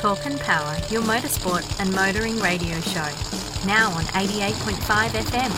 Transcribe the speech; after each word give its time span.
Talk 0.00 0.24
and 0.24 0.40
Power, 0.40 0.76
your 0.88 1.02
motorsport 1.02 1.62
and 1.78 1.92
motoring 1.94 2.38
radio 2.38 2.80
show. 2.80 3.06
Now 3.66 3.90
on 3.90 4.04
88.5 4.04 5.10
FM, 5.10 5.50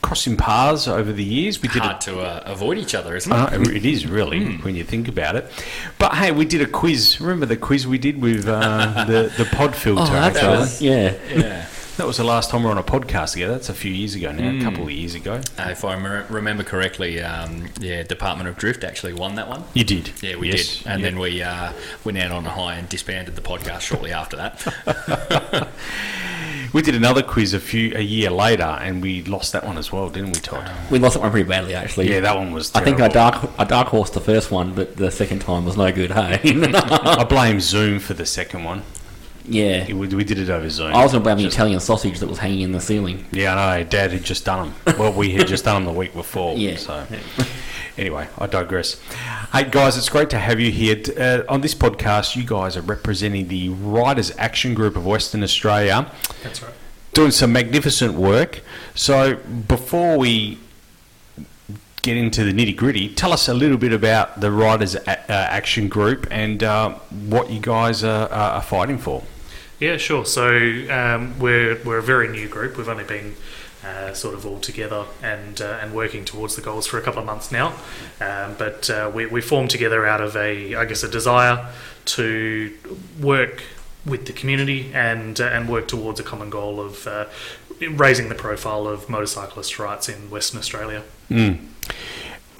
crossing 0.00 0.36
paths 0.36 0.88
over 0.88 1.12
the 1.12 1.24
years. 1.24 1.60
We 1.60 1.68
did 1.68 1.82
Hard 1.82 1.96
a, 1.96 2.00
to 2.06 2.20
uh, 2.20 2.42
avoid 2.46 2.78
each 2.78 2.94
other, 2.94 3.16
isn't 3.16 3.30
it? 3.30 3.36
Uh, 3.36 3.60
it 3.70 3.84
is 3.84 4.06
really 4.06 4.56
when 4.58 4.74
you 4.74 4.84
think 4.84 5.08
about 5.08 5.36
it. 5.36 5.50
But 5.98 6.14
hey, 6.14 6.30
we 6.32 6.44
did 6.46 6.62
a 6.62 6.66
quiz. 6.66 7.20
Remember 7.20 7.44
the 7.46 7.56
quiz 7.56 7.86
we 7.86 7.98
did 7.98 8.20
with 8.20 8.46
uh, 8.48 9.04
the 9.04 9.32
the 9.36 9.44
pod 9.44 9.74
filter? 9.76 10.02
Oh, 10.02 10.06
that 10.30 10.58
was- 10.58 10.80
yeah. 10.80 11.14
yeah. 11.34 11.66
That 11.98 12.06
was 12.06 12.18
the 12.18 12.22
last 12.22 12.50
time 12.50 12.60
we 12.62 12.66
were 12.66 12.70
on 12.70 12.78
a 12.78 12.82
podcast 12.84 13.32
together. 13.32 13.54
That's 13.54 13.70
a 13.70 13.74
few 13.74 13.90
years 13.90 14.14
ago 14.14 14.30
now, 14.30 14.56
a 14.56 14.62
couple 14.62 14.84
of 14.84 14.90
years 14.92 15.16
ago. 15.16 15.40
Uh, 15.58 15.70
if 15.70 15.84
I 15.84 15.94
remember 16.28 16.62
correctly, 16.62 17.20
um, 17.20 17.66
yeah, 17.80 18.04
Department 18.04 18.48
of 18.48 18.56
Drift 18.56 18.84
actually 18.84 19.14
won 19.14 19.34
that 19.34 19.48
one. 19.48 19.64
You 19.74 19.82
did. 19.82 20.12
Yeah, 20.22 20.36
we 20.36 20.52
Yes, 20.52 20.76
did, 20.78 20.86
and 20.86 21.00
yeah. 21.02 21.10
then 21.10 21.18
we 21.18 21.42
uh, 21.42 21.72
went 22.04 22.18
out 22.18 22.30
on 22.30 22.46
a 22.46 22.50
high 22.50 22.74
and 22.76 22.88
disbanded 22.88 23.34
the 23.34 23.40
podcast 23.42 23.80
shortly 23.80 24.12
after 24.12 24.36
that. 24.36 25.68
we 26.72 26.82
did 26.82 26.94
another 26.94 27.20
quiz 27.20 27.52
a 27.52 27.58
few 27.58 27.92
a 27.96 28.00
year 28.00 28.30
later, 28.30 28.62
and 28.80 29.02
we 29.02 29.24
lost 29.24 29.52
that 29.52 29.64
one 29.66 29.76
as 29.76 29.90
well, 29.90 30.08
didn't 30.08 30.34
we, 30.34 30.40
Todd? 30.40 30.70
We 30.92 31.00
lost 31.00 31.14
that 31.14 31.20
one 31.22 31.32
pretty 31.32 31.48
badly, 31.48 31.74
actually. 31.74 32.10
yeah, 32.12 32.20
that 32.20 32.36
one 32.36 32.52
was. 32.52 32.72
I 32.76 32.84
think 32.84 33.00
I 33.00 33.08
dark 33.08 33.50
I 33.58 33.64
dark 33.64 33.88
horse 33.88 34.10
the 34.10 34.20
first 34.20 34.52
one, 34.52 34.72
but 34.72 34.96
the 34.96 35.10
second 35.10 35.40
time 35.40 35.64
was 35.64 35.76
no 35.76 35.90
good. 35.90 36.12
Hey, 36.12 36.38
I 36.44 37.24
blame 37.24 37.58
Zoom 37.58 37.98
for 37.98 38.14
the 38.14 38.24
second 38.24 38.62
one. 38.62 38.84
Yeah. 39.48 39.92
We, 39.92 40.06
we 40.08 40.24
did 40.24 40.38
it 40.38 40.50
over 40.50 40.68
Zoom. 40.70 40.94
I 40.94 41.02
was 41.02 41.12
going 41.12 41.22
to 41.22 41.24
blame 41.24 41.36
the 41.38 41.44
Just- 41.44 41.56
Italian 41.56 41.80
sausage 41.80 42.18
that 42.20 42.28
was 42.28 42.38
hanging 42.38 42.60
in 42.60 42.72
the 42.72 42.80
ceiling. 42.80 43.24
Yeah, 43.32 43.54
I 43.56 43.78
know. 43.82 43.88
Dad 43.88 44.12
had 44.12 44.22
just 44.24 44.44
done 44.44 44.72
them. 44.84 44.96
Well, 44.98 45.12
we 45.12 45.30
had 45.30 45.46
just 45.46 45.64
done 45.64 45.84
them 45.84 45.92
the 45.92 45.98
week 45.98 46.14
before. 46.14 46.56
Yeah. 46.56 46.76
So, 46.76 47.06
anyway, 47.96 48.28
I 48.38 48.46
digress. 48.46 49.00
Hey, 49.52 49.64
guys, 49.70 49.96
it's 49.96 50.08
great 50.08 50.30
to 50.30 50.38
have 50.38 50.60
you 50.60 50.70
here. 50.70 51.02
Uh, 51.18 51.42
on 51.48 51.60
this 51.62 51.74
podcast, 51.74 52.36
you 52.36 52.44
guys 52.44 52.76
are 52.76 52.82
representing 52.82 53.48
the 53.48 53.70
Riders 53.70 54.32
Action 54.38 54.74
Group 54.74 54.96
of 54.96 55.06
Western 55.06 55.42
Australia, 55.42 56.10
That's 56.42 56.62
right. 56.62 56.72
doing 57.14 57.30
some 57.30 57.52
magnificent 57.52 58.14
work. 58.14 58.60
So, 58.94 59.36
before 59.36 60.18
we 60.18 60.58
get 62.02 62.16
into 62.16 62.44
the 62.44 62.52
nitty 62.52 62.76
gritty, 62.76 63.12
tell 63.12 63.32
us 63.32 63.48
a 63.48 63.54
little 63.54 63.76
bit 63.76 63.92
about 63.92 64.40
the 64.40 64.50
Riders 64.50 64.94
A- 64.94 65.10
uh, 65.10 65.24
Action 65.28 65.88
Group 65.88 66.26
and 66.30 66.62
uh, 66.62 66.90
what 67.28 67.50
you 67.50 67.60
guys 67.60 68.04
are, 68.04 68.28
are 68.28 68.50
are 68.52 68.62
fighting 68.62 68.98
for. 68.98 69.22
Yeah, 69.80 69.96
sure. 69.96 70.26
So 70.26 70.48
um, 70.90 71.38
we're 71.38 71.80
we're 71.84 71.98
a 71.98 72.02
very 72.02 72.28
new 72.28 72.48
group. 72.48 72.76
We've 72.76 72.88
only 72.88 73.04
been 73.04 73.36
uh, 73.84 74.12
sort 74.12 74.34
of 74.34 74.44
all 74.44 74.58
together 74.58 75.04
and 75.22 75.60
uh, 75.60 75.78
and 75.80 75.94
working 75.94 76.24
towards 76.24 76.56
the 76.56 76.62
goals 76.62 76.86
for 76.86 76.98
a 76.98 77.02
couple 77.02 77.20
of 77.20 77.26
months 77.26 77.52
now. 77.52 77.74
Um, 78.20 78.56
but 78.58 78.90
uh, 78.90 79.10
we 79.14 79.26
we 79.26 79.40
formed 79.40 79.70
together 79.70 80.04
out 80.06 80.20
of 80.20 80.36
a 80.36 80.74
I 80.74 80.84
guess 80.84 81.02
a 81.02 81.08
desire 81.08 81.68
to 82.06 82.76
work 83.20 83.62
with 84.04 84.26
the 84.26 84.32
community 84.32 84.90
and 84.92 85.40
uh, 85.40 85.44
and 85.44 85.68
work 85.68 85.86
towards 85.86 86.18
a 86.18 86.24
common 86.24 86.50
goal 86.50 86.80
of 86.80 87.06
uh, 87.06 87.26
raising 87.80 88.28
the 88.28 88.34
profile 88.34 88.88
of 88.88 89.08
motorcyclist 89.08 89.78
rights 89.78 90.08
in 90.08 90.28
Western 90.28 90.58
Australia. 90.58 91.04
Mm. 91.30 91.66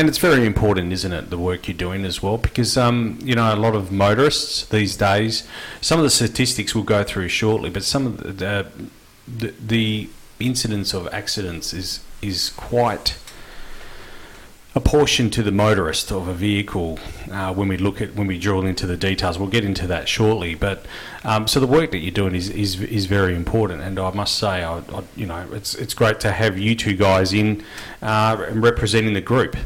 And 0.01 0.09
it's 0.09 0.19
very 0.19 0.47
important, 0.47 0.93
isn't 0.93 1.13
it, 1.13 1.29
the 1.29 1.39
work 1.39 1.67
you're 1.67 1.77
doing 1.77 2.05
as 2.05 2.23
well? 2.23 2.39
Because, 2.39 2.77
um, 2.77 3.19
you 3.21 3.35
know, 3.35 3.53
a 3.53 3.57
lot 3.57 3.75
of 3.75 3.91
motorists 3.91 4.65
these 4.67 4.97
days, 4.97 5.43
some 5.81 5.99
of 5.99 6.05
the 6.05 6.11
statistics 6.11 6.73
we'll 6.73 6.85
go 6.85 7.03
through 7.03 7.29
shortly, 7.31 7.69
but 7.69 7.83
some 7.83 8.07
of 8.07 8.39
the, 8.39 8.71
the, 9.27 9.55
the, 9.59 10.09
incidence 10.39 10.95
of 10.95 11.09
accidents 11.09 11.75
is, 11.75 11.99
is 12.23 12.51
quite 12.51 13.19
apportioned 14.77 15.33
to 15.33 15.43
the 15.43 15.51
motorist 15.51 16.13
of 16.13 16.29
a 16.29 16.33
vehicle 16.33 16.97
uh, 17.33 17.53
when 17.53 17.67
we 17.67 17.77
look 17.77 18.01
at 18.01 18.15
when 18.15 18.29
we 18.29 18.39
drill 18.39 18.65
into 18.65 18.87
the 18.87 18.97
details. 18.97 19.37
We'll 19.37 19.49
get 19.49 19.65
into 19.65 19.89
that 19.89 20.09
shortly, 20.09 20.55
but 20.55 20.87
um, 21.25 21.49
so 21.49 21.59
the 21.59 21.67
work 21.67 21.91
that 21.91 21.99
you're 21.99 22.13
doing 22.13 22.37
is, 22.37 22.51
is 22.51 22.81
is 22.83 23.07
very 23.07 23.35
important, 23.35 23.83
and 23.83 23.99
I 23.99 24.13
must 24.13 24.39
say, 24.39 24.63
I, 24.63 24.79
I, 24.79 25.03
you 25.17 25.27
know, 25.27 25.45
it's 25.51 25.75
it's 25.75 25.93
great 25.93 26.21
to 26.21 26.31
have 26.31 26.57
you 26.57 26.77
two 26.77 26.95
guys 26.95 27.33
in 27.33 27.65
uh, 28.01 28.47
representing 28.53 29.15
the 29.15 29.21
group. 29.21 29.57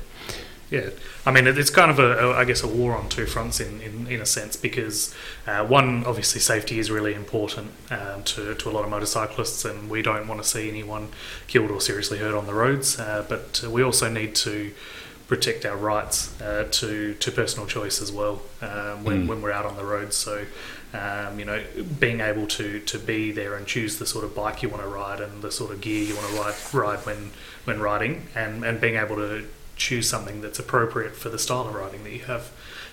Yeah, 0.72 0.88
I 1.26 1.30
mean 1.32 1.46
it's 1.46 1.68
kind 1.68 1.90
of 1.90 1.98
a, 1.98 2.30
a 2.30 2.32
I 2.32 2.44
guess 2.46 2.62
a 2.62 2.66
war 2.66 2.96
on 2.96 3.10
two 3.10 3.26
fronts 3.26 3.60
in, 3.60 3.80
in, 3.82 4.06
in 4.06 4.20
a 4.22 4.26
sense 4.26 4.56
because 4.56 5.14
uh, 5.46 5.66
one 5.66 6.04
obviously 6.06 6.40
safety 6.40 6.78
is 6.78 6.90
really 6.90 7.12
important 7.14 7.72
um, 7.90 8.22
to, 8.24 8.54
to 8.54 8.70
a 8.70 8.72
lot 8.72 8.84
of 8.84 8.90
motorcyclists 8.90 9.66
and 9.66 9.90
we 9.90 10.00
don't 10.00 10.26
want 10.26 10.42
to 10.42 10.48
see 10.48 10.70
anyone 10.70 11.08
killed 11.46 11.70
or 11.70 11.78
seriously 11.78 12.18
hurt 12.18 12.34
on 12.34 12.46
the 12.46 12.54
roads 12.54 12.98
uh, 12.98 13.22
but 13.28 13.62
we 13.70 13.82
also 13.82 14.08
need 14.08 14.34
to 14.34 14.72
protect 15.28 15.66
our 15.66 15.76
rights 15.76 16.40
uh, 16.40 16.66
to 16.70 17.14
to 17.14 17.30
personal 17.30 17.66
choice 17.66 18.00
as 18.00 18.10
well 18.10 18.40
um, 18.62 19.04
when, 19.04 19.24
Mm. 19.24 19.28
when 19.28 19.42
we're 19.42 19.52
out 19.52 19.66
on 19.66 19.76
the 19.76 19.84
roads 19.84 20.16
so 20.16 20.46
um, 20.94 21.38
you 21.38 21.44
know 21.44 21.62
being 22.00 22.20
able 22.20 22.46
to 22.46 22.80
to 22.80 22.98
be 22.98 23.30
there 23.30 23.56
and 23.56 23.66
choose 23.66 23.98
the 23.98 24.06
sort 24.06 24.24
of 24.24 24.34
bike 24.34 24.62
you 24.62 24.70
want 24.70 24.82
to 24.82 24.88
ride 24.88 25.20
and 25.20 25.42
the 25.42 25.52
sort 25.52 25.70
of 25.70 25.82
gear 25.82 26.02
you 26.02 26.16
want 26.16 26.28
to 26.28 26.40
ride 26.40 26.54
ride 26.72 27.00
when 27.04 27.30
when 27.66 27.78
riding 27.78 28.26
and 28.34 28.64
and 28.64 28.80
being 28.80 28.96
able 28.96 29.16
to 29.16 29.44
choose 29.76 30.08
something 30.08 30.40
that's 30.40 30.58
appropriate 30.58 31.16
for 31.16 31.28
the 31.28 31.38
style 31.38 31.68
of 31.68 31.74
riding 31.74 32.04
that 32.04 32.12
you 32.12 32.24
have. 32.24 32.50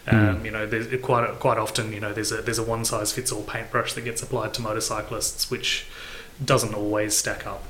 Um, 0.08 0.46
You 0.46 0.52
know, 0.52 0.66
there's 0.66 0.88
quite 1.02 1.40
quite 1.40 1.58
often, 1.58 1.94
you 1.94 2.00
know, 2.00 2.14
there's 2.14 2.32
a 2.32 2.42
there's 2.42 2.60
a 2.60 2.64
one 2.64 2.86
size 2.86 3.12
fits 3.12 3.32
all 3.32 3.44
paintbrush 3.44 3.94
that 3.94 4.02
gets 4.02 4.24
applied 4.24 4.54
to 4.56 4.62
motorcyclists, 4.62 5.52
which 5.52 5.86
doesn't 6.44 6.74
always 6.74 7.16
stack 7.16 7.46
up. 7.46 7.64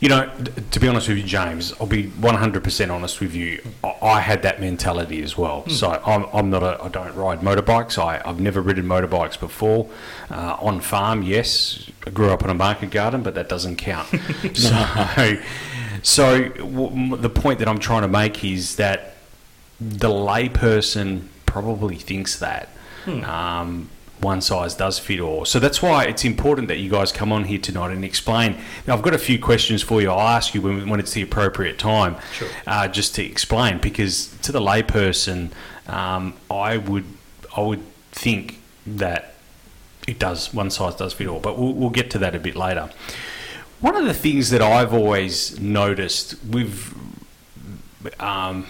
You 0.00 0.08
know, 0.08 0.30
to 0.70 0.78
be 0.78 0.86
honest 0.86 1.08
with 1.08 1.18
you, 1.18 1.24
James, 1.24 1.74
I'll 1.80 1.86
be 1.88 2.04
100% 2.04 2.90
honest 2.90 3.20
with 3.20 3.34
you. 3.34 3.60
I, 4.00 4.20
had 4.20 4.42
that 4.42 4.60
mentality 4.60 5.24
as 5.24 5.36
well. 5.36 5.68
So 5.68 5.90
I'm, 6.06 6.24
I'm 6.32 6.50
not 6.50 6.62
a, 6.62 6.80
I 6.80 6.88
don't 6.88 7.12
ride 7.16 7.40
motorbikes. 7.40 7.98
I, 7.98 8.22
I've 8.24 8.38
never 8.38 8.60
ridden 8.60 8.84
motorbikes 8.84 9.40
before. 9.40 9.90
Uh, 10.30 10.56
on 10.60 10.80
farm, 10.80 11.22
yes. 11.22 11.90
I 12.06 12.10
grew 12.10 12.30
up 12.30 12.44
in 12.44 12.50
a 12.50 12.54
market 12.54 12.92
garden, 12.92 13.24
but 13.24 13.34
that 13.34 13.48
doesn't 13.48 13.74
count. 13.74 14.06
so, 14.54 15.36
so 16.02 16.48
w- 16.50 16.90
m- 17.14 17.20
the 17.22 17.30
point 17.30 17.58
that 17.60 17.68
I'm 17.68 17.78
trying 17.78 18.02
to 18.02 18.08
make 18.08 18.44
is 18.44 18.76
that 18.76 19.14
the 19.80 20.08
layperson 20.08 21.28
probably 21.46 21.96
thinks 21.96 22.38
that. 22.38 22.68
Um, 23.06 23.88
one 24.20 24.40
size 24.42 24.74
does 24.74 24.98
fit 24.98 25.20
all. 25.20 25.44
So 25.44 25.60
that's 25.60 25.80
why 25.80 26.04
it's 26.04 26.24
important 26.24 26.66
that 26.68 26.78
you 26.78 26.90
guys 26.90 27.10
come 27.12 27.32
on 27.32 27.44
here 27.44 27.58
tonight 27.60 27.92
and 27.92 28.04
explain. 28.04 28.58
Now, 28.86 28.94
I've 28.94 29.02
got 29.02 29.14
a 29.14 29.18
few 29.18 29.38
questions 29.38 29.80
for 29.82 30.02
you. 30.02 30.10
I'll 30.10 30.18
ask 30.36 30.54
you 30.54 30.60
when, 30.60 30.88
when 30.90 30.98
it's 31.00 31.12
the 31.12 31.22
appropriate 31.22 31.78
time, 31.78 32.16
Sure. 32.34 32.48
uh, 32.66 32.88
just 32.88 33.14
to 33.14 33.24
explain. 33.24 33.78
Because 33.78 34.26
to 34.42 34.50
the 34.52 34.60
layperson, 34.60 35.50
um, 35.86 36.34
I 36.50 36.76
would 36.78 37.04
I 37.56 37.60
would 37.62 37.82
think 38.10 38.60
that 38.86 39.34
it 40.08 40.18
does 40.18 40.52
one 40.52 40.70
size 40.70 40.96
does 40.96 41.12
fit 41.14 41.28
all. 41.28 41.38
But 41.40 41.56
we'll, 41.58 41.72
we'll 41.72 41.90
get 41.90 42.10
to 42.10 42.18
that 42.18 42.34
a 42.34 42.40
bit 42.40 42.56
later. 42.56 42.90
One 43.80 43.94
of 43.96 44.04
the 44.04 44.14
things 44.14 44.50
that 44.50 44.60
I've 44.60 44.92
always 44.92 45.58
noticed 45.60 46.36
with 46.44 46.94
um, 48.18 48.66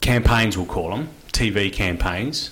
campaigns, 0.00 0.56
we'll 0.56 0.66
call 0.66 0.90
them 0.90 1.08
TV 1.32 1.72
campaigns, 1.72 2.50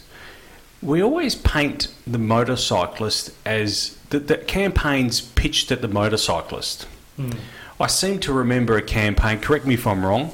we 0.82 1.02
always 1.02 1.34
paint 1.34 1.88
the 2.06 2.18
motorcyclist 2.18 3.32
as 3.44 3.96
the, 4.10 4.18
the 4.20 4.36
campaigns 4.38 5.20
pitched 5.20 5.72
at 5.72 5.80
the 5.82 5.88
motorcyclist. 5.88 6.86
I 7.80 7.86
seem 7.88 8.20
to 8.20 8.32
remember 8.32 8.76
a 8.76 8.82
campaign, 8.82 9.40
correct 9.40 9.66
me 9.66 9.74
if 9.74 9.86
I'm 9.86 10.04
wrong, 10.04 10.30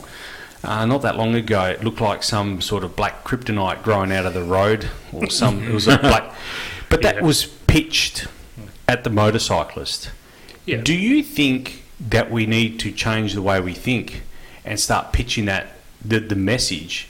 uh, 0.63 0.85
not 0.87 1.01
that 1.03 1.17
long 1.17 1.35
ago, 1.35 1.65
it 1.65 1.83
looked 1.85 2.01
like 2.01 2.23
some 2.23 2.61
sort 2.61 2.85
of 2.85 2.95
black 2.97 3.25
kryptonite 3.25 3.83
growing 3.83 4.13
out 4.13 4.27
of 4.27 4.35
the 4.35 4.43
road, 4.43 4.89
or 5.13 5.31
some, 5.31 5.63
it 5.63 5.73
was 5.73 5.87
a 5.89 5.97
black, 6.03 6.35
but 6.91 7.01
that 7.03 7.17
Yeah. 7.17 7.23
was 7.23 7.47
pitched 7.47 8.27
at 8.89 9.05
the 9.05 9.11
motorcyclist. 9.11 10.11
Yeah. 10.67 10.81
Do 10.81 10.95
you 10.95 11.23
think 11.23 11.85
that 12.01 12.31
we 12.31 12.47
need 12.47 12.81
to 12.81 12.93
change 12.93 13.35
the 13.35 13.43
way 13.43 13.61
we 13.61 13.75
think 13.75 14.23
and 14.65 14.81
start 14.81 15.13
pitching 15.13 15.45
that 15.47 15.69
the, 16.05 16.21
the 16.21 16.35
message 16.35 17.09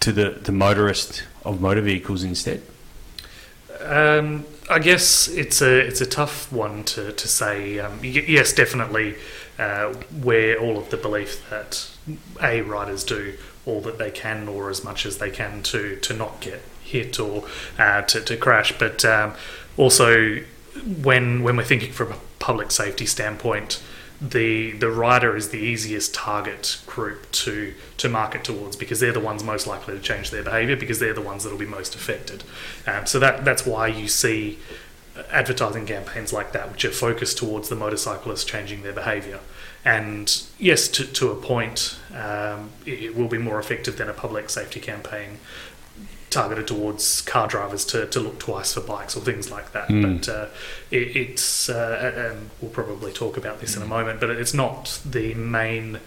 to 0.00 0.12
the, 0.12 0.30
the 0.30 0.52
motorist 0.52 1.24
of 1.44 1.60
motor 1.60 1.80
vehicles 1.80 2.24
instead? 2.24 2.62
Um, 3.80 4.44
I 4.70 4.78
guess 4.78 5.28
it's 5.28 5.60
a 5.60 5.80
it's 5.80 6.00
a 6.00 6.06
tough 6.06 6.52
one 6.52 6.84
to 6.84 7.12
to 7.12 7.28
say. 7.28 7.78
Um, 7.78 7.98
y- 8.00 8.24
yes, 8.26 8.52
definitely, 8.52 9.16
uh, 9.58 9.92
where 10.22 10.58
all 10.58 10.78
of 10.78 10.90
the 10.90 10.96
belief 10.96 11.48
that 11.50 11.90
a 12.40 12.62
riders 12.62 13.04
do 13.04 13.34
all 13.66 13.80
that 13.82 13.98
they 13.98 14.10
can 14.10 14.48
or 14.48 14.70
as 14.70 14.82
much 14.84 15.04
as 15.04 15.18
they 15.18 15.30
can 15.30 15.62
to 15.64 15.96
to 15.96 16.14
not 16.14 16.40
get 16.40 16.62
hit 16.82 17.18
or 17.18 17.44
uh, 17.78 18.02
to 18.02 18.20
to 18.20 18.36
crash, 18.36 18.72
but 18.78 19.04
um, 19.04 19.34
also 19.76 20.40
when 21.02 21.42
when 21.42 21.56
we're 21.56 21.64
thinking 21.64 21.92
from 21.92 22.12
a 22.12 22.16
public 22.42 22.70
safety 22.70 23.06
standpoint. 23.06 23.82
The, 24.20 24.72
the 24.72 24.90
rider 24.90 25.34
is 25.36 25.48
the 25.48 25.58
easiest 25.58 26.14
target 26.14 26.80
group 26.86 27.30
to 27.32 27.74
to 27.96 28.08
market 28.08 28.44
towards 28.44 28.76
because 28.76 29.00
they're 29.00 29.12
the 29.12 29.18
ones 29.20 29.42
most 29.42 29.66
likely 29.66 29.94
to 29.94 30.00
change 30.00 30.30
their 30.30 30.44
behaviour 30.44 30.76
because 30.76 30.98
they're 31.00 31.14
the 31.14 31.20
ones 31.32 31.42
that 31.42 31.50
will 31.50 31.58
be 31.58 31.66
most 31.66 31.94
affected. 31.94 32.44
Um, 32.86 33.06
so 33.06 33.18
that 33.18 33.44
that's 33.44 33.66
why 33.66 33.88
you 33.88 34.06
see 34.06 34.58
advertising 35.30 35.86
campaigns 35.86 36.32
like 36.32 36.52
that, 36.52 36.70
which 36.70 36.84
are 36.84 36.90
focused 36.90 37.38
towards 37.38 37.68
the 37.68 37.76
motorcyclists 37.76 38.44
changing 38.44 38.82
their 38.82 38.92
behaviour. 38.92 39.40
And 39.84 40.42
yes, 40.58 40.88
to, 40.88 41.04
to 41.04 41.30
a 41.30 41.36
point, 41.36 41.98
um, 42.14 42.70
it, 42.86 43.02
it 43.02 43.16
will 43.16 43.28
be 43.28 43.38
more 43.38 43.58
effective 43.58 43.98
than 43.98 44.08
a 44.08 44.14
public 44.14 44.48
safety 44.48 44.80
campaign 44.80 45.38
targeted 46.32 46.66
towards 46.66 47.20
car 47.22 47.46
drivers 47.46 47.84
to, 47.86 48.06
to 48.06 48.20
look 48.20 48.38
twice 48.38 48.74
for 48.74 48.80
bikes 48.80 49.16
or 49.16 49.20
things 49.20 49.50
like 49.50 49.72
that. 49.72 49.88
Mm. 49.88 50.18
But 50.18 50.28
uh, 50.28 50.46
it, 50.90 51.16
it's, 51.16 51.68
uh, 51.68 52.32
and 52.32 52.50
we'll 52.60 52.70
probably 52.70 53.12
talk 53.12 53.36
about 53.36 53.60
this 53.60 53.76
in 53.76 53.82
a 53.82 53.86
moment, 53.86 54.20
but 54.20 54.30
it's 54.30 54.54
not 54.54 55.00
the 55.04 55.34
main 55.34 56.00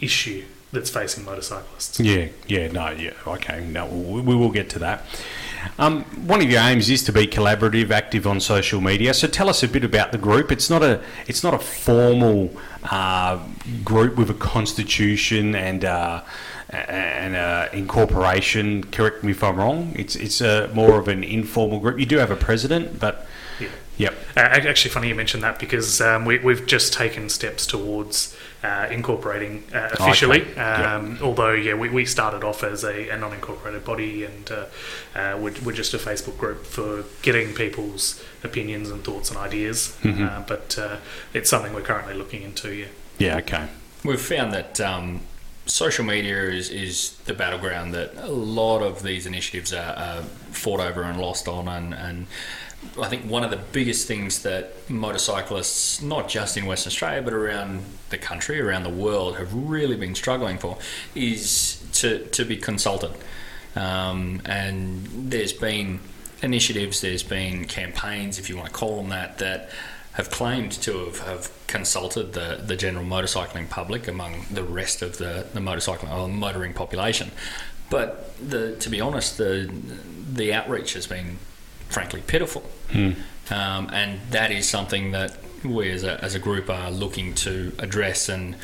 issue 0.00 0.44
that's 0.72 0.90
facing 0.90 1.24
motorcyclists. 1.24 1.98
Yeah, 1.98 2.28
yeah, 2.46 2.70
no, 2.70 2.90
yeah, 2.90 3.14
okay, 3.26 3.64
no, 3.64 3.86
we, 3.86 4.20
we 4.20 4.36
will 4.36 4.50
get 4.50 4.68
to 4.70 4.78
that. 4.80 5.04
Um, 5.78 6.04
one 6.26 6.40
of 6.40 6.50
your 6.50 6.60
aims 6.60 6.88
is 6.90 7.02
to 7.04 7.12
be 7.12 7.26
collaborative, 7.26 7.90
active 7.90 8.26
on 8.26 8.40
social 8.40 8.80
media. 8.80 9.14
So 9.14 9.26
tell 9.26 9.48
us 9.48 9.62
a 9.62 9.68
bit 9.68 9.84
about 9.84 10.12
the 10.12 10.18
group. 10.18 10.52
It's 10.52 10.70
not 10.70 10.82
a 10.82 11.02
it's 11.26 11.42
not 11.42 11.52
a 11.52 11.58
formal 11.58 12.56
uh, 12.84 13.42
group 13.84 14.16
with 14.16 14.30
a 14.30 14.34
constitution 14.34 15.56
and 15.56 15.84
uh, 15.84 16.22
and 16.70 17.34
uh, 17.36 17.68
incorporation. 17.72 18.84
Correct 18.84 19.24
me 19.24 19.32
if 19.32 19.42
I'm 19.42 19.56
wrong. 19.56 19.92
It's 19.96 20.16
it's 20.16 20.40
a 20.40 20.68
more 20.74 20.98
of 20.98 21.08
an 21.08 21.24
informal 21.24 21.80
group. 21.80 21.98
You 21.98 22.06
do 22.06 22.18
have 22.18 22.30
a 22.30 22.36
president, 22.36 22.98
but 23.00 23.26
Yeah. 23.60 23.68
yep, 23.96 24.14
Uh, 24.36 24.40
actually, 24.40 24.90
funny 24.90 25.08
you 25.08 25.14
mentioned 25.14 25.42
that 25.42 25.58
because 25.58 26.00
um, 26.00 26.24
we, 26.24 26.38
we've 26.38 26.66
just 26.66 26.92
taken 26.92 27.28
steps 27.28 27.66
towards 27.66 28.36
uh, 28.62 28.86
incorporating 28.90 29.64
uh, 29.74 29.88
officially. 29.92 30.42
Okay. 30.42 30.52
Yeah. 30.56 30.94
Um, 30.96 31.18
Although, 31.22 31.52
yeah, 31.52 31.74
we, 31.74 31.88
we 31.88 32.04
started 32.04 32.44
off 32.44 32.62
as 32.64 32.84
a, 32.84 33.08
a 33.08 33.16
non-incorporated 33.16 33.84
body, 33.84 34.24
and 34.24 34.50
uh, 34.50 34.64
uh, 35.18 35.38
we're, 35.40 35.54
we're 35.64 35.72
just 35.72 35.94
a 35.94 35.98
Facebook 35.98 36.36
group 36.38 36.66
for 36.66 37.04
getting 37.22 37.54
people's 37.54 38.22
opinions 38.44 38.90
and 38.90 39.02
thoughts 39.04 39.30
and 39.30 39.38
ideas. 39.38 39.96
Mhm. 40.02 40.28
Uh, 40.28 40.40
but 40.46 40.76
uh, 40.78 40.96
it's 41.32 41.48
something 41.48 41.72
we're 41.72 41.82
currently 41.82 42.14
looking 42.14 42.42
into. 42.42 42.72
Yeah. 42.74 42.86
yeah, 43.18 43.36
okay, 43.38 43.68
We've 44.04 44.20
found 44.20 44.52
that 44.52 44.80
um, 44.80 45.20
social 45.68 46.04
media 46.04 46.44
is, 46.44 46.70
is 46.70 47.12
the 47.26 47.34
battleground 47.34 47.94
that 47.94 48.12
a 48.16 48.28
lot 48.28 48.82
of 48.82 49.02
these 49.02 49.26
initiatives 49.26 49.72
are, 49.72 49.94
are 49.94 50.22
fought 50.50 50.80
over 50.80 51.02
and 51.02 51.20
lost 51.20 51.46
on. 51.46 51.68
And, 51.68 51.94
and 51.94 52.26
I 53.00 53.08
think 53.08 53.30
one 53.30 53.44
of 53.44 53.50
the 53.50 53.58
biggest 53.72 54.06
things 54.06 54.42
that 54.42 54.90
motorcyclists, 54.90 56.02
not 56.02 56.28
just 56.28 56.56
in 56.56 56.66
Western 56.66 56.90
Australia, 56.90 57.22
but 57.22 57.32
around 57.32 57.84
the 58.10 58.18
country, 58.18 58.60
around 58.60 58.84
the 58.84 58.90
world, 58.90 59.36
have 59.36 59.52
really 59.52 59.96
been 59.96 60.14
struggling 60.14 60.58
for 60.58 60.78
is 61.14 61.84
to, 61.94 62.24
to 62.26 62.44
be 62.44 62.56
consulted. 62.56 63.12
Um, 63.76 64.40
and 64.44 65.30
there's 65.30 65.52
been 65.52 66.00
initiatives, 66.42 67.00
there's 67.00 67.22
been 67.22 67.66
campaigns, 67.66 68.38
if 68.38 68.48
you 68.48 68.56
want 68.56 68.68
to 68.68 68.74
call 68.74 68.96
them 68.96 69.10
that, 69.10 69.38
that 69.38 69.70
have 70.18 70.30
claimed 70.30 70.72
to 70.72 71.04
have, 71.06 71.18
have 71.20 71.66
consulted 71.68 72.32
the, 72.32 72.60
the 72.62 72.76
general 72.76 73.04
motorcycling 73.04 73.70
public 73.70 74.08
among 74.08 74.44
the 74.50 74.64
rest 74.64 75.00
of 75.00 75.16
the, 75.18 75.46
the 75.54 75.60
motorcycling 75.60 76.12
or 76.12 76.28
motoring 76.28 76.74
population. 76.74 77.30
But 77.88 78.36
the, 78.38 78.74
to 78.76 78.90
be 78.90 79.00
honest, 79.00 79.38
the, 79.38 79.72
the 80.30 80.52
outreach 80.52 80.94
has 80.94 81.06
been 81.06 81.38
frankly 81.88 82.20
pitiful. 82.26 82.62
Hmm. 82.90 83.12
Um, 83.50 83.88
and 83.92 84.20
that 84.30 84.50
is 84.50 84.68
something 84.68 85.12
that 85.12 85.38
we 85.64 85.90
as 85.92 86.02
a, 86.02 86.22
as 86.22 86.34
a 86.34 86.40
group 86.40 86.68
are 86.68 86.90
looking 86.90 87.32
to 87.34 87.72
address 87.78 88.28
and 88.28 88.56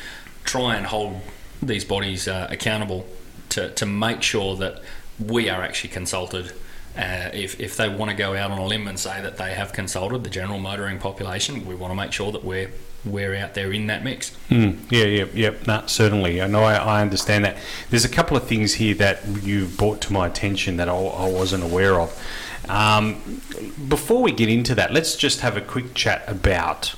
try 0.43 0.75
and 0.75 0.85
hold 0.85 1.21
these 1.63 1.85
bodies 1.85 2.27
uh, 2.27 2.47
accountable 2.49 3.07
to, 3.49 3.69
to 3.71 3.85
make 3.85 4.21
sure 4.21 4.57
that 4.57 4.81
we 5.17 5.49
are 5.49 5.63
actually 5.63 5.89
consulted. 5.89 6.51
Uh, 6.97 7.29
if, 7.33 7.59
if 7.59 7.75
they 7.75 7.89
want 7.89 8.09
to 8.09 8.15
go 8.15 8.35
out 8.35 8.51
on 8.51 8.57
a 8.57 8.65
limb 8.65 8.87
and 8.87 8.97
say 8.97 9.21
that 9.21 9.37
they 9.37 9.53
have 9.53 9.73
consulted 9.73 10.23
the 10.23 10.29
general 10.29 10.59
motoring 10.59 10.97
population, 10.97 11.65
we 11.65 11.75
want 11.75 11.91
to 11.91 11.95
make 11.95 12.13
sure 12.13 12.31
that 12.31 12.43
we're 12.43 12.71
we're 13.03 13.35
out 13.35 13.53
there 13.53 13.71
in 13.71 13.85
that 13.87 14.03
mix. 14.03 14.35
Mm, 14.49 14.79
yeah, 14.89 15.05
yeah, 15.05 15.25
yeah. 15.33 15.53
No, 15.67 15.83
certainly. 15.85 16.41
I 16.41 16.47
know. 16.47 16.63
I, 16.63 16.75
I 16.75 17.01
understand 17.01 17.45
that. 17.45 17.57
There's 17.91 18.05
a 18.05 18.09
couple 18.09 18.35
of 18.35 18.47
things 18.47 18.73
here 18.75 18.95
that 18.95 19.23
you've 19.43 19.77
brought 19.77 20.01
to 20.01 20.13
my 20.13 20.25
attention 20.25 20.77
that 20.77 20.89
I, 20.89 20.95
I 20.95 21.29
wasn't 21.29 21.63
aware 21.63 21.99
of. 21.99 22.19
Um, 22.67 23.41
before 23.87 24.23
we 24.23 24.31
get 24.31 24.49
into 24.49 24.73
that, 24.75 24.91
let's 24.91 25.15
just 25.15 25.41
have 25.41 25.55
a 25.55 25.61
quick 25.61 25.93
chat 25.93 26.23
about 26.27 26.95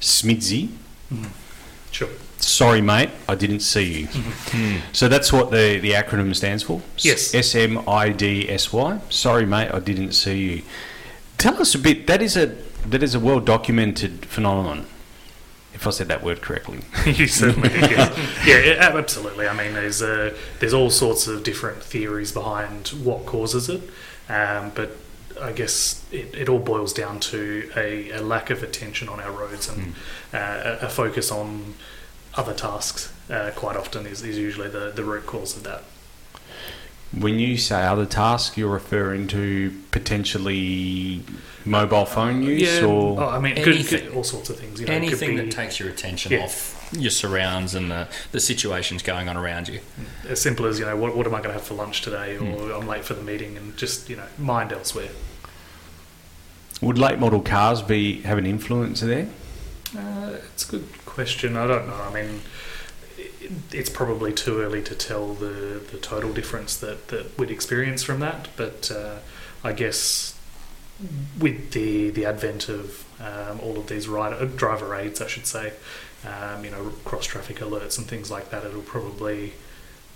Smidsy. 0.00 0.70
Sure. 1.90 2.08
Sorry, 2.44 2.80
mate, 2.80 3.10
I 3.28 3.36
didn't 3.36 3.60
see 3.60 4.00
you. 4.02 4.08
So 4.92 5.08
that's 5.08 5.32
what 5.32 5.50
the, 5.50 5.78
the 5.80 5.92
acronym 5.92 6.34
stands 6.34 6.62
for? 6.62 6.82
Yes. 6.98 7.34
S 7.34 7.54
M 7.54 7.88
I 7.88 8.10
D 8.10 8.48
S 8.48 8.72
Y. 8.72 9.00
Sorry, 9.08 9.46
mate, 9.46 9.70
I 9.72 9.78
didn't 9.78 10.12
see 10.12 10.38
you. 10.38 10.62
Tell 11.38 11.60
us 11.60 11.74
a 11.74 11.78
bit. 11.78 12.06
That 12.06 12.20
is 12.20 12.36
a 12.36 12.54
that 12.86 13.02
is 13.02 13.14
a 13.14 13.20
well 13.20 13.40
documented 13.40 14.26
phenomenon. 14.26 14.86
If 15.72 15.86
I 15.86 15.90
said 15.90 16.08
that 16.08 16.22
word 16.22 16.42
correctly. 16.42 16.80
you 17.06 17.26
certainly 17.26 17.68
did. 17.70 17.90
Yes. 17.90 18.18
Yeah, 18.46 18.76
absolutely. 18.96 19.48
I 19.48 19.54
mean, 19.54 19.72
there's 19.72 20.02
uh, 20.02 20.36
there's 20.60 20.74
all 20.74 20.90
sorts 20.90 21.26
of 21.28 21.42
different 21.44 21.82
theories 21.82 22.32
behind 22.32 22.88
what 22.88 23.24
causes 23.24 23.68
it, 23.68 23.82
um, 24.28 24.72
but 24.74 24.96
I 25.40 25.52
guess 25.52 26.04
it, 26.12 26.34
it 26.34 26.48
all 26.48 26.58
boils 26.58 26.92
down 26.92 27.20
to 27.20 27.70
a, 27.76 28.10
a 28.10 28.20
lack 28.20 28.50
of 28.50 28.62
attention 28.62 29.08
on 29.08 29.20
our 29.20 29.32
roads 29.32 29.68
and 29.68 29.94
uh, 30.34 30.78
a, 30.82 30.86
a 30.86 30.88
focus 30.88 31.30
on 31.30 31.74
other 32.34 32.54
tasks. 32.54 33.12
Uh, 33.30 33.50
quite 33.54 33.76
often 33.76 34.06
is, 34.06 34.22
is 34.22 34.36
usually 34.38 34.68
the, 34.68 34.90
the 34.94 35.04
root 35.04 35.26
cause 35.26 35.56
of 35.56 35.62
that. 35.62 35.84
When 37.18 37.38
you 37.38 37.58
say 37.58 37.82
other 37.84 38.06
tasks, 38.06 38.56
you're 38.56 38.72
referring 38.72 39.26
to 39.28 39.72
potentially 39.90 41.22
mobile 41.64 42.06
phone 42.06 42.42
use 42.42 42.80
or 42.82 43.20
oh, 43.20 43.28
I 43.28 43.38
mean, 43.38 43.58
Anything. 43.58 44.06
could, 44.06 44.14
all 44.16 44.24
sorts 44.24 44.48
of 44.50 44.56
things. 44.58 44.80
You 44.80 44.86
know, 44.86 44.94
it 44.94 45.00
could 45.00 45.08
Anything 45.08 45.36
be 45.36 45.42
that 45.42 45.50
takes 45.50 45.78
your 45.78 45.90
attention 45.90 46.32
Yeah. 46.32 46.44
off 46.44 46.90
your 46.98 47.10
surrounds 47.10 47.74
and 47.74 47.90
the, 47.90 48.08
the 48.32 48.40
situations 48.40 49.02
going 49.02 49.28
on 49.28 49.36
around 49.36 49.68
you. 49.68 49.80
as 50.28 50.40
simple 50.40 50.66
as 50.66 50.78
you 50.78 50.84
know, 50.86 50.96
what, 50.96 51.14
what 51.16 51.26
am 51.26 51.34
I 51.34 51.38
going 51.38 51.50
to 51.50 51.54
have 51.54 51.62
for 51.62 51.74
lunch 51.74 52.00
today, 52.02 52.36
or 52.38 52.72
I'm 52.72 52.86
late 52.86 53.04
for 53.04 53.14
the 53.14 53.22
meeting, 53.22 53.56
and 53.56 53.76
just 53.76 54.08
you 54.10 54.16
know, 54.16 54.26
mind 54.38 54.72
elsewhere. 54.72 55.08
would 56.80 56.98
late 56.98 57.18
model 57.18 57.40
cars 57.40 57.82
be 57.82 58.22
have 58.22 58.38
an 58.38 58.46
influence 58.46 59.00
there? 59.00 59.28
Uh, 59.96 60.32
it's 60.52 60.66
a 60.68 60.72
good 60.72 61.01
question. 61.12 61.56
I 61.56 61.66
don't 61.66 61.86
know. 61.86 61.94
I 61.94 62.12
mean, 62.12 62.40
it's 63.70 63.90
probably 63.90 64.32
too 64.32 64.60
early 64.60 64.82
to 64.82 64.94
tell 64.94 65.34
the, 65.34 65.80
the 65.92 65.98
total 65.98 66.32
difference 66.32 66.76
that, 66.78 67.08
that 67.08 67.38
we'd 67.38 67.50
experience 67.50 68.02
from 68.02 68.20
that. 68.20 68.48
But 68.56 68.90
uh, 68.90 69.16
I 69.62 69.72
guess 69.72 70.38
with 71.40 71.72
the 71.72 72.10
the 72.10 72.24
advent 72.24 72.68
of 72.68 73.04
um, 73.20 73.60
all 73.60 73.76
of 73.78 73.86
these 73.88 74.08
rider, 74.08 74.46
driver 74.46 74.94
aids, 74.94 75.20
I 75.20 75.26
should 75.26 75.46
say, 75.46 75.72
um, 76.26 76.64
you 76.64 76.70
know, 76.70 76.92
cross 77.04 77.26
traffic 77.26 77.58
alerts 77.58 77.98
and 77.98 78.06
things 78.06 78.30
like 78.30 78.50
that, 78.50 78.64
it'll 78.64 78.82
probably 78.82 79.52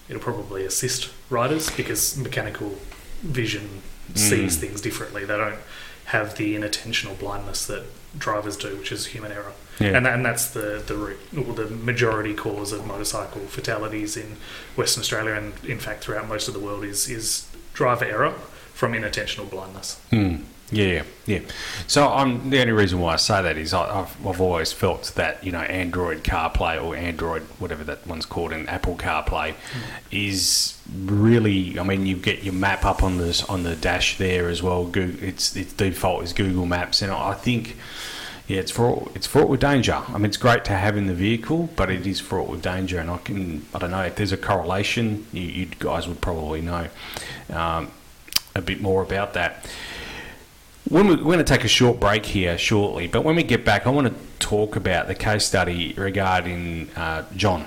it'll 0.08 0.22
probably 0.22 0.64
assist 0.64 1.10
riders 1.30 1.68
because 1.70 2.16
mechanical 2.16 2.76
vision 3.22 3.82
sees 4.14 4.56
Mm. 4.56 4.60
things 4.60 4.80
differently. 4.80 5.24
They 5.24 5.36
don't 5.36 5.58
have 6.06 6.36
the 6.36 6.54
inattentional 6.54 7.18
blindness 7.18 7.66
that 7.66 7.84
drivers 8.16 8.56
do, 8.56 8.76
which 8.76 8.92
is 8.92 9.06
human 9.06 9.32
error. 9.32 9.52
Yeah. 9.78 9.96
And, 9.96 10.06
and 10.06 10.24
that's 10.24 10.48
the 10.48 10.82
the 10.86 10.94
root, 10.94 11.18
or 11.36 11.52
the 11.52 11.66
majority 11.66 12.34
cause 12.34 12.72
of 12.72 12.86
motorcycle 12.86 13.42
fatalities 13.42 14.16
in 14.16 14.36
Western 14.74 15.02
Australia, 15.02 15.34
and 15.34 15.52
in 15.64 15.78
fact 15.78 16.04
throughout 16.04 16.28
most 16.28 16.48
of 16.48 16.54
the 16.54 16.60
world, 16.60 16.84
is 16.84 17.08
is 17.08 17.46
driver 17.74 18.06
error 18.06 18.32
from 18.72 18.92
inattentional 18.92 19.48
blindness. 19.50 20.00
Hmm. 20.10 20.36
Yeah, 20.72 21.04
yeah. 21.26 21.40
So 21.86 22.08
I'm 22.08 22.50
the 22.50 22.60
only 22.60 22.72
reason 22.72 22.98
why 22.98 23.12
I 23.12 23.16
say 23.16 23.40
that 23.40 23.56
is 23.56 23.72
I, 23.72 24.00
I've, 24.00 24.26
I've 24.26 24.40
always 24.40 24.72
felt 24.72 25.12
that 25.14 25.44
you 25.44 25.52
know 25.52 25.60
Android 25.60 26.24
CarPlay 26.24 26.82
or 26.82 26.96
Android 26.96 27.42
whatever 27.60 27.84
that 27.84 28.04
one's 28.06 28.26
called 28.26 28.52
in 28.52 28.68
Apple 28.68 28.96
CarPlay 28.96 29.54
is 30.10 30.76
really. 30.92 31.78
I 31.78 31.84
mean, 31.84 32.04
you 32.04 32.16
get 32.16 32.42
your 32.42 32.54
map 32.54 32.84
up 32.84 33.04
on 33.04 33.18
this 33.18 33.44
on 33.44 33.62
the 33.62 33.76
dash 33.76 34.18
there 34.18 34.48
as 34.48 34.62
well. 34.62 34.86
Google, 34.86 35.22
its 35.22 35.54
its 35.54 35.72
default 35.72 36.24
is 36.24 36.32
Google 36.32 36.66
Maps, 36.66 37.02
and 37.02 37.12
I 37.12 37.34
think. 37.34 37.76
Yeah, 38.46 38.60
it's 38.60 38.70
fraught. 38.70 39.10
It's 39.16 39.26
fraught 39.26 39.48
with 39.48 39.60
danger. 39.60 40.02
I 40.06 40.12
mean, 40.12 40.26
it's 40.26 40.36
great 40.36 40.64
to 40.66 40.72
have 40.72 40.96
in 40.96 41.08
the 41.08 41.14
vehicle, 41.14 41.68
but 41.74 41.90
it 41.90 42.06
is 42.06 42.20
fraught 42.20 42.48
with 42.48 42.62
danger. 42.62 43.00
And 43.00 43.10
I 43.10 43.18
can, 43.18 43.66
I 43.74 43.78
don't 43.78 43.90
know 43.90 44.02
if 44.02 44.14
there's 44.14 44.30
a 44.30 44.36
correlation. 44.36 45.26
You, 45.32 45.42
you 45.42 45.66
guys 45.66 46.06
would 46.06 46.20
probably 46.20 46.60
know 46.60 46.88
um, 47.52 47.90
a 48.54 48.62
bit 48.62 48.80
more 48.80 49.02
about 49.02 49.34
that. 49.34 49.66
When 50.88 51.08
we, 51.08 51.16
we're 51.16 51.22
going 51.22 51.38
to 51.38 51.44
take 51.44 51.64
a 51.64 51.68
short 51.68 51.98
break 51.98 52.24
here 52.24 52.56
shortly, 52.56 53.08
but 53.08 53.24
when 53.24 53.34
we 53.34 53.42
get 53.42 53.64
back, 53.64 53.84
I 53.84 53.90
want 53.90 54.06
to 54.06 54.14
talk 54.38 54.76
about 54.76 55.08
the 55.08 55.16
case 55.16 55.44
study 55.44 55.92
regarding 55.94 56.88
uh, 56.94 57.24
John. 57.34 57.66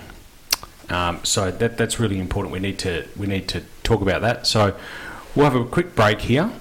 Um, 0.87 1.19
so 1.23 1.51
that 1.51 1.77
that's 1.77 1.99
really 1.99 2.17
important. 2.17 2.53
We 2.53 2.59
need 2.59 2.79
to 2.79 3.05
we 3.17 3.27
need 3.27 3.49
to 3.49 3.63
talk 3.83 4.01
about 4.01 4.21
that. 4.21 4.47
So 4.47 4.75
we'll 5.35 5.45
have 5.45 5.55
a 5.55 5.65
quick 5.65 5.93
break 5.93 6.21
here, 6.21 6.51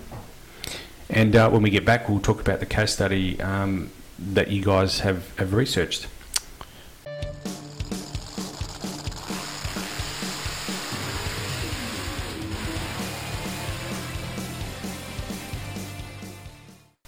and 1.09 1.37
uh, 1.37 1.49
when 1.49 1.63
we 1.63 1.71
get 1.71 1.85
back, 1.87 2.09
we'll 2.09 2.21
talk 2.21 2.41
about 2.41 2.61
the 2.61 2.67
case 2.67 2.93
study 2.93 3.41
um, 3.41 3.91
that 4.19 4.51
you 4.51 4.63
guys 4.63 5.01
have, 5.01 5.37
have 5.39 5.55
researched. 5.55 6.07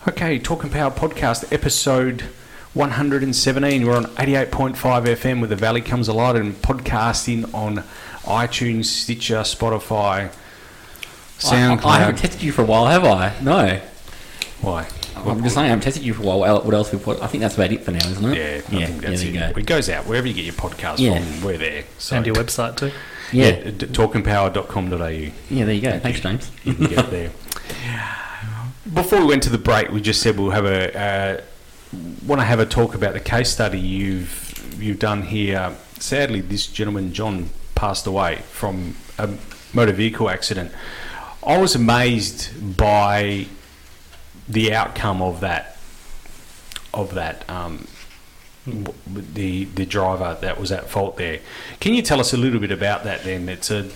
Okay, 0.08 0.38
Talking 0.38 0.70
Power 0.70 0.90
podcast 0.90 1.52
episode 1.52 2.22
117. 2.74 3.86
We're 3.86 3.96
on 3.96 4.04
88.5 4.04 4.74
FM 4.74 5.40
with 5.40 5.50
the 5.50 5.56
Valley 5.56 5.80
Comes 5.80 6.08
Alive 6.08 6.36
and 6.36 6.54
podcasting 6.54 7.52
on 7.52 7.84
iTunes, 8.22 8.84
Stitcher, 8.84 9.40
Spotify, 9.40 10.30
SoundCloud. 11.38 11.84
I, 11.84 11.88
I 11.88 11.98
haven't 12.00 12.16
tested 12.16 12.42
you 12.42 12.52
for 12.52 12.62
a 12.62 12.66
while, 12.66 12.86
have 12.86 13.04
I? 13.04 13.34
No. 13.42 13.80
Why? 14.60 14.88
I'm 15.26 15.42
just 15.42 15.54
saying, 15.54 15.66
I 15.66 15.68
haven't 15.68 15.82
tested 15.84 16.02
you 16.04 16.14
for 16.14 16.22
a 16.22 16.26
while. 16.26 16.38
What 16.40 16.64
what 16.64 16.74
else 16.74 16.92
we 16.92 16.98
put? 16.98 17.20
I 17.22 17.26
think 17.26 17.40
that's 17.42 17.54
about 17.54 17.72
it 17.72 17.82
for 17.84 17.90
now, 17.92 18.06
isn't 18.06 18.24
it? 18.32 18.36
Yeah, 18.36 18.56
I 18.56 18.60
think 18.86 19.00
that's 19.02 19.22
there 19.22 19.30
you 19.30 19.38
it. 19.40 19.54
go. 19.54 19.60
It 19.60 19.66
goes 19.66 19.88
out 19.88 20.06
wherever 20.06 20.26
you 20.26 20.34
get 20.34 20.44
your 20.44 20.54
podcast 20.54 20.98
Yeah. 20.98 21.20
from. 21.22 21.42
We're 21.44 21.58
there. 21.58 21.84
So, 21.98 22.16
And 22.16 22.26
your 22.26 22.34
website 22.36 22.76
too. 22.76 22.92
Yeah. 23.32 23.46
yeah, 23.48 23.70
d- 23.70 23.86
talkingpower.com.au. 23.86 25.06
Yeah, 25.06 25.64
there 25.64 25.74
you 25.74 25.80
go. 25.80 25.98
Thanks, 26.00 26.20
James. 26.20 26.50
You 26.64 26.74
can 26.74 26.86
get 26.86 27.10
there. 27.10 27.30
Before 28.92 29.20
we 29.20 29.26
went 29.26 29.42
to 29.44 29.50
the 29.50 29.58
break, 29.58 29.90
we 29.90 30.00
just 30.00 30.20
said 30.22 30.38
we'll 30.38 30.50
have 30.50 30.64
a 30.64 30.98
uh, 30.98 31.40
want 32.26 32.40
to 32.40 32.44
have 32.44 32.58
a 32.60 32.66
talk 32.66 32.94
about 32.94 33.12
the 33.12 33.20
case 33.20 33.50
study 33.50 33.78
you've 33.78 34.76
you've 34.80 34.98
done 34.98 35.22
here. 35.22 35.76
Sadly, 35.98 36.40
this 36.40 36.66
gentleman 36.66 37.12
John 37.12 37.50
passed 37.74 38.06
away 38.06 38.36
from 38.50 38.96
a 39.18 39.28
motor 39.72 39.92
vehicle 39.92 40.28
accident. 40.30 40.72
I 41.46 41.58
was 41.58 41.74
amazed 41.74 42.76
by 42.76 43.46
the 44.50 44.74
outcome 44.74 45.22
of 45.22 45.40
that 45.40 45.76
of 46.92 47.14
that 47.14 47.48
um, 47.48 47.86
the 48.66 49.64
the 49.64 49.86
driver 49.86 50.36
that 50.40 50.58
was 50.60 50.72
at 50.72 50.88
fault 50.90 51.16
there. 51.16 51.40
Can 51.78 51.94
you 51.94 52.02
tell 52.02 52.20
us 52.20 52.32
a 52.32 52.36
little 52.36 52.60
bit 52.60 52.72
about 52.72 53.04
that? 53.04 53.22
Then 53.22 53.48
it's 53.48 53.70
a 53.70 53.88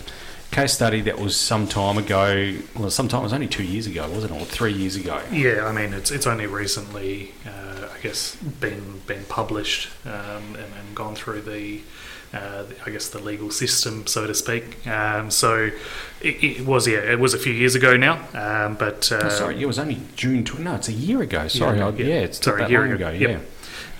case 0.50 0.72
study 0.72 1.00
that 1.02 1.18
was 1.18 1.38
some 1.38 1.66
time 1.66 1.98
ago. 1.98 2.54
Well, 2.76 2.90
sometime 2.90 3.20
it 3.20 3.24
was 3.24 3.32
only 3.32 3.48
two 3.48 3.64
years 3.64 3.86
ago, 3.86 4.08
wasn't 4.08 4.32
it, 4.34 4.40
or 4.40 4.44
three 4.44 4.72
years 4.72 4.96
ago? 4.96 5.20
Yeah, 5.32 5.66
I 5.66 5.72
mean 5.72 5.92
it's 5.92 6.10
it's 6.10 6.26
only 6.26 6.46
recently, 6.46 7.34
uh, 7.46 7.88
I 7.92 8.00
guess, 8.00 8.36
been 8.36 9.00
been 9.06 9.24
published 9.24 9.90
um, 10.06 10.54
and, 10.54 10.56
and 10.56 10.94
gone 10.94 11.16
through 11.16 11.42
the, 11.42 11.80
uh, 12.34 12.64
I 12.84 12.90
guess, 12.90 13.08
the 13.08 13.18
legal 13.20 13.50
system, 13.50 14.06
so 14.06 14.26
to 14.26 14.34
speak. 14.34 14.86
Um, 14.86 15.30
so 15.30 15.70
it, 16.20 16.44
it 16.44 16.66
was 16.66 16.86
yeah, 16.88 16.98
it 16.98 17.18
was 17.20 17.32
a 17.32 17.38
few 17.38 17.52
years 17.52 17.74
ago 17.74 17.96
now, 17.96 18.14
um, 18.34 18.74
but 18.74 19.10
uh, 19.12 19.20
Oh, 19.24 19.28
sorry, 19.30 19.62
it 19.62 19.66
was 19.66 19.78
only 19.78 20.00
June. 20.16 20.44
Tw- 20.44 20.58
no, 20.58 20.74
it's 20.74 20.88
a 20.88 20.92
year 20.92 21.22
ago. 21.22 21.46
Sorry, 21.48 21.78
Yeah, 21.78 21.86
I- 21.86 21.90
yeah. 21.92 22.06
yeah, 22.06 22.20
it's 22.26 22.44
Sorry, 22.44 22.62
a 22.64 22.68
year 22.68 22.84
ago. 22.84 22.94
ago. 22.94 23.10
Yep. 23.10 23.30
Yeah. 23.30 23.40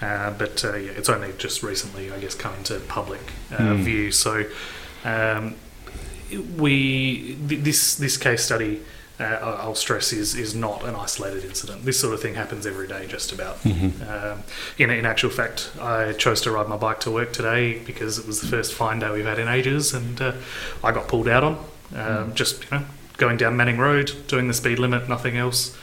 Uh, 0.03 0.31
but 0.33 0.65
uh, 0.65 0.75
yeah, 0.77 0.91
it's 0.97 1.09
only 1.09 1.33
just 1.39 1.63
recently, 1.63 2.13
I 2.13 2.19
guess, 2.19 2.35
come 2.35 2.55
into 2.55 2.79
public 2.81 3.21
uh, 3.53 3.57
Hmm. 3.77 3.83
view. 3.85 4.11
So 4.11 4.45
um, 5.05 5.55
we 6.59 7.37
th- 7.49 7.61
this 7.63 7.95
this 7.97 8.17
case 8.17 8.45
study, 8.45 8.81
uh, 9.21 9.25
I'll 9.61 9.75
stress, 9.77 10.13
is 10.13 10.35
is 10.35 10.55
not 10.55 10.85
an 10.85 10.95
isolated 10.97 11.45
incident. 11.45 11.85
This 11.85 12.01
sort 12.01 12.15
of 12.15 12.21
thing 12.21 12.35
happens 12.35 12.67
every 12.67 12.89
day, 12.89 13.07
just 13.07 13.33
about. 13.33 13.57
Mm-hmm. 13.63 14.03
Um, 14.11 14.43
in 14.79 14.91
in 14.91 15.07
actual 15.07 15.31
fact, 15.31 15.71
I 15.81 16.13
chose 16.15 16.41
to 16.43 16.51
ride 16.51 16.69
my 16.69 16.77
bike 16.77 17.01
to 17.01 17.11
work 17.11 17.33
today 17.33 17.79
because 17.79 18.19
it 18.19 18.27
was 18.27 18.41
the 18.41 18.49
first 18.49 18.75
fine 18.75 18.99
day 18.99 19.11
we've 19.11 19.25
had 19.25 19.39
in 19.39 19.49
ages, 19.49 19.95
and 19.95 20.21
uh, 20.21 20.33
I 20.83 20.91
got 20.93 21.07
pulled 21.09 21.29
out 21.29 21.45
on. 21.45 21.65
Um, 21.95 22.35
Just 22.35 22.65
you 22.65 22.79
know, 22.79 22.85
going 23.17 23.37
down 23.37 23.57
Manning 23.57 23.79
Road, 23.79 24.11
doing 24.27 24.49
the 24.49 24.55
speed 24.55 24.79
limit, 24.81 25.09
nothing 25.09 25.37
else. 25.37 25.77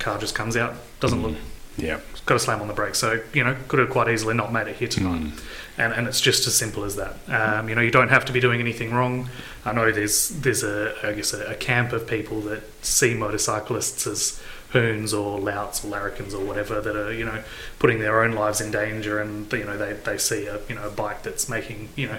Car 0.00 0.18
just 0.18 0.34
comes 0.34 0.56
out, 0.56 0.74
doesn't 0.98 1.22
look 1.22 1.36
Yeah. 1.76 2.00
got 2.26 2.34
to 2.34 2.40
slam 2.40 2.60
on 2.60 2.68
the 2.68 2.74
brakes. 2.74 2.98
So 2.98 3.20
you 3.32 3.44
know, 3.44 3.54
could 3.68 3.78
have 3.78 3.90
quite 3.90 4.08
easily 4.08 4.34
not 4.34 4.52
made 4.52 4.66
it 4.66 4.76
here 4.76 4.88
tonight, 4.88 5.20
Mm. 5.20 5.40
and 5.78 5.92
and 5.92 6.08
it's 6.08 6.20
just 6.20 6.46
as 6.48 6.54
simple 6.56 6.84
as 6.84 6.96
that. 6.96 7.14
Um, 7.28 7.68
you 7.68 7.74
know, 7.76 7.82
you 7.82 7.90
don't 7.92 8.08
have 8.08 8.24
to 8.24 8.32
be 8.32 8.40
doing 8.40 8.60
anything 8.60 8.92
wrong. 8.92 9.28
I 9.64 9.72
know 9.72 9.90
there's 9.92 10.28
there's 10.30 10.62
a 10.62 10.94
I 11.02 11.12
guess 11.12 11.32
a, 11.34 11.44
a 11.52 11.54
camp 11.54 11.92
of 11.92 12.06
people 12.06 12.40
that 12.42 12.62
see 12.84 13.14
motorcyclists 13.14 14.06
as 14.06 14.40
hoons 14.72 15.12
or 15.12 15.38
louts 15.40 15.84
or 15.84 15.88
larrikins 15.88 16.32
or 16.32 16.44
whatever 16.44 16.80
that 16.80 16.96
are 16.96 17.12
you 17.12 17.24
know 17.24 17.42
putting 17.78 17.98
their 17.98 18.22
own 18.22 18.32
lives 18.32 18.60
in 18.60 18.70
danger, 18.70 19.20
and 19.20 19.52
you 19.52 19.64
know 19.64 19.76
they 19.76 19.92
they 19.92 20.16
see 20.18 20.46
a 20.46 20.60
you 20.68 20.74
know 20.76 20.86
a 20.86 20.90
bike 20.90 21.22
that's 21.22 21.48
making 21.48 21.88
you 21.96 22.06
know 22.08 22.18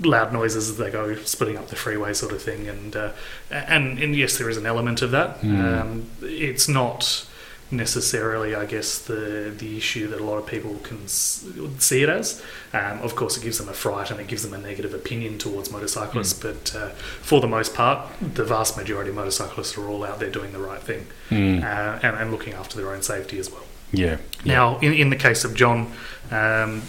loud 0.00 0.32
noises 0.32 0.68
as 0.68 0.76
they 0.78 0.90
go 0.90 1.14
splitting 1.16 1.56
up 1.56 1.68
the 1.68 1.76
freeway 1.76 2.12
sort 2.12 2.32
of 2.32 2.42
thing 2.42 2.66
and 2.68 2.96
uh, 2.96 3.12
and 3.50 3.98
and 4.00 4.16
yes 4.16 4.36
there 4.36 4.48
is 4.50 4.56
an 4.56 4.66
element 4.66 5.00
of 5.02 5.10
that 5.12 5.40
Mm. 5.42 5.80
um, 5.80 6.06
it's 6.22 6.68
not 6.68 7.26
necessarily 7.72 8.54
I 8.54 8.66
guess 8.66 8.98
the 8.98 9.52
the 9.56 9.76
issue 9.76 10.06
that 10.08 10.20
a 10.20 10.24
lot 10.24 10.36
of 10.38 10.46
people 10.46 10.76
can 10.82 11.08
see 11.08 12.02
it 12.02 12.08
as. 12.08 12.42
Um, 12.72 13.00
of 13.00 13.16
course 13.16 13.36
it 13.36 13.42
gives 13.42 13.58
them 13.58 13.68
a 13.68 13.72
fright 13.72 14.10
and 14.10 14.20
it 14.20 14.28
gives 14.28 14.42
them 14.42 14.54
a 14.54 14.58
negative 14.58 14.94
opinion 14.94 15.38
towards 15.38 15.70
motorcyclists 15.72 16.34
but 16.34 16.74
uh, 16.76 16.88
for 17.20 17.40
the 17.40 17.46
most 17.48 17.74
part 17.74 18.08
the 18.20 18.44
vast 18.44 18.76
majority 18.76 19.10
of 19.10 19.16
motorcyclists 19.16 19.76
are 19.78 19.88
all 19.88 20.04
out 20.04 20.20
there 20.20 20.30
doing 20.30 20.52
the 20.52 20.58
right 20.60 20.80
thing 20.82 21.06
Mm. 21.30 21.62
uh, 21.62 21.98
and, 22.02 22.16
and 22.16 22.30
looking 22.30 22.52
after 22.52 22.76
their 22.76 22.92
own 22.92 23.00
safety 23.02 23.38
as 23.38 23.50
well. 23.50 23.64
Yeah. 23.90 24.18
now, 24.44 24.78
in, 24.80 24.92
in 24.92 25.10
the 25.10 25.16
case 25.16 25.44
of 25.44 25.54
John, 25.54 25.92
um, 26.30 26.82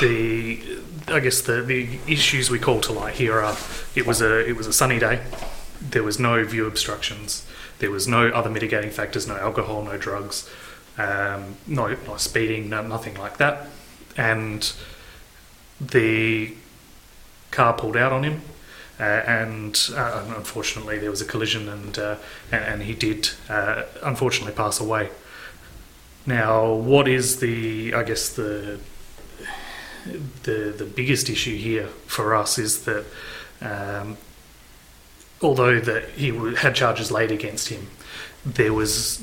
the 0.00 0.60
I 1.08 1.20
guess 1.20 1.40
the, 1.42 1.62
the 1.62 1.98
issues 2.06 2.50
we 2.50 2.58
call 2.58 2.80
to 2.82 2.92
light 2.92 3.14
here 3.14 3.40
are 3.40 3.56
it 3.94 4.06
was 4.06 4.20
a 4.20 4.48
it 4.48 4.56
was 4.56 4.66
a 4.66 4.72
sunny 4.72 4.98
day, 4.98 5.20
there 5.80 6.02
was 6.02 6.18
no 6.18 6.44
view 6.44 6.66
obstructions, 6.66 7.44
there 7.82 7.90
was 7.90 8.06
no 8.06 8.28
other 8.28 8.48
mitigating 8.48 8.90
factors, 8.90 9.26
no 9.26 9.36
alcohol, 9.36 9.82
no 9.82 9.98
drugs, 9.98 10.48
um, 10.98 11.56
no, 11.66 11.88
no 12.06 12.16
speeding, 12.16 12.70
no, 12.70 12.80
nothing 12.80 13.16
like 13.16 13.38
that, 13.38 13.66
and 14.16 14.72
the 15.80 16.54
car 17.50 17.72
pulled 17.72 17.96
out 17.96 18.12
on 18.12 18.22
him. 18.22 18.40
Uh, 19.00 19.02
and 19.02 19.90
uh, 19.96 20.22
unfortunately, 20.36 20.96
there 20.96 21.10
was 21.10 21.20
a 21.20 21.24
collision, 21.24 21.68
and 21.68 21.98
uh, 21.98 22.16
and, 22.52 22.64
and 22.64 22.82
he 22.84 22.94
did 22.94 23.30
uh, 23.48 23.82
unfortunately 24.02 24.54
pass 24.54 24.78
away. 24.78 25.08
Now, 26.24 26.72
what 26.72 27.08
is 27.08 27.40
the? 27.40 27.94
I 27.94 28.04
guess 28.04 28.28
the 28.28 28.78
the 30.44 30.72
the 30.78 30.84
biggest 30.84 31.28
issue 31.28 31.56
here 31.56 31.88
for 32.06 32.36
us 32.36 32.58
is 32.58 32.84
that 32.84 33.04
um, 33.60 34.18
although 35.42 35.80
that 35.80 36.10
he 36.10 36.28
had 36.56 36.74
charges 36.74 37.10
laid 37.10 37.30
against 37.30 37.68
him, 37.68 37.88
there 38.44 38.72
was 38.72 39.22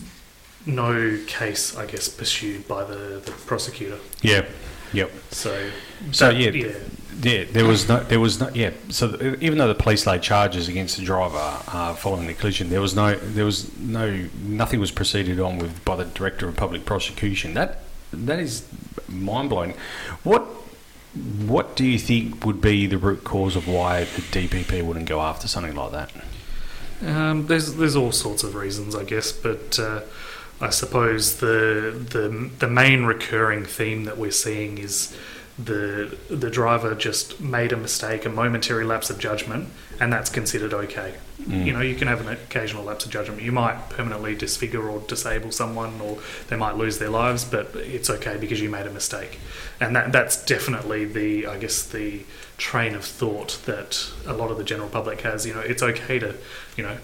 no 0.65 1.17
case, 1.27 1.75
I 1.77 1.85
guess, 1.85 2.07
pursued 2.09 2.67
by 2.67 2.83
the, 2.83 3.21
the 3.25 3.31
prosecutor. 3.31 3.97
Yeah. 4.21 4.45
Yep. 4.93 5.11
So, 5.31 5.69
So, 6.11 6.27
that- 6.31 6.35
yeah, 6.37 6.49
yeah, 6.51 6.73
Yeah, 7.21 7.43
there 7.51 7.65
was 7.65 7.87
no, 7.87 7.99
there 8.03 8.19
was 8.19 8.39
no, 8.39 8.49
yeah. 8.53 8.71
So 8.89 9.11
th- 9.15 9.39
even 9.41 9.57
though 9.57 9.67
the 9.67 9.75
police 9.75 10.05
laid 10.07 10.21
charges 10.21 10.67
against 10.67 10.97
the 10.97 11.03
driver 11.03 11.37
uh, 11.67 11.93
following 11.95 12.27
the 12.27 12.33
collision, 12.33 12.69
there 12.69 12.81
was 12.81 12.95
no, 12.95 13.15
there 13.15 13.45
was 13.45 13.75
no, 13.77 14.27
nothing 14.43 14.79
was 14.79 14.91
proceeded 14.91 15.39
on 15.39 15.59
with 15.59 15.83
by 15.85 15.95
the 15.95 16.05
director 16.05 16.47
of 16.47 16.55
public 16.55 16.85
prosecution. 16.85 17.53
That 17.53 17.79
that 18.13 18.39
is 18.39 18.65
mind 19.07 19.49
blowing. 19.49 19.73
What 20.23 20.45
what 21.13 21.75
do 21.75 21.85
you 21.85 21.97
think 21.97 22.45
would 22.45 22.61
be 22.61 22.85
the 22.85 22.97
root 22.97 23.23
cause 23.23 23.55
of 23.55 23.67
why 23.67 24.03
the 24.03 24.21
DPP 24.21 24.83
wouldn't 24.83 25.07
go 25.07 25.21
after 25.21 25.47
something 25.47 25.75
like 25.75 25.91
that? 25.91 26.11
Um, 27.01 27.47
there's 27.47 27.75
there's 27.75 27.95
all 27.95 28.11
sorts 28.11 28.43
of 28.43 28.55
reasons, 28.55 28.95
I 28.95 29.03
guess, 29.03 29.31
but 29.31 29.79
uh, 29.79 30.01
I 30.61 30.69
suppose 30.69 31.37
the 31.37 32.05
the 32.09 32.51
the 32.59 32.67
main 32.67 33.05
recurring 33.05 33.65
theme 33.65 34.03
that 34.03 34.17
we're 34.17 34.31
seeing 34.31 34.77
is 34.77 35.15
the 35.63 36.17
the 36.29 36.49
driver 36.49 36.95
just 36.95 37.41
made 37.41 37.73
a 37.73 37.77
mistake, 37.77 38.25
a 38.25 38.29
momentary 38.29 38.85
lapse 38.85 39.09
of 39.09 39.19
judgment, 39.19 39.69
and 39.99 40.11
that's 40.11 40.29
considered 40.29 40.73
okay. 40.73 41.15
Mm. 41.41 41.65
You 41.65 41.73
know, 41.73 41.81
you 41.81 41.95
can 41.95 42.07
have 42.07 42.25
an 42.25 42.31
occasional 42.31 42.83
lapse 42.83 43.05
of 43.05 43.11
judgment. 43.11 43.41
You 43.41 43.51
might 43.51 43.89
permanently 43.89 44.35
disfigure 44.35 44.89
or 44.89 45.01
disable 45.01 45.51
someone, 45.51 45.99
or 45.99 46.19
they 46.47 46.55
might 46.55 46.77
lose 46.77 46.99
their 46.99 47.09
lives, 47.09 47.43
but 47.43 47.75
it's 47.75 48.09
okay 48.09 48.37
because 48.37 48.61
you 48.61 48.69
made 48.69 48.87
a 48.87 48.91
mistake, 48.91 49.39
and 49.79 49.95
that 49.95 50.11
that's 50.11 50.43
definitely 50.45 51.05
the 51.05 51.45
I 51.45 51.57
guess 51.57 51.83
the 51.83 52.23
train 52.57 52.95
of 52.95 53.03
thought 53.03 53.59
that 53.65 54.11
a 54.25 54.33
lot 54.33 54.51
of 54.51 54.57
the 54.57 54.63
general 54.63 54.89
public 54.89 55.21
has. 55.21 55.45
You 55.45 55.55
know, 55.55 55.61
it's 55.61 55.83
okay 55.83 56.19
to 56.19 56.35
you 56.77 56.85
know 56.85 56.97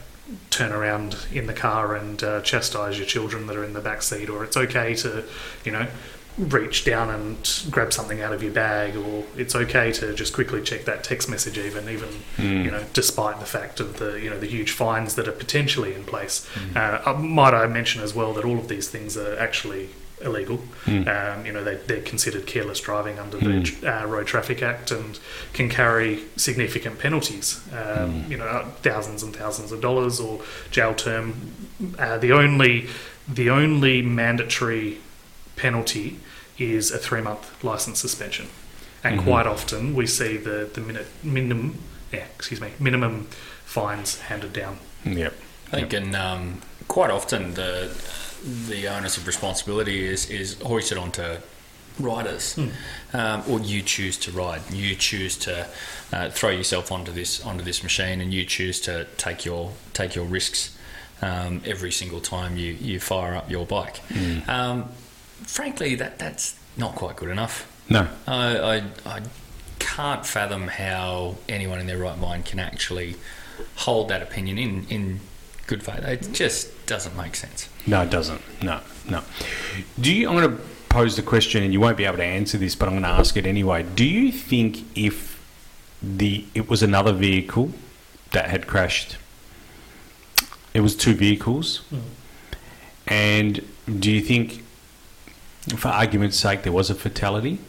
turn 0.50 0.72
around 0.72 1.18
in 1.32 1.46
the 1.46 1.54
car 1.54 1.96
and 1.96 2.24
uh, 2.24 2.42
chastise 2.42 2.98
your 2.98 3.06
children 3.06 3.46
that 3.48 3.56
are 3.56 3.64
in 3.64 3.74
the 3.74 3.82
back 3.82 4.02
seat, 4.02 4.30
or 4.30 4.44
it's 4.46 4.58
okay 4.58 4.96
to 4.96 5.26
you 5.66 5.72
know 5.72 5.88
reach 6.38 6.84
down 6.84 7.10
and 7.10 7.64
grab 7.72 7.94
something 7.94 8.22
out 8.22 8.34
of 8.34 8.44
your 8.44 8.52
bag, 8.52 8.96
or 8.96 9.24
it's 9.38 9.56
okay 9.56 9.92
to 9.94 10.14
just 10.14 10.34
quickly 10.34 10.62
check 10.62 10.86
that 10.86 11.04
text 11.04 11.30
message, 11.30 11.58
even 11.58 11.88
even 11.90 12.10
you 12.38 12.72
know, 12.72 12.84
despite 12.94 13.40
the 13.40 13.46
fact 13.46 13.80
of 13.80 13.98
the 14.00 14.20
you 14.22 14.30
know 14.30 14.40
the 14.40 14.48
huge 14.48 14.72
fines 14.72 15.16
that 15.16 15.28
are 15.28 15.34
potentially 15.34 15.94
in 15.94 16.04
place. 16.04 16.48
Uh, 16.76 17.02
uh, 17.06 17.14
might 17.14 17.54
I 17.54 17.68
mention 17.68 18.02
as 18.02 18.14
well 18.14 18.34
that 18.34 18.46
all 18.46 18.58
of 18.58 18.68
these 18.68 18.90
things 18.90 19.16
are 19.18 19.38
actually 19.38 19.90
illegal. 20.22 20.60
Um, 21.08 21.46
you 21.46 21.52
know, 21.52 21.64
they, 21.64 21.76
they're 21.76 22.02
considered 22.02 22.48
careless 22.48 22.80
driving 22.80 23.20
under 23.20 23.38
the 23.38 23.78
uh, 23.86 24.06
Road 24.06 24.28
Traffic 24.28 24.64
Act 24.64 24.92
and 24.92 25.20
can 25.54 25.70
carry 25.70 26.24
significant 26.38 27.00
penalties. 27.00 27.62
Um, 27.74 28.26
You 28.30 28.38
know, 28.38 28.66
thousands 28.82 29.24
and 29.24 29.36
thousands 29.36 29.72
of 29.72 29.82
dollars 29.82 30.20
or 30.20 30.42
jail 30.72 30.94
term. 30.96 31.52
Uh, 32.00 32.18
the 32.18 32.32
only 32.32 32.88
the 33.28 33.50
only 33.50 34.02
mandatory 34.02 34.98
penalty 35.56 36.20
is 36.58 36.92
a 36.92 36.98
three 36.98 37.22
month 37.22 37.64
license 37.64 38.00
suspension, 38.00 38.48
and 39.04 39.22
quite 39.22 39.48
often 39.48 39.96
we 39.96 40.08
see 40.08 40.38
the 40.38 40.70
the 40.74 40.82
minute 40.82 41.08
minimum 41.24 41.80
yeah 42.12 42.26
excuse 42.36 42.62
me 42.62 42.72
minimum 42.80 43.28
fines 43.66 44.20
handed 44.22 44.54
down. 44.54 44.78
Yep. 45.04 45.34
I 45.68 45.72
think, 45.72 45.94
and 45.94 46.16
um, 46.16 46.62
quite 46.88 47.12
often 47.12 47.56
the 47.56 47.92
the 48.68 48.88
onus 48.88 49.18
of 49.18 49.28
responsibility 49.28 50.06
is 50.06 50.30
is 50.30 50.60
hoisted 50.62 50.98
onto 50.98 51.38
riders, 52.00 52.58
um, 53.14 53.44
or 53.50 53.60
you 53.60 53.82
choose 53.82 54.18
to 54.18 54.32
ride. 54.32 54.62
You 54.72 54.96
choose 54.96 55.38
to 55.40 55.68
uh, 56.12 56.30
throw 56.30 56.50
yourself 56.50 56.92
onto 56.92 57.12
this 57.12 57.44
onto 57.46 57.64
this 57.64 57.84
machine, 57.84 58.22
and 58.22 58.34
you 58.34 58.46
choose 58.46 58.80
to 58.82 59.06
take 59.18 59.46
your 59.46 59.72
take 59.94 60.16
your 60.16 60.26
risks 60.26 60.78
um, 61.22 61.62
every 61.66 61.92
single 61.92 62.20
time 62.20 62.58
you 62.58 62.74
you 62.74 63.00
fire 63.00 63.36
up 63.36 63.50
your 63.50 63.66
bike. 63.66 64.02
Um, 64.48 64.90
frankly, 65.44 65.96
that 65.96 66.20
that's 66.20 66.58
not 66.78 66.96
quite 66.96 67.16
good 67.16 67.30
enough. 67.30 67.72
No. 67.90 68.08
I, 68.28 68.58
I, 68.58 68.84
I 69.06 69.22
can't 69.80 70.26
fathom 70.26 70.68
how 70.68 71.36
anyone 71.48 71.80
in 71.80 71.88
their 71.88 71.98
right 71.98 72.18
mind 72.18 72.46
can 72.46 72.60
actually 72.60 73.16
hold 73.76 74.10
that 74.10 74.22
opinion 74.22 74.58
in, 74.58 74.86
in 74.90 75.20
good 75.68 75.84
faith. 75.84 76.04
It 76.04 76.34
just 76.34 76.86
doesn't 76.86 77.16
make 77.16 77.36
sense. 77.36 77.70
No, 77.88 78.02
it 78.02 78.10
doesn't. 78.10 78.42
No, 78.64 78.82
no. 79.10 79.22
Do 80.00 80.14
you? 80.14 80.28
I'm 80.28 80.36
going 80.36 80.58
to 80.58 80.64
pose 80.90 81.16
the 81.16 81.22
question, 81.22 81.64
and 81.64 81.72
you 81.72 81.80
won't 81.80 81.98
be 81.98 82.06
able 82.06 82.18
to 82.18 82.24
answer 82.24 82.58
this, 82.58 82.76
but 82.76 82.88
I'm 82.88 82.94
going 82.94 83.04
to 83.04 83.10
ask 83.10 83.38
it 83.38 83.46
anyway. 83.46 83.84
Do 83.84 84.06
you 84.06 84.32
think 84.32 84.84
if 84.98 85.42
the 86.02 86.46
it 86.54 86.70
was 86.70 86.84
another 86.84 87.14
vehicle 87.14 87.72
that 88.32 88.50
had 88.50 88.68
crashed, 88.68 89.18
it 90.74 90.82
was 90.82 90.96
two 90.96 91.14
vehicles, 91.14 91.78
hmm. 91.90 92.00
and 93.08 93.66
do 94.00 94.12
you 94.12 94.22
think, 94.22 94.64
for 95.78 95.88
argument's 95.90 96.38
sake, 96.38 96.64
there 96.64 96.72
was 96.72 96.90
a 96.90 96.96
fatality? 96.96 97.60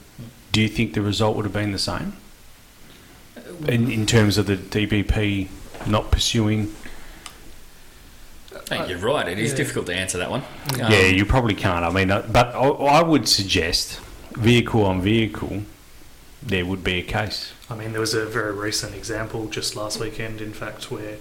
Do 0.53 0.61
you 0.61 0.69
think 0.69 0.95
the 0.95 1.03
result 1.03 1.37
would 1.37 1.45
have 1.45 1.53
been 1.53 1.73
the 1.73 1.79
same? 1.79 2.15
In, 3.67 3.91
in 3.91 4.07
terms 4.07 4.39
of 4.39 4.47
the 4.47 4.57
DPP 4.57 5.49
not 5.87 6.11
pursuing 6.11 6.75
I 8.55 8.59
think 8.79 8.89
you're 8.89 8.99
right. 8.99 9.29
It 9.29 9.39
is 9.39 9.53
yeah. 9.53 9.57
difficult 9.59 9.87
to 9.87 9.95
answer 9.95 10.19
that 10.19 10.31
one. 10.31 10.43
Um, 10.75 10.91
yeah, 10.91 11.07
you 11.07 11.25
probably 11.25 11.55
can't. 11.55 11.85
I 11.85 11.91
mean, 11.91 12.11
uh, 12.11 12.27
but 12.31 12.55
I, 12.55 12.59
I 12.59 13.03
would 13.03 13.29
suggest 13.29 14.01
vehicle 14.33 14.85
on 14.85 15.01
vehicle, 15.01 15.63
there 16.43 16.67
would 16.67 16.83
be 16.83 16.99
a 16.99 17.03
case. 17.03 17.53
I 17.71 17.77
mean, 17.77 17.93
there 17.93 18.01
was 18.01 18.15
a 18.15 18.27
very 18.27 18.53
recent 18.53 18.95
example 18.95 19.47
just 19.47 19.77
last 19.77 20.01
weekend, 20.01 20.41
in 20.41 20.53
fact, 20.53 20.91
where 20.91 21.19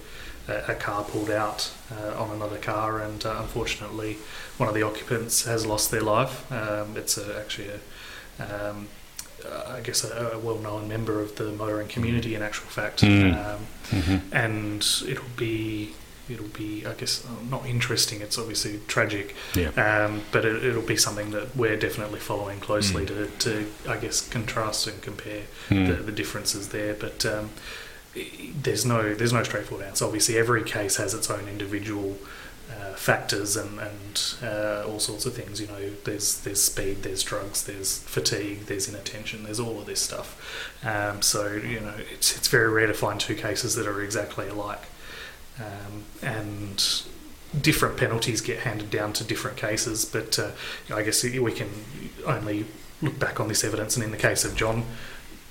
a, 0.48 0.72
a 0.72 0.74
car 0.74 1.04
pulled 1.04 1.30
out 1.30 1.72
uh, 1.92 2.20
on 2.20 2.30
another 2.30 2.58
car, 2.58 3.00
and 3.00 3.24
uh, 3.24 3.36
unfortunately, 3.40 4.18
one 4.58 4.68
of 4.68 4.74
the 4.74 4.82
occupants 4.82 5.44
has 5.44 5.66
lost 5.66 5.90
their 5.90 6.02
life. 6.02 6.50
Um, 6.50 6.96
it's 6.96 7.18
a, 7.18 7.38
actually 7.38 7.68
a, 8.38 8.70
um, 8.70 8.88
I 9.76 9.80
guess, 9.80 10.02
a, 10.04 10.30
a 10.34 10.38
well-known 10.38 10.88
member 10.88 11.20
of 11.20 11.36
the 11.36 11.52
motoring 11.52 11.88
community, 11.88 12.34
in 12.34 12.42
actual 12.42 12.66
fact, 12.68 13.02
Mm. 13.02 13.34
um, 13.54 13.66
Mhm. 13.90 14.20
and 14.32 14.86
it'll 15.10 15.24
be. 15.36 15.94
It'll 16.28 16.48
be, 16.48 16.84
I 16.84 16.92
guess, 16.94 17.24
not 17.48 17.64
interesting. 17.66 18.20
It's 18.20 18.36
obviously 18.36 18.80
tragic, 18.88 19.36
Yeah. 19.54 19.68
um, 20.06 20.22
but 20.32 20.44
it, 20.44 20.64
it'll 20.64 20.82
be 20.82 20.96
something 20.96 21.30
that 21.30 21.54
we're 21.54 21.76
definitely 21.76 22.18
following 22.18 22.58
closely 22.58 23.04
Mm. 23.06 23.08
to, 23.08 23.26
to, 23.44 23.66
I 23.88 23.96
guess, 23.98 24.22
contrast 24.28 24.88
and 24.88 25.00
compare 25.02 25.42
Mm. 25.70 25.86
the, 25.86 26.02
the 26.02 26.10
differences 26.10 26.70
there. 26.70 26.94
But 26.94 27.24
um, 27.24 27.50
there's 28.62 28.84
no 28.84 29.14
there's 29.14 29.32
no 29.32 29.44
straightforward 29.44 29.86
answer. 29.86 30.04
Obviously, 30.04 30.36
every 30.36 30.64
case 30.64 30.96
has 30.96 31.14
its 31.14 31.30
own 31.30 31.46
individual 31.48 32.18
uh, 32.86 32.94
factors 32.94 33.56
and 33.56 33.78
and 33.80 34.34
uh, 34.42 34.84
all 34.86 34.98
sorts 35.00 35.26
of 35.26 35.34
things. 35.34 35.60
You 35.60 35.66
know, 35.66 35.90
there's 36.04 36.40
there's 36.40 36.62
speed, 36.62 37.02
there's 37.02 37.22
drugs, 37.22 37.64
there's 37.64 37.98
fatigue, 37.98 38.66
there's 38.66 38.88
inattention, 38.88 39.44
there's 39.44 39.60
all 39.60 39.78
of 39.78 39.86
this 39.86 40.00
stuff. 40.00 40.80
Um, 40.84 41.22
so 41.22 41.52
you 41.52 41.80
know, 41.80 41.94
it's 42.12 42.36
it's 42.36 42.48
very 42.48 42.68
rare 42.70 42.86
to 42.86 42.94
find 42.94 43.18
two 43.20 43.34
cases 43.34 43.74
that 43.74 43.86
are 43.86 44.02
exactly 44.02 44.48
alike, 44.48 44.84
um, 45.58 46.04
and 46.22 47.02
different 47.60 47.96
penalties 47.96 48.40
get 48.40 48.60
handed 48.60 48.90
down 48.90 49.12
to 49.14 49.24
different 49.24 49.56
cases. 49.56 50.04
But 50.04 50.38
uh, 50.38 50.50
I 50.94 51.02
guess 51.02 51.24
we 51.24 51.52
can 51.52 51.70
only 52.26 52.66
look 53.02 53.18
back 53.18 53.40
on 53.40 53.48
this 53.48 53.64
evidence, 53.64 53.96
and 53.96 54.04
in 54.04 54.10
the 54.10 54.16
case 54.16 54.44
of 54.44 54.54
John, 54.56 54.84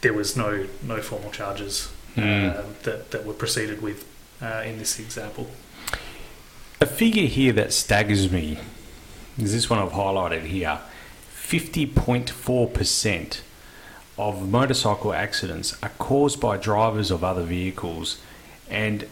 there 0.02 0.14
was 0.14 0.36
no 0.38 0.68
no 0.84 1.02
formal 1.02 1.32
charges 1.32 1.90
Mm. 2.16 2.82
that 2.84 3.12
that 3.12 3.26
were 3.26 3.34
proceeded 3.34 3.82
with 3.82 4.06
uh, 4.42 4.64
in 4.66 4.80
this 4.80 5.00
example. 5.00 5.50
A 6.82 6.86
figure 6.86 7.26
here 7.26 7.54
that 7.54 7.72
staggers 7.72 8.30
me 8.30 8.60
is 9.38 9.54
this 9.54 9.70
one 9.70 9.80
I've 9.80 9.94
highlighted 9.94 10.44
here 10.44 10.80
50.4% 11.34 13.40
of 14.18 14.50
motorcycle 14.50 15.14
accidents 15.14 15.82
are 15.82 15.92
caused 15.98 16.42
by 16.42 16.58
drivers 16.58 17.12
of 17.12 17.24
other 17.24 17.44
vehicles, 17.44 18.20
and 18.70 19.08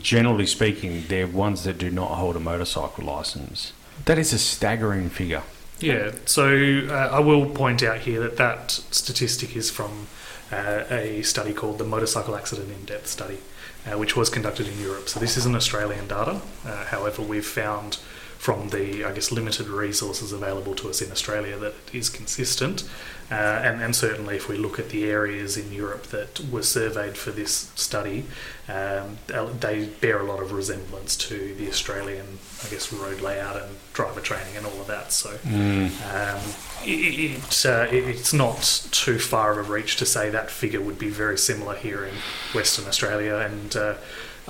generally 0.00 0.46
speaking, 0.46 1.04
they're 1.08 1.26
ones 1.26 1.64
that 1.64 1.78
do 1.78 1.90
not 1.90 2.16
hold 2.16 2.36
a 2.36 2.40
motorcycle 2.40 3.04
license. 3.04 3.72
That 4.06 4.18
is 4.18 4.32
a 4.32 4.38
staggering 4.38 5.10
figure. 5.10 5.42
Yeah, 5.78 6.12
so 6.24 6.86
uh, 6.88 7.10
I 7.12 7.20
will 7.20 7.46
point 7.46 7.82
out 7.82 8.00
here 8.00 8.20
that 8.20 8.36
that 8.36 8.70
statistic 8.70 9.54
is 9.54 9.70
from 9.70 10.08
uh, 10.50 10.84
a 10.90 11.22
study 11.22 11.52
called 11.52 11.78
the 11.78 11.84
Motorcycle 11.84 12.36
Accident 12.36 12.70
in 12.70 12.84
Depth 12.84 13.06
Study, 13.06 13.38
uh, 13.86 13.98
which 13.98 14.16
was 14.16 14.28
conducted 14.28 14.68
in 14.68 14.78
Europe. 14.80 15.08
So 15.08 15.20
this 15.20 15.36
isn't 15.36 15.54
Australian 15.54 16.06
data. 16.06 16.40
Uh, 16.64 16.84
however, 16.86 17.22
we've 17.22 17.46
found 17.46 17.98
from 18.40 18.70
the, 18.70 19.04
I 19.04 19.12
guess, 19.12 19.30
limited 19.30 19.68
resources 19.68 20.32
available 20.32 20.74
to 20.76 20.88
us 20.88 21.02
in 21.02 21.12
Australia 21.12 21.58
that 21.58 21.74
it 21.92 21.94
is 21.94 22.08
consistent. 22.08 22.88
Uh, 23.30 23.34
and, 23.34 23.82
and 23.82 23.94
certainly, 23.94 24.34
if 24.34 24.48
we 24.48 24.56
look 24.56 24.78
at 24.78 24.88
the 24.88 25.04
areas 25.04 25.58
in 25.58 25.70
Europe 25.70 26.04
that 26.04 26.40
were 26.50 26.62
surveyed 26.62 27.18
for 27.18 27.32
this 27.32 27.70
study, 27.74 28.24
um, 28.66 29.18
they 29.60 29.84
bear 30.00 30.20
a 30.20 30.24
lot 30.24 30.40
of 30.42 30.52
resemblance 30.52 31.16
to 31.16 31.54
the 31.56 31.68
Australian, 31.68 32.38
I 32.64 32.70
guess, 32.70 32.90
road 32.90 33.20
layout 33.20 33.60
and 33.62 33.76
driver 33.92 34.20
training 34.22 34.56
and 34.56 34.64
all 34.64 34.80
of 34.80 34.86
that. 34.86 35.12
So 35.12 35.30
um, 35.44 36.40
it, 36.82 37.36
it, 37.36 37.66
uh, 37.66 37.86
it- 37.92 38.08
it's 38.08 38.32
not 38.32 38.62
too 38.90 39.18
far 39.18 39.58
of 39.60 39.68
a 39.68 39.70
reach 39.70 39.96
to 39.96 40.06
say 40.06 40.30
that 40.30 40.50
figure 40.50 40.80
would 40.80 40.98
be 40.98 41.10
very 41.10 41.36
similar 41.36 41.74
here 41.76 42.06
in 42.06 42.14
Western 42.54 42.86
Australia. 42.86 43.36
And 43.36 43.76
uh, 43.76 43.94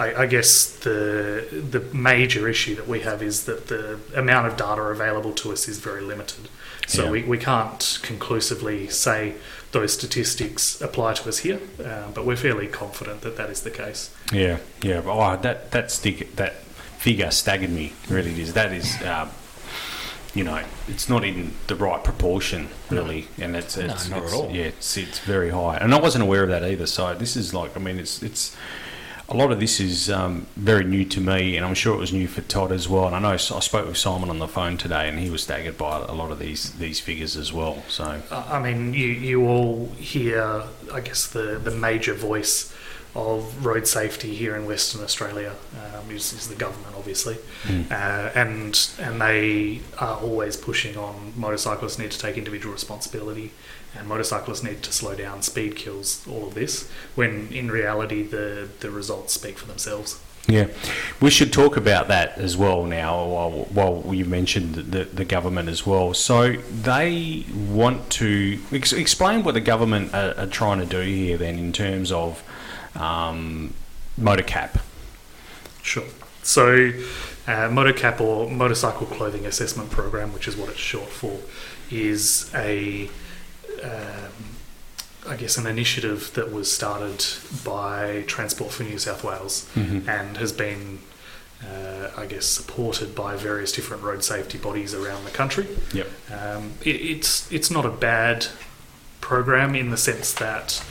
I, 0.00 0.22
I 0.22 0.26
guess 0.26 0.66
the 0.86 1.46
the 1.70 1.80
major 1.94 2.48
issue 2.48 2.74
that 2.76 2.88
we 2.88 3.00
have 3.00 3.22
is 3.22 3.44
that 3.44 3.66
the 3.68 3.98
amount 4.16 4.46
of 4.48 4.56
data 4.56 4.82
available 4.82 5.32
to 5.42 5.52
us 5.52 5.68
is 5.68 5.78
very 5.78 6.00
limited. 6.12 6.48
So 6.86 7.04
Yeah. 7.04 7.10
we, 7.10 7.22
we 7.34 7.38
can't 7.38 7.98
conclusively 8.02 8.88
say 8.88 9.34
those 9.72 9.92
statistics 9.92 10.80
apply 10.80 11.14
to 11.14 11.28
us 11.28 11.38
here, 11.38 11.60
uh, 11.84 12.10
but 12.14 12.24
we're 12.26 12.36
fairly 12.36 12.66
confident 12.66 13.20
that 13.20 13.36
that 13.36 13.50
is 13.50 13.60
the 13.62 13.70
case. 13.70 14.10
Yeah, 14.32 14.58
yeah. 14.82 15.02
Oh, 15.04 15.36
that 15.36 15.70
that 15.70 15.90
stick 15.90 16.34
that 16.36 16.54
figure 16.98 17.30
staggered 17.30 17.70
me. 17.70 17.92
Really, 18.08 18.32
it 18.32 18.38
is. 18.38 18.52
That 18.54 18.72
is, 18.72 19.00
um, 19.02 19.28
you 20.34 20.44
know, 20.44 20.62
it's 20.88 21.08
not 21.08 21.24
in 21.24 21.52
the 21.66 21.76
right 21.76 22.02
proportion, 22.02 22.68
really, 22.90 23.28
and 23.38 23.54
it's, 23.56 23.76
No, 23.76 23.84
it's 23.84 24.10
at 24.10 24.32
all. 24.32 24.50
Yeah, 24.50 24.64
it's 24.72 24.96
it's 24.96 25.18
very 25.20 25.50
high, 25.50 25.76
and 25.76 25.94
I 25.94 26.00
wasn't 26.00 26.22
aware 26.22 26.42
of 26.42 26.48
that 26.50 26.64
either. 26.64 26.86
So 26.86 27.14
this 27.14 27.36
is 27.36 27.52
like, 27.54 27.76
I 27.76 27.80
mean, 27.80 27.98
it's 27.98 28.22
it's. 28.22 28.56
A 29.32 29.36
lot 29.36 29.52
of 29.52 29.60
this 29.60 29.78
is 29.78 30.10
um, 30.10 30.48
very 30.56 30.82
new 30.82 31.04
to 31.04 31.20
me, 31.20 31.56
and 31.56 31.64
I'm 31.64 31.74
sure 31.74 31.94
it 31.94 32.00
was 32.00 32.12
new 32.12 32.26
for 32.26 32.40
Todd 32.40 32.72
as 32.72 32.88
well. 32.88 33.06
And 33.06 33.14
I 33.14 33.20
know 33.20 33.28
I 33.28 33.36
spoke 33.36 33.86
with 33.86 33.96
Simon 33.96 34.28
on 34.28 34.40
the 34.40 34.48
phone 34.48 34.76
today, 34.76 35.08
and 35.08 35.20
he 35.20 35.30
was 35.30 35.44
staggered 35.44 35.78
by 35.78 35.98
a 35.98 36.12
lot 36.12 36.32
of 36.32 36.40
these 36.40 36.72
these 36.72 36.98
figures 36.98 37.36
as 37.36 37.52
well. 37.52 37.84
So 37.88 38.20
I 38.32 38.58
mean, 38.58 38.92
you, 38.92 39.06
you 39.06 39.46
all 39.46 39.86
hear, 39.92 40.64
I 40.92 41.00
guess, 41.00 41.28
the, 41.28 41.60
the 41.62 41.70
major 41.70 42.12
voice 42.12 42.74
of 43.14 43.64
road 43.64 43.86
safety 43.86 44.34
here 44.34 44.56
in 44.56 44.66
Western 44.66 45.02
Australia 45.02 45.54
um, 45.94 46.10
is, 46.10 46.32
is 46.32 46.48
the 46.48 46.54
government, 46.54 46.94
obviously, 46.96 47.36
uh, 47.90 48.30
and 48.34 48.90
and 48.98 49.20
they 49.20 49.80
are 49.98 50.16
always 50.18 50.56
pushing 50.56 50.96
on 50.96 51.32
motorcyclists 51.36 52.00
need 52.00 52.10
to 52.10 52.18
take 52.18 52.36
individual 52.36 52.72
responsibility, 52.72 53.52
and 53.96 54.06
motorcyclists 54.06 54.62
need 54.62 54.82
to 54.82 54.92
slow 54.92 55.14
down. 55.14 55.42
Speed 55.42 55.76
kills 55.76 56.26
all 56.28 56.46
of 56.46 56.54
this. 56.54 56.90
When 57.14 57.48
in 57.52 57.70
reality, 57.70 58.22
the 58.22 58.68
the 58.80 58.90
results 58.90 59.32
speak 59.32 59.58
for 59.58 59.66
themselves. 59.66 60.20
Yeah, 60.48 60.68
we 61.20 61.30
should 61.30 61.52
talk 61.52 61.76
about 61.76 62.08
that 62.08 62.38
as 62.38 62.56
well 62.56 62.84
now. 62.84 63.24
While, 63.24 63.50
while 63.70 64.14
you 64.14 64.24
mentioned 64.24 64.74
the, 64.74 65.04
the 65.04 65.24
government 65.24 65.68
as 65.68 65.86
well, 65.86 66.14
so 66.14 66.52
they 66.52 67.44
want 67.54 68.10
to 68.10 68.58
ex- 68.72 68.92
explain 68.92 69.44
what 69.44 69.52
the 69.52 69.60
government 69.60 70.14
are, 70.14 70.34
are, 70.36 70.46
trying 70.46 70.78
to 70.80 70.86
do 70.86 71.00
here. 71.00 71.36
Then, 71.36 71.58
in 71.58 71.72
terms 71.72 72.10
of 72.10 72.42
um, 72.96 73.74
Motocap. 74.18 74.80
Sure. 75.82 76.04
So, 76.42 76.92
uh, 77.46 77.68
Motocap 77.68 78.20
or 78.20 78.50
motorcycle 78.50 79.06
clothing 79.06 79.46
assessment 79.46 79.90
program, 79.90 80.32
which 80.32 80.48
is 80.48 80.56
what 80.56 80.70
it's 80.70 80.78
short 80.78 81.10
for, 81.10 81.38
is 81.90 82.50
a 82.54 83.08
I 85.28 85.36
guess, 85.36 85.58
an 85.58 85.66
initiative 85.66 86.32
that 86.34 86.50
was 86.50 86.72
started 86.72 87.24
by 87.64 88.24
Transport 88.26 88.72
for 88.72 88.84
New 88.84 88.98
South 88.98 89.22
Wales 89.22 89.68
mm-hmm. 89.74 90.08
and 90.08 90.36
has 90.38 90.52
been, 90.52 91.00
uh, 91.62 92.08
I 92.16 92.26
guess, 92.26 92.46
supported 92.46 93.14
by 93.14 93.36
various 93.36 93.70
different 93.72 94.02
road 94.02 94.24
safety 94.24 94.58
bodies 94.58 94.94
around 94.94 95.24
the 95.24 95.30
country. 95.30 95.66
Yep. 95.92 96.08
Um, 96.32 96.72
it, 96.82 96.96
it's 96.96 97.50
it's 97.52 97.70
not 97.70 97.84
a 97.84 97.90
bad 97.90 98.46
program 99.20 99.74
in 99.74 99.90
the 99.90 99.98
sense 99.98 100.32
that 100.34 100.82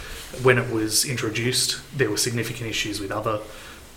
when 0.43 0.59
it 0.59 0.71
was 0.71 1.05
introduced, 1.05 1.81
there 1.97 2.09
were 2.09 2.17
significant 2.17 2.69
issues 2.69 2.99
with 2.99 3.11
other 3.11 3.39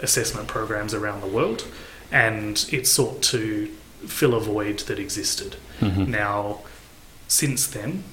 assessment 0.00 0.48
programs 0.48 0.94
around 0.94 1.20
the 1.20 1.26
world, 1.26 1.66
and 2.10 2.66
it 2.72 2.86
sought 2.86 3.22
to 3.22 3.66
fill 4.06 4.34
a 4.34 4.40
void 4.40 4.78
that 4.80 4.98
existed. 4.98 5.56
Mm-hmm. 5.80 6.10
Now, 6.10 6.62
since 7.28 7.66
then, 7.66 8.04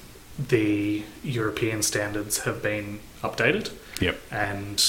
the 0.48 1.04
European 1.22 1.82
standards 1.82 2.40
have 2.40 2.62
been 2.62 3.00
updated. 3.22 3.72
Yep. 4.00 4.18
And 4.30 4.82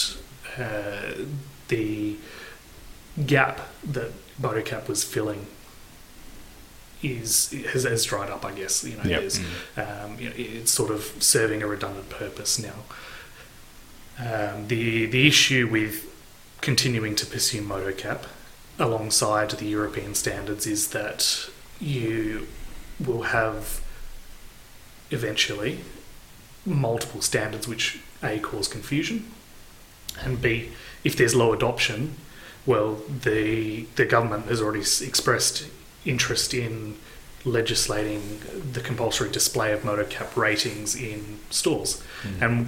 uh, 0.58 1.26
the 1.68 2.16
gap 3.26 3.62
that 3.84 4.12
Motocap 4.42 4.88
was 4.88 5.04
filling 5.04 5.48
is 7.04 7.52
has, 7.72 7.84
has 7.84 8.06
dried 8.06 8.30
up. 8.30 8.46
I 8.46 8.54
guess 8.54 8.84
you 8.84 8.98
know, 8.98 9.04
yep. 9.04 9.24
mm. 9.24 10.06
um, 10.06 10.20
you 10.20 10.30
know, 10.30 10.36
it's 10.38 10.72
sort 10.72 10.92
of 10.92 11.02
serving 11.20 11.62
a 11.62 11.68
redundant 11.68 12.10
purpose 12.10 12.60
now. 12.60 12.84
Um, 14.20 14.68
the 14.68 15.08
the 15.08 15.28
issue 15.28 15.68
with 15.70 16.08
continuing 16.62 17.16
to 17.16 17.26
pursue 17.26 17.62
Motocap 17.62 18.26
alongside 18.78 19.52
the 19.52 19.66
European 19.66 20.16
standards 20.16 20.66
is 20.68 20.90
that 20.90 21.50
you 21.80 22.48
will 23.00 23.24
have 23.24 23.82
eventually 25.12 25.80
multiple 26.65 27.21
standards 27.21 27.67
which 27.67 28.00
A 28.24 28.39
cause 28.39 28.67
confusion 28.67 29.32
and 30.21 30.41
B 30.41 30.71
if 31.04 31.15
there's 31.15 31.36
low 31.36 31.54
adoption 31.54 32.15
well 32.65 33.00
the 33.24 33.88
the 33.95 34.06
government 34.06 34.45
has 34.45 34.62
already 34.62 34.82
expressed 34.82 35.67
interest 36.06 36.54
in 36.54 36.95
legislating 37.43 38.41
the 38.74 38.82
compulsory 38.82 39.30
display 39.30 39.71
of 39.71 39.82
Motocap 39.82 40.36
ratings 40.36 40.95
in 40.95 41.39
stores 41.50 42.04
mm. 42.24 42.41
and 42.41 42.67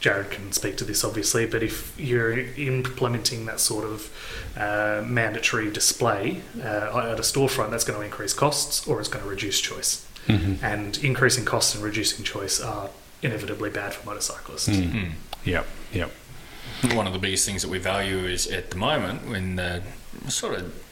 Jared 0.00 0.30
can 0.30 0.52
speak 0.52 0.76
to 0.76 0.84
this 0.84 1.02
obviously, 1.02 1.46
but 1.46 1.62
if 1.62 1.98
you're 1.98 2.38
implementing 2.38 3.46
that 3.46 3.60
sort 3.60 3.84
of 3.84 4.12
uh, 4.56 5.02
mandatory 5.04 5.70
display 5.70 6.42
uh, 6.58 7.10
at 7.10 7.18
a 7.18 7.22
storefront, 7.22 7.70
that's 7.70 7.84
going 7.84 7.98
to 7.98 8.04
increase 8.04 8.32
costs 8.32 8.86
or 8.86 9.00
it's 9.00 9.08
going 9.08 9.24
to 9.24 9.28
reduce 9.28 9.60
choice. 9.60 10.05
Mm-hmm. 10.26 10.64
And 10.64 10.98
increasing 10.98 11.44
costs 11.44 11.74
and 11.74 11.84
reducing 11.84 12.24
choice 12.24 12.60
are 12.60 12.90
inevitably 13.22 13.70
bad 13.70 13.94
for 13.94 14.06
motorcyclists. 14.06 14.68
Mm. 14.68 15.12
Yep, 15.44 15.66
yep. 15.92 16.10
One 16.92 17.06
of 17.06 17.12
the 17.12 17.18
biggest 17.18 17.46
things 17.46 17.62
that 17.62 17.68
we 17.70 17.78
value 17.78 18.18
is 18.18 18.46
at 18.46 18.70
the 18.70 18.76
moment 18.76 19.28
when 19.28 19.56
the 19.56 19.82
sort 20.28 20.58
of 20.58 20.82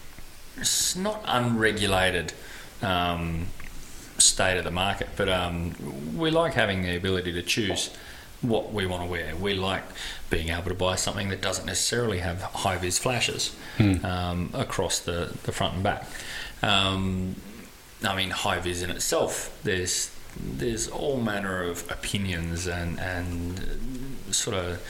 it's 0.57 0.94
not 0.94 1.20
unregulated 1.27 2.33
um, 2.81 3.49
state 4.18 4.57
of 4.57 4.64
the 4.64 4.70
market, 4.70 5.09
but 5.16 5.29
um, 5.29 5.75
we 6.16 6.31
like 6.31 6.55
having 6.55 6.83
the 6.83 6.97
ability 6.97 7.33
to 7.33 7.42
choose 7.42 7.90
what 8.40 8.73
we 8.73 8.87
want 8.87 9.03
to 9.03 9.09
wear. 9.09 9.35
We 9.35 9.55
like 9.55 9.83
being 10.31 10.51
able 10.51 10.68
to 10.68 10.75
buy 10.75 10.97
something 10.97 11.29
that 11.31 11.40
doesn't 11.40 11.66
necessarily 11.66 12.18
have 12.18 12.42
high 12.42 12.77
vis 12.77 12.99
flashes 12.99 13.57
mm. 13.79 14.05
um, 14.05 14.51
across 14.53 15.01
the, 15.01 15.37
the 15.42 15.53
front 15.53 15.75
and 15.75 15.83
back. 15.83 16.07
Um, 16.62 17.37
I 18.07 18.17
mean, 18.17 18.31
high 18.31 18.61
vis 18.61 18.83
in 18.83 18.90
itself, 18.90 19.59
there's 19.64 20.11
there's 20.37 20.88
all 20.88 21.21
manner 21.21 21.62
of 21.62 21.90
opinions 21.90 22.67
and 22.67 22.99
and 22.99 24.25
sort 24.31 24.57
of 24.57 24.83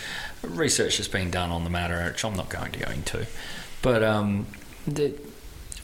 research 0.42 0.98
that's 0.98 1.08
been 1.08 1.30
done 1.30 1.50
on 1.50 1.64
the 1.64 1.70
matter, 1.70 2.04
which 2.04 2.24
I'm 2.24 2.34
not 2.34 2.48
going 2.48 2.72
to 2.72 2.78
go 2.78 2.90
into. 2.90 3.26
But 3.82 4.02
um, 4.02 4.46
the, 4.86 5.14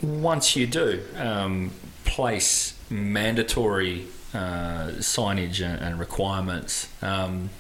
once 0.02 0.56
you 0.56 0.66
do 0.66 1.02
um, 1.16 1.72
place 2.04 2.74
mandatory 2.88 4.06
uh, 4.32 4.92
signage 4.98 5.64
and, 5.64 5.80
and 5.82 5.98
requirements 5.98 6.88
um, 7.02 7.50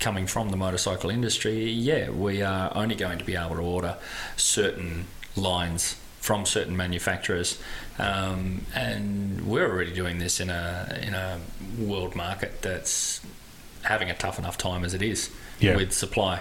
coming 0.00 0.26
from 0.26 0.50
the 0.50 0.56
motorcycle 0.56 1.10
industry, 1.10 1.70
yeah, 1.70 2.10
we 2.10 2.42
are 2.42 2.72
only 2.74 2.94
going 2.94 3.18
to 3.18 3.24
be 3.24 3.36
able 3.36 3.56
to 3.56 3.62
order 3.62 3.96
certain 4.36 5.06
lines 5.36 5.96
from 6.26 6.44
certain 6.44 6.76
manufacturers, 6.76 7.56
um, 8.00 8.66
and 8.74 9.46
we're 9.46 9.70
already 9.70 9.92
doing 9.92 10.18
this 10.18 10.40
in 10.40 10.50
a 10.50 10.98
in 11.00 11.14
a 11.14 11.38
world 11.78 12.16
market 12.16 12.62
that's 12.62 13.20
having 13.82 14.10
a 14.10 14.14
tough 14.14 14.36
enough 14.36 14.58
time 14.58 14.84
as 14.84 14.92
it 14.92 15.02
is 15.02 15.30
yeah. 15.60 15.76
with 15.76 15.92
supply. 15.92 16.40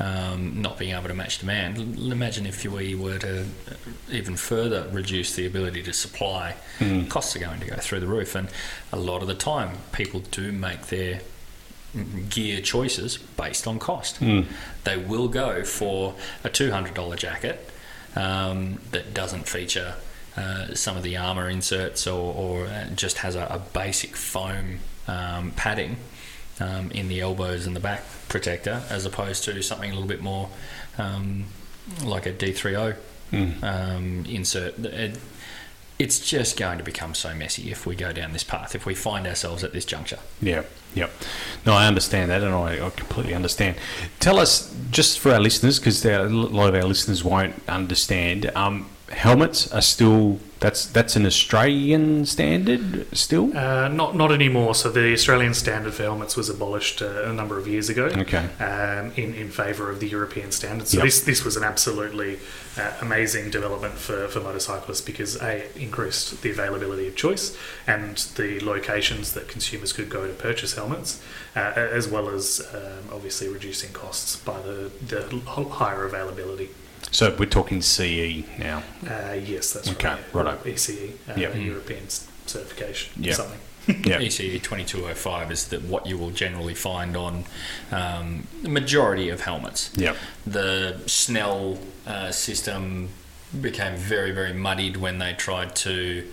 Um, 0.00 0.62
not 0.62 0.78
being 0.78 0.94
able 0.94 1.08
to 1.08 1.14
match 1.14 1.40
demand. 1.40 1.76
L- 1.76 2.12
imagine 2.12 2.46
if 2.46 2.64
we 2.64 2.94
were 2.94 3.18
to 3.18 3.46
even 4.10 4.36
further 4.36 4.88
reduce 4.92 5.34
the 5.34 5.44
ability 5.44 5.82
to 5.82 5.92
supply, 5.92 6.54
mm. 6.78 7.10
costs 7.10 7.34
are 7.34 7.40
going 7.40 7.58
to 7.60 7.66
go 7.66 7.76
through 7.76 8.00
the 8.00 8.06
roof. 8.06 8.36
And 8.36 8.48
a 8.92 8.96
lot 8.96 9.22
of 9.22 9.28
the 9.28 9.34
time, 9.34 9.78
people 9.90 10.20
do 10.20 10.52
make 10.52 10.86
their 10.86 11.20
gear 12.30 12.60
choices 12.60 13.18
based 13.18 13.66
on 13.66 13.80
cost. 13.80 14.20
Mm. 14.20 14.46
They 14.84 14.96
will 14.96 15.26
go 15.26 15.64
for 15.64 16.14
a 16.44 16.48
$200 16.48 17.16
jacket 17.16 17.67
um, 18.18 18.80
that 18.90 19.14
doesn't 19.14 19.48
feature 19.48 19.94
uh, 20.36 20.74
some 20.74 20.96
of 20.96 21.02
the 21.02 21.16
armor 21.16 21.48
inserts 21.48 22.06
or, 22.06 22.34
or 22.34 22.66
uh, 22.66 22.86
just 22.94 23.18
has 23.18 23.34
a, 23.34 23.44
a 23.44 23.58
basic 23.72 24.16
foam 24.16 24.80
um, 25.06 25.52
padding 25.52 25.96
um, 26.60 26.90
in 26.90 27.08
the 27.08 27.20
elbows 27.20 27.66
and 27.66 27.74
the 27.74 27.80
back 27.80 28.02
protector, 28.28 28.82
as 28.90 29.06
opposed 29.06 29.44
to 29.44 29.62
something 29.62 29.90
a 29.90 29.94
little 29.94 30.08
bit 30.08 30.20
more 30.20 30.50
um, 30.98 31.44
like 32.04 32.26
a 32.26 32.32
D3O 32.32 32.96
mm. 33.32 33.62
Um, 33.62 34.24
insert. 34.28 34.78
It, 34.78 35.18
it's 35.98 36.20
just 36.20 36.56
going 36.56 36.78
to 36.78 36.84
become 36.84 37.14
so 37.14 37.34
messy 37.34 37.70
if 37.70 37.86
we 37.86 37.96
go 37.96 38.12
down 38.12 38.32
this 38.32 38.44
path, 38.44 38.74
if 38.74 38.86
we 38.86 38.94
find 38.94 39.26
ourselves 39.26 39.64
at 39.64 39.72
this 39.72 39.84
juncture. 39.84 40.18
Yeah, 40.40 40.62
yep. 40.94 41.10
No, 41.66 41.72
I 41.72 41.86
understand 41.86 42.30
that, 42.30 42.42
and 42.42 42.54
I, 42.54 42.86
I 42.86 42.90
completely 42.90 43.34
understand. 43.34 43.76
Tell 44.20 44.38
us, 44.38 44.74
just 44.90 45.18
for 45.18 45.32
our 45.32 45.40
listeners, 45.40 45.78
because 45.78 46.04
a 46.04 46.24
lot 46.28 46.68
of 46.68 46.74
our 46.74 46.88
listeners 46.88 47.22
won't 47.22 47.54
understand, 47.68 48.50
um, 48.54 48.88
helmets 49.10 49.70
are 49.72 49.82
still 49.82 50.38
that's 50.60 50.86
that's 50.86 51.14
an 51.16 51.26
Australian 51.26 52.26
standard 52.26 53.06
still. 53.16 53.56
Uh, 53.56 53.88
not 53.88 54.16
not 54.16 54.32
anymore. 54.32 54.74
So 54.74 54.90
the 54.90 55.12
Australian 55.12 55.54
standard 55.54 55.94
for 55.94 56.02
helmets 56.02 56.36
was 56.36 56.48
abolished 56.48 57.02
uh, 57.02 57.24
a 57.24 57.32
number 57.32 57.58
of 57.58 57.68
years 57.68 57.88
ago. 57.88 58.06
Okay. 58.06 58.48
Um, 58.60 59.12
in 59.16 59.34
in 59.34 59.50
favour 59.50 59.90
of 59.90 60.00
the 60.00 60.08
European 60.08 60.50
standard. 60.52 60.88
So 60.88 60.98
Yep. 60.98 61.04
this 61.04 61.20
this 61.22 61.44
was 61.44 61.56
an 61.56 61.64
absolutely 61.64 62.38
uh, 62.76 62.92
amazing 63.00 63.50
development 63.50 63.94
for, 63.94 64.28
for 64.28 64.40
motorcyclists 64.40 65.00
because 65.00 65.36
a 65.40 65.58
it 65.58 65.76
increased 65.76 66.42
the 66.42 66.50
availability 66.50 67.08
of 67.08 67.16
choice 67.16 67.56
and 67.86 68.16
the 68.36 68.60
locations 68.60 69.32
that 69.32 69.48
consumers 69.48 69.92
could 69.92 70.08
go 70.08 70.26
to 70.26 70.32
purchase 70.32 70.74
helmets, 70.74 71.20
uh, 71.56 71.72
as 71.74 72.06
well 72.08 72.28
as 72.28 72.60
um, 72.72 73.08
obviously 73.12 73.48
reducing 73.48 73.92
costs 73.92 74.36
by 74.36 74.60
the 74.62 74.90
the 75.06 75.20
higher 75.70 76.04
availability. 76.04 76.70
So 77.10 77.34
we're 77.38 77.46
talking 77.46 77.80
CE 77.82 78.44
now. 78.58 78.82
Uh, 79.08 79.32
yes, 79.32 79.72
that's 79.72 79.90
Okay, 79.92 80.08
right. 80.32 80.44
righto. 80.46 80.58
ECE, 80.64 81.12
uh, 81.28 81.34
Yep. 81.36 81.54
European 81.56 82.04
s- 82.06 82.26
certification, 82.46 83.22
Yep. 83.22 83.34
something. 83.36 83.60
Yeah. 84.04 84.18
ECE 84.20 84.58
2205 84.62 85.50
is 85.50 85.68
that 85.68 85.82
what 85.84 86.06
you 86.06 86.18
will 86.18 86.30
generally 86.30 86.74
find 86.74 87.16
on 87.16 87.44
um, 87.90 88.46
the 88.62 88.68
majority 88.68 89.30
of 89.30 89.40
helmets. 89.42 89.90
Yep. 89.96 90.16
The 90.46 91.00
Snell 91.06 91.78
uh, 92.06 92.30
system 92.30 93.08
became 93.62 93.96
very, 93.96 94.30
very 94.32 94.52
muddied 94.52 94.98
when 94.98 95.18
they 95.18 95.32
tried 95.32 95.74
to 95.76 96.26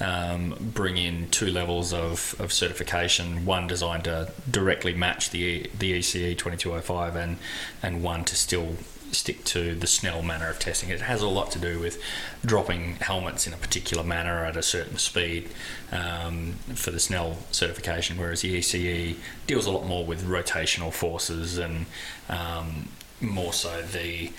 um, 0.00 0.56
bring 0.74 0.96
in 0.96 1.28
two 1.28 1.50
levels 1.50 1.92
of, 1.92 2.34
of 2.38 2.50
certification 2.52 3.44
one 3.44 3.66
designed 3.66 4.04
to 4.04 4.32
directly 4.50 4.94
match 4.94 5.30
the, 5.30 5.70
the 5.78 5.92
ECE 5.98 6.36
2205 6.38 7.14
and, 7.14 7.36
and 7.82 8.02
one 8.02 8.24
to 8.24 8.34
still 8.34 8.76
stick 9.14 9.44
to 9.44 9.74
the 9.74 9.86
Snell 9.86 10.22
manner 10.22 10.48
of 10.48 10.58
testing. 10.58 10.90
It 10.90 11.02
has 11.02 11.22
a 11.22 11.28
lot 11.28 11.50
to 11.52 11.58
do 11.58 11.78
with 11.78 12.00
dropping 12.44 12.96
helmets 12.96 13.46
in 13.46 13.52
a 13.52 13.56
particular 13.56 14.02
manner 14.02 14.44
at 14.44 14.56
a 14.56 14.62
certain 14.62 14.98
speed 14.98 15.48
um, 15.90 16.54
for 16.74 16.90
the 16.90 17.00
Snell 17.00 17.38
certification, 17.50 18.18
whereas 18.18 18.42
the 18.42 18.58
ECE 18.58 19.16
deals 19.46 19.66
a 19.66 19.70
lot 19.70 19.86
more 19.86 20.04
with 20.04 20.26
rotational 20.26 20.92
forces 20.92 21.58
and 21.58 21.86
um, 22.28 22.88
more 23.20 23.52
so 23.52 23.82
the 23.82 24.32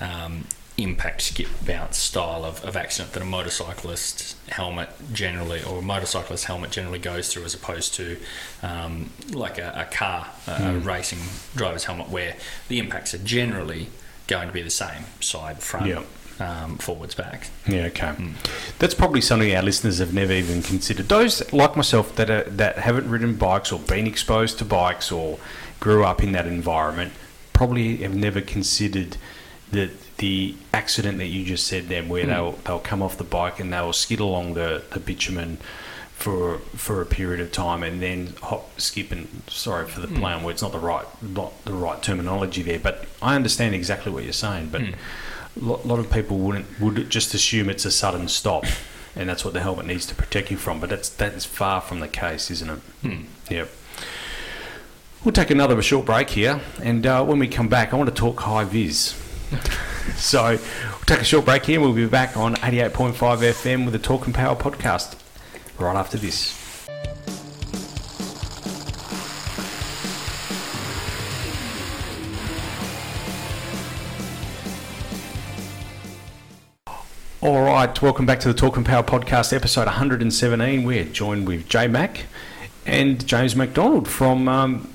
um, 0.00 0.44
impact, 0.82 1.22
skip, 1.22 1.48
bounce 1.64 1.98
style 1.98 2.44
of, 2.44 2.64
of 2.64 2.76
accident 2.76 3.12
that 3.12 3.22
a 3.22 3.26
motorcyclist 3.26 4.36
helmet 4.48 4.88
generally, 5.12 5.62
or 5.62 5.78
a 5.78 5.82
motorcyclist 5.82 6.44
helmet 6.44 6.70
generally 6.70 6.98
goes 6.98 7.32
through, 7.32 7.44
as 7.44 7.54
opposed 7.54 7.94
to 7.94 8.16
um, 8.62 9.10
like 9.30 9.58
a, 9.58 9.72
a 9.76 9.94
car, 9.94 10.28
a, 10.46 10.70
a 10.70 10.78
racing 10.78 11.18
driver's 11.54 11.84
helmet, 11.84 12.08
where 12.08 12.36
the 12.68 12.78
impacts 12.78 13.14
are 13.14 13.18
generally 13.18 13.88
going 14.30 14.46
to 14.48 14.54
be 14.54 14.62
the 14.62 14.70
same 14.70 15.04
side, 15.20 15.62
front, 15.62 15.86
Yeah. 15.86 16.02
um, 16.40 16.78
forwards, 16.78 17.14
back. 17.14 17.48
Yeah, 17.66 17.84
okay. 17.86 18.14
That's 18.78 18.94
probably 18.94 19.20
something 19.20 19.54
our 19.54 19.62
listeners 19.62 19.98
have 19.98 20.14
never 20.14 20.32
even 20.32 20.62
considered. 20.62 21.08
Those 21.08 21.52
like 21.52 21.76
myself 21.76 22.14
that 22.16 22.30
are, 22.30 22.44
that 22.44 22.78
haven't 22.78 23.10
ridden 23.10 23.34
bikes 23.36 23.70
or 23.72 23.78
been 23.78 24.06
exposed 24.06 24.58
to 24.60 24.64
bikes 24.64 25.12
or 25.12 25.38
grew 25.80 26.04
up 26.04 26.22
in 26.22 26.32
that 26.32 26.46
environment 26.46 27.12
probably 27.52 27.98
have 27.98 28.14
never 28.14 28.40
considered 28.40 29.16
that 29.72 29.90
the 30.16 30.54
accident 30.72 31.18
that 31.18 31.26
you 31.26 31.44
just 31.44 31.66
said 31.66 31.88
then 31.88 32.08
where 32.08 32.24
they'll 32.26 32.52
they'll 32.64 32.78
come 32.78 33.02
off 33.02 33.16
the 33.18 33.24
bike 33.24 33.60
and 33.60 33.72
they'll 33.72 33.92
skid 33.92 34.20
along 34.20 34.54
the, 34.54 34.82
the 34.92 35.00
bitumen 35.00 35.56
for 36.20 36.58
for 36.76 37.00
a 37.00 37.06
period 37.06 37.40
of 37.40 37.50
time 37.50 37.82
and 37.82 38.02
then 38.02 38.34
hop 38.42 38.78
skip 38.78 39.10
and 39.10 39.26
sorry 39.48 39.86
for 39.86 40.00
the 40.00 40.06
hmm. 40.06 40.16
play 40.16 40.32
on 40.32 40.44
words 40.44 40.60
not 40.60 40.70
the 40.70 40.78
right 40.78 41.06
not 41.22 41.64
the 41.64 41.72
right 41.72 42.02
terminology 42.02 42.62
there 42.62 42.78
but 42.78 43.06
I 43.22 43.34
understand 43.34 43.74
exactly 43.74 44.12
what 44.12 44.24
you're 44.24 44.34
saying 44.34 44.68
but 44.68 44.82
hmm. 44.82 45.64
a 45.64 45.76
lot, 45.86 45.98
of 45.98 46.10
people 46.10 46.36
wouldn't 46.38 46.78
would 46.78 47.08
just 47.08 47.32
assume 47.32 47.70
it's 47.70 47.86
a 47.86 47.90
sudden 47.90 48.28
stop 48.28 48.66
and 49.16 49.30
that's 49.30 49.46
what 49.46 49.54
the 49.54 49.60
helmet 49.60 49.86
needs 49.86 50.04
to 50.06 50.14
protect 50.14 50.50
you 50.50 50.58
from 50.58 50.78
but 50.78 50.90
that's 50.90 51.08
that's 51.08 51.46
far 51.46 51.80
from 51.80 52.00
the 52.00 52.08
case 52.08 52.50
isn't 52.50 52.68
it? 52.68 52.78
Hmm. 53.00 53.22
Yep. 53.50 53.70
We'll 55.24 55.32
take 55.32 55.50
another 55.50 55.80
short 55.82 56.06
break 56.06 56.30
here, 56.30 56.62
and 56.82 57.06
uh, 57.06 57.22
when 57.22 57.38
we 57.38 57.46
come 57.46 57.68
back, 57.68 57.92
I 57.92 57.96
want 57.96 58.08
to 58.08 58.14
talk 58.14 58.40
high 58.40 58.64
vis. 58.64 59.12
so 60.16 60.52
we'll 60.52 61.04
take 61.04 61.20
a 61.20 61.24
short 61.24 61.44
break 61.44 61.66
here. 61.66 61.78
We'll 61.78 61.92
be 61.92 62.06
back 62.06 62.38
on 62.38 62.54
88.5 62.54 63.12
FM 63.12 63.84
with 63.84 63.92
the 63.92 63.98
Talk 63.98 64.24
and 64.24 64.34
Power 64.34 64.56
podcast 64.56 65.19
right 65.80 65.96
after 65.96 66.18
this. 66.18 66.56
All 77.42 77.62
right, 77.62 78.02
welcome 78.02 78.26
back 78.26 78.40
to 78.40 78.48
the 78.48 78.54
Talk 78.54 78.76
and 78.76 78.84
Power 78.84 79.02
podcast, 79.02 79.54
episode 79.54 79.86
117. 79.86 80.84
We're 80.84 81.04
joined 81.04 81.48
with 81.48 81.66
Jay 81.66 81.86
Mack 81.86 82.26
and 82.84 83.26
James 83.26 83.56
McDonald 83.56 84.06
from 84.06 84.46
um, 84.46 84.92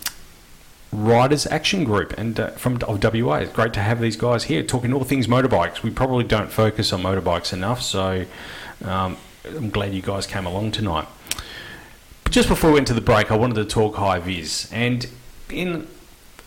Riders 0.92 1.48
Action 1.48 1.84
Group 1.84 2.14
and 2.20 2.40
uh, 2.40 2.52
from 2.52 2.80
of 2.84 3.04
WA. 3.04 3.38
It's 3.38 3.52
great 3.52 3.74
to 3.74 3.80
have 3.80 4.00
these 4.00 4.16
guys 4.16 4.44
here 4.44 4.62
talking 4.62 4.94
all 4.94 5.04
things 5.04 5.26
motorbikes. 5.26 5.82
We 5.82 5.90
probably 5.90 6.24
don't 6.24 6.52
focus 6.52 6.94
on 6.94 7.02
motorbikes 7.02 7.52
enough, 7.52 7.82
so 7.82 8.26
um, 8.84 9.18
I'm 9.48 9.70
glad 9.70 9.94
you 9.94 10.02
guys 10.02 10.26
came 10.26 10.46
along 10.46 10.72
tonight. 10.72 11.08
But 12.24 12.32
just 12.32 12.50
before 12.50 12.72
we 12.72 12.76
went 12.76 12.88
to 12.88 12.94
the 12.94 13.02
break, 13.02 13.32
I 13.32 13.38
wanted 13.38 13.56
to 13.56 13.66
talk 13.66 13.96
high 13.96 14.20
vis, 14.20 14.72
and 14.72 15.08
in 15.50 15.88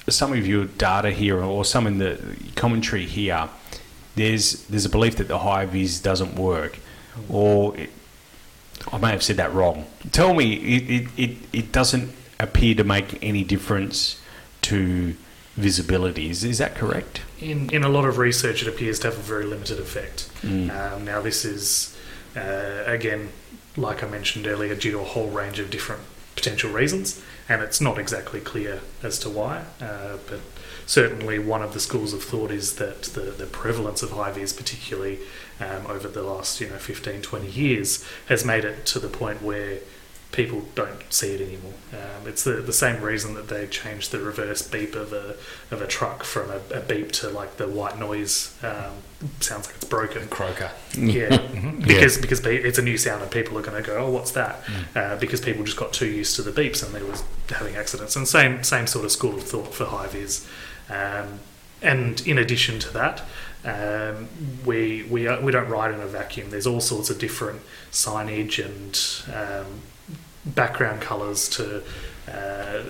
some 0.08 0.32
of 0.32 0.46
your 0.46 0.64
data 0.64 1.10
here 1.10 1.40
or 1.40 1.64
some 1.64 1.86
in 1.86 1.98
the 1.98 2.18
commentary 2.56 3.06
here, 3.06 3.48
there's 4.16 4.64
there's 4.66 4.84
a 4.84 4.90
belief 4.90 5.16
that 5.16 5.28
the 5.28 5.38
high 5.38 5.66
vis 5.66 6.00
doesn't 6.00 6.34
work, 6.34 6.78
or 7.28 7.76
it, 7.76 7.90
I 8.92 8.98
may 8.98 9.10
have 9.10 9.22
said 9.22 9.36
that 9.36 9.52
wrong. 9.52 9.86
Tell 10.12 10.34
me, 10.34 10.54
it, 10.54 10.90
it, 10.90 11.08
it, 11.16 11.36
it 11.52 11.72
doesn't 11.72 12.12
appear 12.40 12.74
to 12.76 12.84
make 12.84 13.22
any 13.22 13.44
difference 13.44 14.20
to 14.62 15.14
visibility. 15.56 16.30
Is, 16.30 16.44
is 16.44 16.58
that 16.58 16.76
correct? 16.76 17.22
In, 17.40 17.68
in 17.70 17.82
a 17.82 17.88
lot 17.88 18.04
of 18.04 18.18
research, 18.18 18.62
it 18.62 18.68
appears 18.68 19.00
to 19.00 19.08
have 19.08 19.18
a 19.18 19.22
very 19.22 19.44
limited 19.44 19.80
effect. 19.80 20.30
Um, 20.70 21.04
now, 21.04 21.20
this 21.20 21.44
is, 21.44 21.96
uh, 22.38 22.84
again, 22.86 23.30
like 23.76 24.02
I 24.02 24.08
mentioned 24.08 24.46
earlier, 24.46 24.74
due 24.74 24.92
to 24.92 25.00
a 25.00 25.04
whole 25.04 25.28
range 25.28 25.58
of 25.58 25.70
different 25.70 26.02
potential 26.34 26.70
reasons, 26.70 27.22
and 27.48 27.62
it's 27.62 27.80
not 27.80 27.98
exactly 27.98 28.40
clear 28.40 28.80
as 29.02 29.18
to 29.20 29.28
why. 29.28 29.64
Uh, 29.80 30.18
but 30.28 30.40
certainly, 30.86 31.38
one 31.38 31.62
of 31.62 31.74
the 31.74 31.80
schools 31.80 32.12
of 32.12 32.22
thought 32.22 32.50
is 32.50 32.76
that 32.76 33.02
the, 33.02 33.22
the 33.22 33.46
prevalence 33.46 34.02
of 34.02 34.10
vis, 34.34 34.52
particularly 34.52 35.18
um, 35.60 35.86
over 35.86 36.08
the 36.08 36.22
last 36.22 36.60
you 36.60 36.68
know 36.68 36.76
15, 36.76 37.22
20 37.22 37.46
years, 37.48 38.04
has 38.28 38.44
made 38.44 38.64
it 38.64 38.86
to 38.86 38.98
the 38.98 39.08
point 39.08 39.42
where 39.42 39.78
people 40.32 40.62
don't 40.74 41.10
see 41.12 41.34
it 41.34 41.40
anymore. 41.40 41.72
Um, 41.92 42.28
it's 42.28 42.44
the, 42.44 42.52
the 42.52 42.72
same 42.72 43.02
reason 43.02 43.34
that 43.34 43.48
they 43.48 43.66
changed 43.66 44.12
the 44.12 44.20
reverse 44.20 44.62
beep 44.62 44.94
of 44.94 45.12
a 45.12 45.36
of 45.70 45.80
a 45.80 45.86
truck 45.86 46.22
from 46.22 46.50
a, 46.50 46.60
a 46.72 46.80
beep 46.80 47.12
to 47.12 47.30
like 47.30 47.56
the 47.56 47.66
white 47.66 47.98
noise. 47.98 48.54
Um, 48.62 49.02
sounds 49.40 49.66
like 49.66 49.76
it's 49.76 49.84
broken. 49.84 50.28
Croker. 50.28 50.70
Yeah, 50.98 51.36
because 51.86 52.18
because 52.18 52.44
it's 52.44 52.78
a 52.78 52.82
new 52.82 52.98
sound 52.98 53.22
and 53.22 53.30
people 53.30 53.56
are 53.58 53.62
going 53.62 53.82
to 53.82 53.86
go, 53.86 53.98
oh, 53.98 54.10
what's 54.10 54.32
that? 54.32 54.60
Uh, 54.94 55.16
because 55.16 55.40
people 55.40 55.64
just 55.64 55.76
got 55.76 55.92
too 55.92 56.06
used 56.06 56.36
to 56.36 56.42
the 56.42 56.50
beeps 56.50 56.84
and 56.84 56.94
they 56.94 57.02
was 57.02 57.22
having 57.48 57.76
accidents. 57.76 58.16
And 58.16 58.26
same 58.26 58.62
same 58.64 58.86
sort 58.86 59.04
of 59.04 59.12
school 59.12 59.34
of 59.34 59.44
thought 59.44 59.72
for 59.74 59.86
high 59.86 60.08
vis. 60.08 60.46
Um, 60.90 61.40
and 61.80 62.20
in 62.26 62.38
addition 62.38 62.78
to 62.80 62.92
that, 62.92 63.22
um, 63.64 64.28
we 64.66 65.04
we 65.04 65.28
we 65.38 65.52
don't 65.52 65.68
ride 65.68 65.92
in 65.92 66.00
a 66.00 66.06
vacuum. 66.06 66.50
There's 66.50 66.66
all 66.66 66.80
sorts 66.80 67.10
of 67.10 67.18
different 67.18 67.62
signage 67.90 68.58
and 68.64 68.98
um, 69.34 69.80
background 70.54 71.00
colours 71.00 71.48
to 71.50 71.82
uh, 72.30 72.82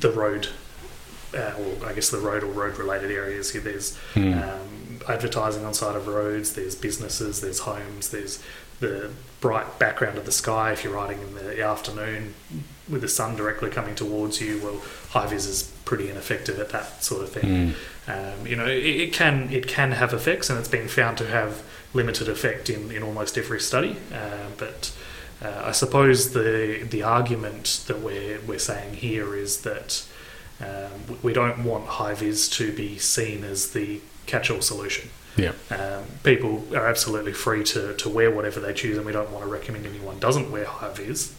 the 0.00 0.10
road, 0.10 0.48
uh, 1.34 1.54
or 1.58 1.86
I 1.86 1.92
guess 1.92 2.10
the 2.10 2.18
road 2.18 2.42
or 2.42 2.46
road 2.46 2.78
related 2.78 3.10
areas. 3.10 3.52
Here, 3.52 3.62
there's 3.62 3.98
um, 4.34 5.00
advertising 5.08 5.64
on 5.64 5.74
side 5.74 5.96
of 5.96 6.06
roads. 6.06 6.54
There's 6.54 6.74
businesses. 6.74 7.40
There's 7.40 7.60
homes. 7.60 8.10
There's 8.10 8.42
the 8.80 9.10
bright 9.40 9.78
background 9.78 10.18
of 10.18 10.26
the 10.26 10.32
sky. 10.32 10.72
If 10.72 10.84
you're 10.84 10.94
riding 10.94 11.20
in 11.20 11.34
the 11.34 11.62
afternoon 11.62 12.34
with 12.88 13.00
the 13.00 13.08
sun 13.08 13.36
directly 13.36 13.70
coming 13.70 13.94
towards 13.94 14.40
you, 14.40 14.60
well, 14.62 14.82
high 15.10 15.26
vis 15.26 15.46
is 15.46 15.72
pretty 15.84 16.10
ineffective 16.10 16.58
at 16.58 16.70
that 16.70 17.04
sort 17.04 17.22
of 17.22 17.30
thing. 17.30 17.74
Um, 18.08 18.46
you 18.46 18.56
know, 18.56 18.66
it, 18.66 18.84
it 18.84 19.12
can 19.12 19.50
it 19.52 19.68
can 19.68 19.92
have 19.92 20.12
effects, 20.12 20.50
and 20.50 20.58
it's 20.58 20.68
been 20.68 20.88
found 20.88 21.18
to 21.18 21.26
have 21.28 21.62
limited 21.94 22.28
effect 22.28 22.68
in, 22.70 22.90
in 22.90 23.02
almost 23.02 23.38
every 23.38 23.60
study. 23.60 23.96
Uh, 24.12 24.48
but 24.58 24.92
uh, 25.42 25.62
I 25.66 25.72
suppose 25.72 26.32
the 26.32 26.86
the 26.88 27.02
argument 27.02 27.84
that 27.86 28.00
we're 28.00 28.40
we're 28.40 28.58
saying 28.58 28.94
here 28.94 29.34
is 29.34 29.62
that 29.62 30.04
um, 30.60 31.18
we 31.22 31.32
don't 31.32 31.64
want 31.64 31.86
high 31.86 32.14
vis 32.14 32.48
to 32.50 32.72
be 32.72 32.98
seen 32.98 33.42
as 33.44 33.72
the 33.72 34.00
catch-all 34.26 34.62
solution. 34.62 35.10
Yeah. 35.36 35.52
Um, 35.70 36.04
people 36.22 36.62
are 36.76 36.86
absolutely 36.86 37.32
free 37.32 37.64
to, 37.64 37.94
to 37.96 38.08
wear 38.08 38.30
whatever 38.30 38.60
they 38.60 38.72
choose, 38.72 38.96
and 38.96 39.06
we 39.06 39.12
don't 39.12 39.30
want 39.32 39.44
to 39.44 39.50
recommend 39.50 39.86
anyone 39.86 40.18
doesn't 40.18 40.50
wear 40.52 40.64
high 40.66 40.92
vis 40.92 41.34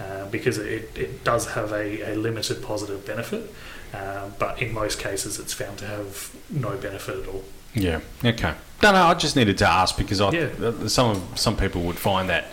uh, 0.00 0.26
because 0.26 0.58
it, 0.58 0.96
it 0.96 1.24
does 1.24 1.46
have 1.52 1.72
a, 1.72 2.12
a 2.12 2.14
limited 2.14 2.62
positive 2.62 3.04
benefit. 3.06 3.52
Uh, 3.92 4.28
but 4.38 4.60
in 4.60 4.72
most 4.72 5.00
cases, 5.00 5.38
it's 5.40 5.54
found 5.54 5.78
to 5.78 5.86
have 5.86 6.30
no 6.50 6.76
benefit 6.76 7.22
at 7.22 7.28
all. 7.28 7.42
Yeah. 7.74 8.00
Okay. 8.24 8.54
No, 8.82 8.92
no. 8.92 9.02
I 9.04 9.14
just 9.14 9.34
needed 9.34 9.58
to 9.58 9.68
ask 9.68 9.96
because 9.96 10.20
I 10.20 10.30
Yeah. 10.30 10.48
uh, 10.62 10.86
some 10.88 11.22
some 11.34 11.56
people 11.56 11.82
would 11.82 11.98
find 11.98 12.28
that 12.28 12.48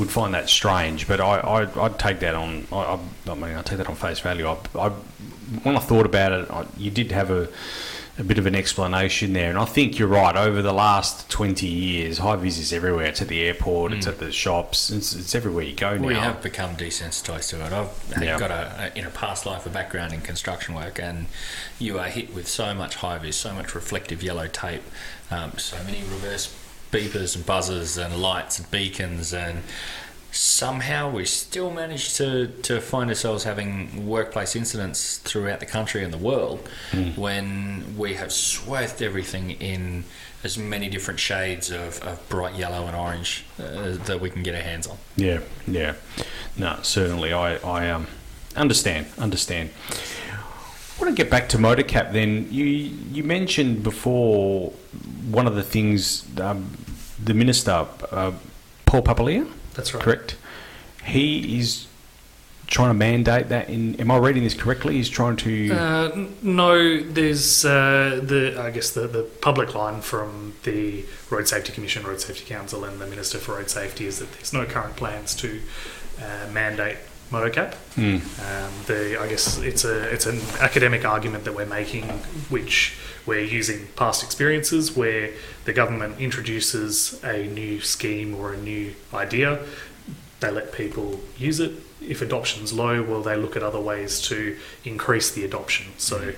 would 0.00 0.10
find 0.10 0.34
that 0.34 0.48
strange, 0.48 1.06
but 1.06 1.20
I 1.20 1.38
I 1.38 1.84
I'd 1.84 1.98
take 1.98 2.18
that 2.20 2.34
on. 2.34 2.66
I, 2.72 2.98
I, 3.28 3.34
mean, 3.34 3.54
I 3.56 3.62
take 3.62 3.78
that 3.78 3.88
on 3.88 3.94
face 3.94 4.18
value. 4.18 4.46
I, 4.48 4.56
I 4.76 4.88
when 5.62 5.76
I 5.76 5.80
thought 5.80 6.06
about 6.06 6.32
it, 6.32 6.50
I, 6.50 6.66
you 6.76 6.90
did 6.90 7.12
have 7.12 7.30
a 7.30 7.48
a 8.18 8.24
bit 8.24 8.38
of 8.38 8.44
an 8.44 8.54
explanation 8.54 9.32
there, 9.32 9.48
and 9.48 9.58
I 9.58 9.64
think 9.64 9.98
you're 9.98 10.08
right. 10.08 10.36
Over 10.36 10.60
the 10.60 10.72
last 10.74 11.30
twenty 11.30 11.68
years, 11.68 12.18
high 12.18 12.36
vis 12.36 12.58
is 12.58 12.72
everywhere. 12.72 13.06
It's 13.06 13.22
at 13.22 13.28
the 13.28 13.40
airport. 13.40 13.92
It's 13.92 14.06
at 14.06 14.18
the 14.18 14.30
shops. 14.30 14.90
It's, 14.90 15.14
it's 15.14 15.34
everywhere 15.34 15.64
you 15.64 15.74
go 15.74 15.96
now. 15.96 16.06
We 16.06 16.14
have 16.14 16.42
become 16.42 16.76
desensitised 16.76 17.48
to 17.50 17.64
it. 17.64 17.72
I've 17.72 18.22
Yeah. 18.22 18.38
got 18.38 18.50
a, 18.50 18.92
a 18.94 18.98
in 18.98 19.06
a 19.06 19.10
past 19.10 19.46
life 19.46 19.64
a 19.64 19.70
background 19.70 20.12
in 20.12 20.20
construction 20.20 20.74
work, 20.74 20.98
and 21.00 21.26
you 21.78 21.98
are 21.98 22.08
hit 22.08 22.34
with 22.34 22.46
so 22.48 22.74
much 22.74 22.96
high 22.96 23.18
vis, 23.18 23.36
so 23.36 23.54
much 23.54 23.74
reflective 23.74 24.22
yellow 24.22 24.48
tape, 24.48 24.82
um, 25.30 25.56
so 25.56 25.76
many 25.84 26.00
reverse 26.00 26.54
beepers 26.92 27.36
and 27.36 27.46
buzzers 27.46 27.96
and 27.96 28.20
lights 28.20 28.58
and 28.58 28.70
beacons, 28.70 29.32
and 29.32 29.62
somehow 30.32 31.10
we 31.10 31.24
still 31.24 31.70
manage 31.70 32.14
to, 32.14 32.46
to 32.62 32.80
find 32.80 33.10
ourselves 33.10 33.44
having 33.44 34.06
workplace 34.06 34.54
incidents 34.54 35.18
throughout 35.18 35.60
the 35.60 35.66
country 35.66 36.04
and 36.04 36.12
the 36.12 36.18
world 36.18 36.68
when 37.16 37.96
we 37.96 38.14
have 38.14 38.32
swathed 38.32 39.02
everything 39.02 39.50
in 39.50 40.04
as 40.42 40.56
many 40.56 40.88
different 40.88 41.20
shades 41.20 41.70
of, 41.70 42.00
of 42.02 42.26
bright 42.28 42.54
yellow 42.54 42.86
and 42.86 42.96
orange 42.96 43.44
uh, 43.58 43.96
that 44.04 44.20
we 44.20 44.30
can 44.30 44.42
get 44.42 44.54
our 44.54 44.62
hands 44.62 44.86
on. 44.86 44.96
Yeah, 45.16 45.40
yeah. 45.66 45.94
No, 46.56 46.78
certainly. 46.82 47.32
I, 47.32 47.56
I 47.56 47.90
um, 47.90 48.06
understand, 48.56 49.06
understand. 49.18 49.70
I 51.00 51.04
want 51.04 51.16
to 51.16 51.22
get 51.22 51.30
back 51.30 51.48
to 51.50 51.56
Motocap 51.58 52.12
then. 52.12 52.46
You 52.50 52.64
you 52.64 53.24
mentioned 53.24 53.82
before 53.82 54.70
one 55.30 55.46
of 55.46 55.54
the 55.54 55.62
things 55.62 56.26
um, 56.38 56.76
the 57.22 57.32
minister, 57.32 57.86
uh, 58.10 58.32
Paul 58.84 59.02
Papalia, 59.02 59.50
That's 59.74 59.94
right. 59.94 60.02
correct? 60.02 60.36
He 61.04 61.58
is 61.58 61.86
trying 62.66 62.90
to 62.90 62.94
mandate 62.94 63.48
that. 63.48 63.70
In 63.70 63.98
am 63.98 64.10
I 64.10 64.18
reading 64.18 64.44
this 64.44 64.52
correctly? 64.52 64.96
He's 64.96 65.08
trying 65.08 65.36
to. 65.36 65.72
Uh, 65.72 66.26
no, 66.42 67.00
there's 67.00 67.64
uh, 67.64 68.20
the 68.22 68.60
I 68.60 68.70
guess 68.70 68.90
the, 68.90 69.06
the 69.06 69.22
public 69.22 69.74
line 69.74 70.02
from 70.02 70.52
the 70.64 71.06
Road 71.30 71.48
Safety 71.48 71.72
Commission, 71.72 72.04
Road 72.04 72.20
Safety 72.20 72.44
Council, 72.44 72.84
and 72.84 73.00
the 73.00 73.06
Minister 73.06 73.38
for 73.38 73.56
Road 73.56 73.70
Safety 73.70 74.04
is 74.04 74.18
that 74.18 74.32
there's 74.32 74.52
no 74.52 74.66
current 74.66 74.96
plans 74.96 75.34
to 75.36 75.62
uh, 76.20 76.50
mandate 76.52 76.98
motocap. 77.30 77.74
Hmm. 77.94 78.16
Um, 78.16 78.72
the 78.86 79.18
I 79.20 79.28
guess 79.28 79.58
it's 79.58 79.84
a 79.84 80.12
it's 80.12 80.26
an 80.26 80.40
academic 80.60 81.04
argument 81.04 81.44
that 81.44 81.54
we're 81.54 81.66
making, 81.66 82.04
which 82.48 82.96
we're 83.26 83.40
using 83.40 83.86
past 83.96 84.22
experiences 84.22 84.96
where 84.96 85.30
the 85.64 85.72
government 85.72 86.20
introduces 86.20 87.22
a 87.22 87.44
new 87.46 87.80
scheme 87.80 88.34
or 88.34 88.52
a 88.52 88.56
new 88.56 88.94
idea, 89.14 89.60
they 90.40 90.50
let 90.50 90.72
people 90.72 91.20
use 91.36 91.60
it. 91.60 91.72
If 92.00 92.22
adoption's 92.22 92.72
low, 92.72 93.02
well, 93.02 93.22
they 93.22 93.36
look 93.36 93.56
at 93.56 93.62
other 93.62 93.80
ways 93.80 94.20
to 94.22 94.56
increase 94.84 95.30
the 95.30 95.44
adoption. 95.44 95.92
So. 95.98 96.32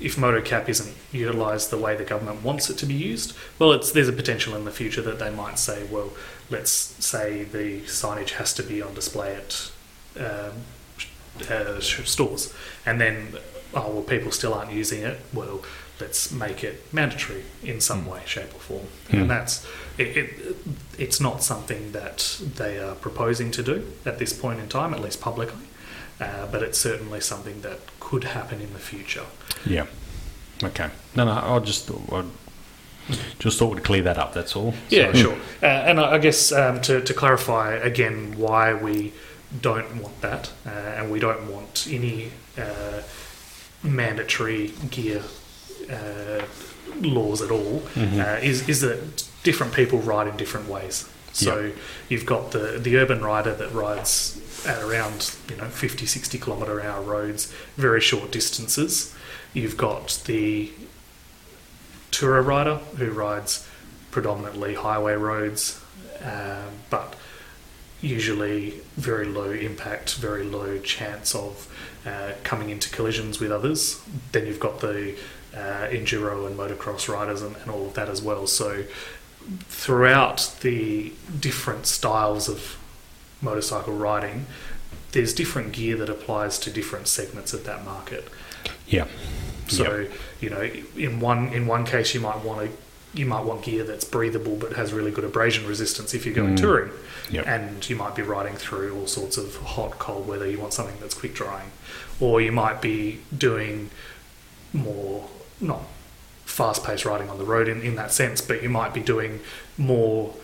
If 0.00 0.16
motocap 0.16 0.68
isn't 0.68 0.96
utilised 1.12 1.70
the 1.70 1.78
way 1.78 1.94
the 1.94 2.02
government 2.02 2.42
wants 2.42 2.68
it 2.68 2.76
to 2.78 2.86
be 2.86 2.94
used, 2.94 3.36
well, 3.60 3.70
it's 3.72 3.92
there's 3.92 4.08
a 4.08 4.12
potential 4.12 4.56
in 4.56 4.64
the 4.64 4.72
future 4.72 5.00
that 5.02 5.20
they 5.20 5.30
might 5.30 5.60
say, 5.60 5.84
well, 5.84 6.10
let's 6.50 6.72
say 6.72 7.44
the 7.44 7.82
signage 7.82 8.30
has 8.30 8.52
to 8.54 8.64
be 8.64 8.82
on 8.82 8.94
display 8.94 9.36
at 9.36 9.70
um, 10.18 10.52
uh, 11.50 11.80
stores, 11.80 12.52
and 12.86 13.00
then 13.00 13.34
oh 13.74 13.90
well, 13.90 14.02
people 14.02 14.30
still 14.30 14.54
aren't 14.54 14.72
using 14.72 15.02
it. 15.02 15.18
Well, 15.32 15.62
let's 16.00 16.32
make 16.32 16.64
it 16.64 16.92
mandatory 16.92 17.44
in 17.62 17.80
some 17.80 18.06
way, 18.06 18.20
shape, 18.26 18.54
or 18.54 18.58
form. 18.60 18.86
Hmm. 19.10 19.16
And 19.20 19.30
that's 19.30 19.66
it, 19.98 20.16
it. 20.16 20.56
It's 20.98 21.20
not 21.20 21.42
something 21.42 21.92
that 21.92 22.40
they 22.56 22.78
are 22.78 22.94
proposing 22.94 23.50
to 23.52 23.62
do 23.62 23.92
at 24.04 24.18
this 24.18 24.32
point 24.32 24.60
in 24.60 24.68
time, 24.68 24.92
at 24.94 25.00
least 25.00 25.20
publicly. 25.20 25.66
Uh, 26.20 26.46
but 26.52 26.62
it's 26.62 26.78
certainly 26.78 27.20
something 27.20 27.62
that 27.62 27.78
could 27.98 28.24
happen 28.24 28.60
in 28.60 28.72
the 28.74 28.78
future. 28.78 29.24
Yeah. 29.66 29.86
Okay. 30.62 30.88
No, 31.16 31.24
no. 31.24 31.32
I 31.32 31.58
just 31.58 31.86
thought 31.88 32.12
I 32.12 32.24
just 33.40 33.58
thought 33.58 33.74
we'd 33.74 33.82
clear 33.84 34.02
that 34.02 34.18
up. 34.18 34.32
That's 34.32 34.54
all. 34.54 34.74
Yeah, 34.88 35.12
So- 35.12 35.18
sure. 35.18 35.36
Uh, 35.62 35.66
and 35.66 35.98
I 36.00 36.12
I 36.12 36.18
guess 36.18 36.52
um, 36.52 36.80
to, 36.82 37.00
to 37.00 37.14
clarify 37.14 37.74
again 37.74 38.34
why 38.36 38.74
we 38.74 39.12
don't 39.60 40.00
want 40.02 40.20
that, 40.22 40.50
uh, 40.66 40.70
and 40.70 41.10
we 41.10 41.18
don't 41.20 41.50
want 41.52 41.86
any 41.90 42.30
uh, 42.58 43.02
mandatory 43.82 44.72
gear 44.90 45.22
uh, 45.90 46.42
laws 47.00 47.42
at 47.42 47.50
all, 47.50 47.80
Mm-hmm. 47.94 48.20
uh, 48.20 48.24
is 48.42 48.68
is 48.68 48.80
that 48.80 49.24
different 49.42 49.72
people 49.74 49.98
ride 49.98 50.28
in 50.28 50.36
different 50.36 50.68
ways. 50.68 51.08
So 51.32 51.72
you've 52.08 52.26
got 52.26 52.52
the 52.52 52.78
the 52.78 52.96
urban 52.98 53.22
rider 53.22 53.54
that 53.54 53.72
rides 53.72 54.38
at 54.66 54.80
around 54.82 55.34
you 55.50 55.56
know 55.56 55.64
50, 55.64 56.06
60 56.06 56.38
kilometre 56.38 56.78
an 56.78 56.86
hour 56.86 57.02
roads, 57.02 57.52
very 57.76 58.00
short 58.00 58.30
distances. 58.30 59.14
You've 59.54 59.76
got 59.76 60.22
the 60.26 60.70
tourer 62.10 62.42
rider 62.44 62.76
who 62.98 63.10
rides 63.10 63.66
predominantly 64.10 64.74
highway 64.74 65.14
roads, 65.14 65.80
um, 66.22 66.68
but 66.90 67.14
usually 68.02 68.80
very 68.96 69.26
low 69.26 69.50
impact, 69.50 70.16
very 70.16 70.44
low 70.44 70.78
chance 70.78 71.34
of 71.34 71.72
uh, 72.04 72.32
coming 72.42 72.68
into 72.68 72.90
collisions 72.90 73.40
with 73.40 73.50
others. 73.50 74.02
Then 74.32 74.46
you've 74.46 74.60
got 74.60 74.80
the 74.80 75.16
uh, 75.54 75.88
enduro 75.88 76.46
and 76.46 76.58
motocross 76.58 77.08
riders 77.08 77.42
and, 77.42 77.56
and 77.56 77.70
all 77.70 77.86
of 77.86 77.94
that 77.94 78.08
as 78.08 78.20
well. 78.20 78.46
So 78.46 78.84
throughout 79.68 80.56
the 80.60 81.12
different 81.38 81.86
styles 81.86 82.48
of 82.48 82.76
motorcycle 83.40 83.94
riding, 83.94 84.46
there's 85.12 85.32
different 85.32 85.72
gear 85.72 85.96
that 85.96 86.08
applies 86.08 86.58
to 86.60 86.70
different 86.70 87.06
segments 87.06 87.52
of 87.52 87.64
that 87.64 87.84
market. 87.84 88.28
Yeah. 88.86 89.06
So 89.68 90.08
you 90.40 90.50
know, 90.50 90.68
in 90.96 91.20
one 91.20 91.52
in 91.52 91.66
one 91.66 91.84
case, 91.84 92.14
you 92.14 92.20
might 92.20 92.44
want 92.44 92.68
to 92.68 92.76
you 93.14 93.26
might 93.26 93.44
want 93.44 93.62
gear 93.62 93.84
that's 93.84 94.04
breathable 94.04 94.56
but 94.56 94.72
has 94.74 94.92
really 94.92 95.10
good 95.10 95.24
abrasion 95.24 95.66
resistance 95.66 96.14
if 96.14 96.24
you're 96.24 96.34
going 96.34 96.54
Mm. 96.54 96.60
touring, 96.60 96.90
Yep. 97.30 97.46
and 97.46 97.88
you 97.90 97.96
might 97.96 98.14
be 98.14 98.22
riding 98.22 98.54
through 98.56 98.94
all 98.94 99.06
sorts 99.06 99.36
of 99.36 99.56
hot, 99.56 99.98
cold 99.98 100.26
weather. 100.26 100.48
You 100.48 100.58
want 100.58 100.72
something 100.72 100.96
that's 101.00 101.14
quick 101.14 101.34
drying, 101.34 101.70
or 102.20 102.40
you 102.40 102.52
might 102.52 102.80
be 102.80 103.20
doing 103.36 103.90
more 104.72 105.28
not 105.60 105.82
fast-paced 106.46 107.04
riding 107.04 107.30
on 107.30 107.38
the 107.38 107.44
road 107.44 107.68
in, 107.68 107.80
in 107.82 107.96
that 107.96 108.12
sense, 108.12 108.40
but 108.40 108.62
you 108.62 108.68
might 108.68 108.92
be 108.92 109.00
doing 109.00 109.40
more 109.78 110.34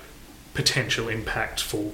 potential 0.54 1.07
impactful 1.07 1.92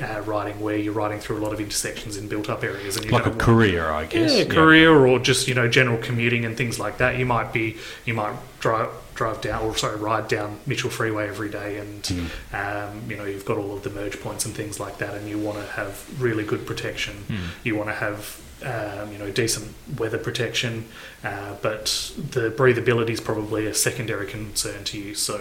uh, 0.00 0.20
riding 0.24 0.60
where 0.60 0.76
you're 0.76 0.92
riding 0.92 1.18
through 1.18 1.36
a 1.36 1.40
lot 1.42 1.52
of 1.52 1.60
intersections 1.60 2.16
in 2.16 2.28
built-up 2.28 2.62
areas, 2.62 2.96
and 2.96 3.04
you 3.06 3.10
like 3.10 3.26
a 3.26 3.30
want- 3.30 3.40
career, 3.40 3.90
I 3.90 4.04
guess. 4.04 4.32
yeah, 4.38 4.44
career 4.44 4.92
or 4.94 5.18
just 5.18 5.48
you 5.48 5.54
know 5.54 5.66
general 5.68 5.98
commuting 5.98 6.44
and 6.44 6.56
things 6.56 6.78
like 6.78 6.98
that. 6.98 7.18
You 7.18 7.26
might 7.26 7.52
be 7.52 7.76
you 8.04 8.14
might 8.14 8.34
drive 8.60 8.88
drive 9.20 9.42
down 9.42 9.62
or 9.62 9.76
sorry 9.76 9.98
ride 9.98 10.28
down 10.28 10.58
Mitchell 10.66 10.88
Freeway 10.88 11.28
every 11.28 11.50
day, 11.50 11.76
and 11.76 12.30
um, 12.54 13.10
you 13.10 13.16
know 13.18 13.26
you've 13.26 13.44
got 13.44 13.58
all 13.58 13.74
of 13.76 13.82
the 13.82 13.90
merge 13.90 14.18
points 14.18 14.46
and 14.46 14.54
things 14.54 14.80
like 14.80 14.96
that, 14.96 15.12
and 15.14 15.28
you 15.28 15.38
want 15.38 15.58
to 15.58 15.66
have 15.72 15.92
really 16.18 16.42
good 16.42 16.66
protection. 16.66 17.16
You 17.62 17.76
want 17.76 17.90
to 17.90 17.94
have 18.06 18.40
um, 18.64 19.12
you 19.12 19.18
know 19.18 19.30
decent 19.30 19.74
weather 19.98 20.16
protection, 20.16 20.86
uh, 21.22 21.54
but 21.60 22.12
the 22.16 22.50
breathability 22.50 23.10
is 23.10 23.20
probably 23.20 23.66
a 23.66 23.74
secondary 23.74 24.26
concern 24.26 24.84
to 24.84 24.98
you. 24.98 25.14
So 25.14 25.36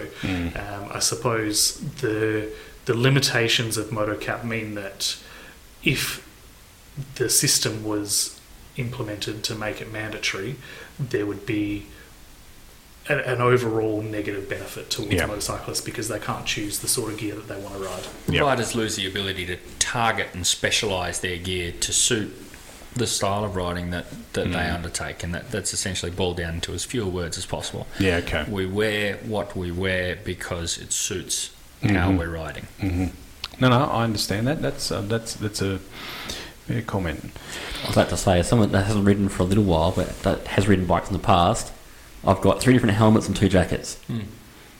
um, 0.63 0.83
I 0.91 0.99
suppose 0.99 1.79
the 2.01 2.51
the 2.83 2.97
limitations 3.07 3.77
of 3.77 3.85
motocap 3.91 4.43
mean 4.43 4.75
that 4.75 5.15
if 5.83 6.01
the 7.15 7.29
system 7.29 7.85
was 7.85 8.37
implemented 8.75 9.41
to 9.45 9.55
make 9.55 9.79
it 9.79 9.89
mandatory, 9.89 10.57
there 10.99 11.25
would 11.25 11.45
be 11.45 11.85
a, 13.09 13.17
an 13.27 13.41
overall 13.41 14.01
negative 14.01 14.47
benefit 14.47 14.89
towards 14.89 15.13
Yeah. 15.13 15.25
motorcyclists 15.25 15.81
because 15.81 16.07
they 16.07 16.19
can't 16.19 16.45
choose 16.45 16.79
the 16.79 16.87
sort 16.87 17.11
of 17.11 17.17
gear 17.17 17.35
that 17.35 17.47
they 17.47 17.57
want 17.57 17.75
to 17.75 17.81
ride. 17.81 18.03
Yep. 18.29 18.43
Riders 18.43 18.75
lose 18.75 18.95
the 18.95 19.07
ability 19.07 19.45
to 19.47 19.57
target 19.79 20.27
and 20.33 20.45
specialise 20.45 21.19
their 21.19 21.37
gear 21.37 21.73
to 21.79 21.91
suit 21.93 22.45
the 22.95 23.07
style 23.07 23.43
of 23.43 23.55
riding 23.55 23.91
that, 23.91 24.05
that 24.33 24.45
they 24.45 24.57
mm. 24.57 24.73
undertake, 24.73 25.23
and 25.23 25.33
that, 25.33 25.51
that's 25.51 25.73
essentially 25.73 26.11
boiled 26.11 26.37
down 26.37 26.55
into 26.55 26.73
as 26.73 26.83
few 26.85 27.07
words 27.07 27.37
as 27.37 27.45
possible. 27.45 27.87
Yeah. 27.99 28.17
Okay. 28.17 28.45
We 28.49 28.65
wear 28.65 29.17
what 29.17 29.55
we 29.55 29.71
wear 29.71 30.15
because 30.15 30.77
it 30.77 30.91
suits 30.91 31.51
how 31.81 31.89
mm-hmm. 31.89 32.17
we're 32.17 32.29
riding. 32.29 32.67
Mm-hmm. 32.79 33.61
No, 33.61 33.69
no. 33.69 33.85
I 33.85 34.03
understand 34.03 34.47
that. 34.47 34.61
That's 34.61 34.91
uh, 34.91 35.01
that's 35.01 35.35
that's 35.35 35.61
a 35.61 35.79
fair 36.67 36.81
comment. 36.81 37.31
I 37.83 37.87
was 37.87 37.95
about 37.95 38.09
to 38.09 38.17
say, 38.17 38.39
as 38.39 38.47
someone 38.47 38.71
that 38.71 38.85
hasn't 38.85 39.05
ridden 39.05 39.29
for 39.29 39.43
a 39.43 39.45
little 39.45 39.63
while, 39.63 39.91
but 39.91 40.21
that 40.23 40.47
has 40.47 40.67
ridden 40.67 40.85
bikes 40.85 41.07
in 41.07 41.13
the 41.13 41.19
past, 41.19 41.71
I've 42.25 42.41
got 42.41 42.59
three 42.61 42.73
different 42.73 42.95
helmets 42.95 43.27
and 43.27 43.35
two 43.35 43.49
jackets, 43.49 43.99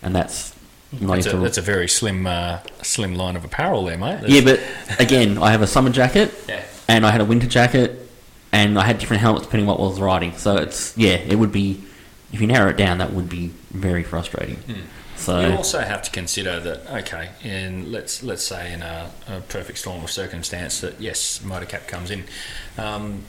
and 0.02 0.16
that's 0.16 0.54
That's 0.92 1.28
a, 1.28 1.38
that's 1.38 1.58
a 1.58 1.62
very 1.62 1.88
slim 1.88 2.26
uh, 2.28 2.60
slim 2.82 3.16
line 3.16 3.36
of 3.36 3.46
apparel 3.46 3.86
there, 3.86 3.98
mate. 3.98 4.28
yeah. 4.28 4.42
But 4.42 4.60
again, 5.00 5.38
I 5.38 5.52
have 5.52 5.62
a 5.62 5.68
summer 5.68 5.90
jacket, 5.90 6.34
Yeah. 6.48 6.64
and 6.88 7.06
I 7.06 7.12
had 7.12 7.22
a 7.22 7.26
winter 7.26 7.48
jacket, 7.48 8.10
and 8.52 8.78
I 8.80 8.86
had 8.86 8.98
different 9.00 9.22
helmets 9.22 9.46
depending 9.46 9.70
on 9.70 9.78
what 9.78 9.86
I 9.86 9.90
was 9.90 10.00
riding. 10.02 10.36
So 10.38 10.58
it's 10.58 10.98
yeah, 10.98 11.16
it 11.16 11.36
would 11.36 11.52
be 11.52 11.84
if 12.34 12.42
you 12.42 12.48
narrow 12.48 12.70
it 12.70 12.78
down, 12.78 12.98
that 13.00 13.14
would 13.14 13.30
be 13.30 13.52
very 13.72 14.04
frustrating. 14.04 14.58
So 15.16 15.40
You 15.42 15.56
also 15.58 15.80
have 15.82 16.02
to 16.04 16.12
consider 16.12 16.60
that 16.62 16.88
okay, 17.04 17.30
in 17.44 17.92
let's 17.92 18.24
let's 18.24 18.44
say 18.46 18.72
in 18.74 18.82
a, 18.82 19.12
a 19.28 19.42
perfect 19.42 19.78
storm 19.80 20.04
of 20.04 20.10
circumstance 20.12 20.80
that 20.82 21.00
yes, 21.02 21.40
Motocap 21.44 21.88
comes 21.88 22.10
in, 22.12 22.24
um, 22.78 23.24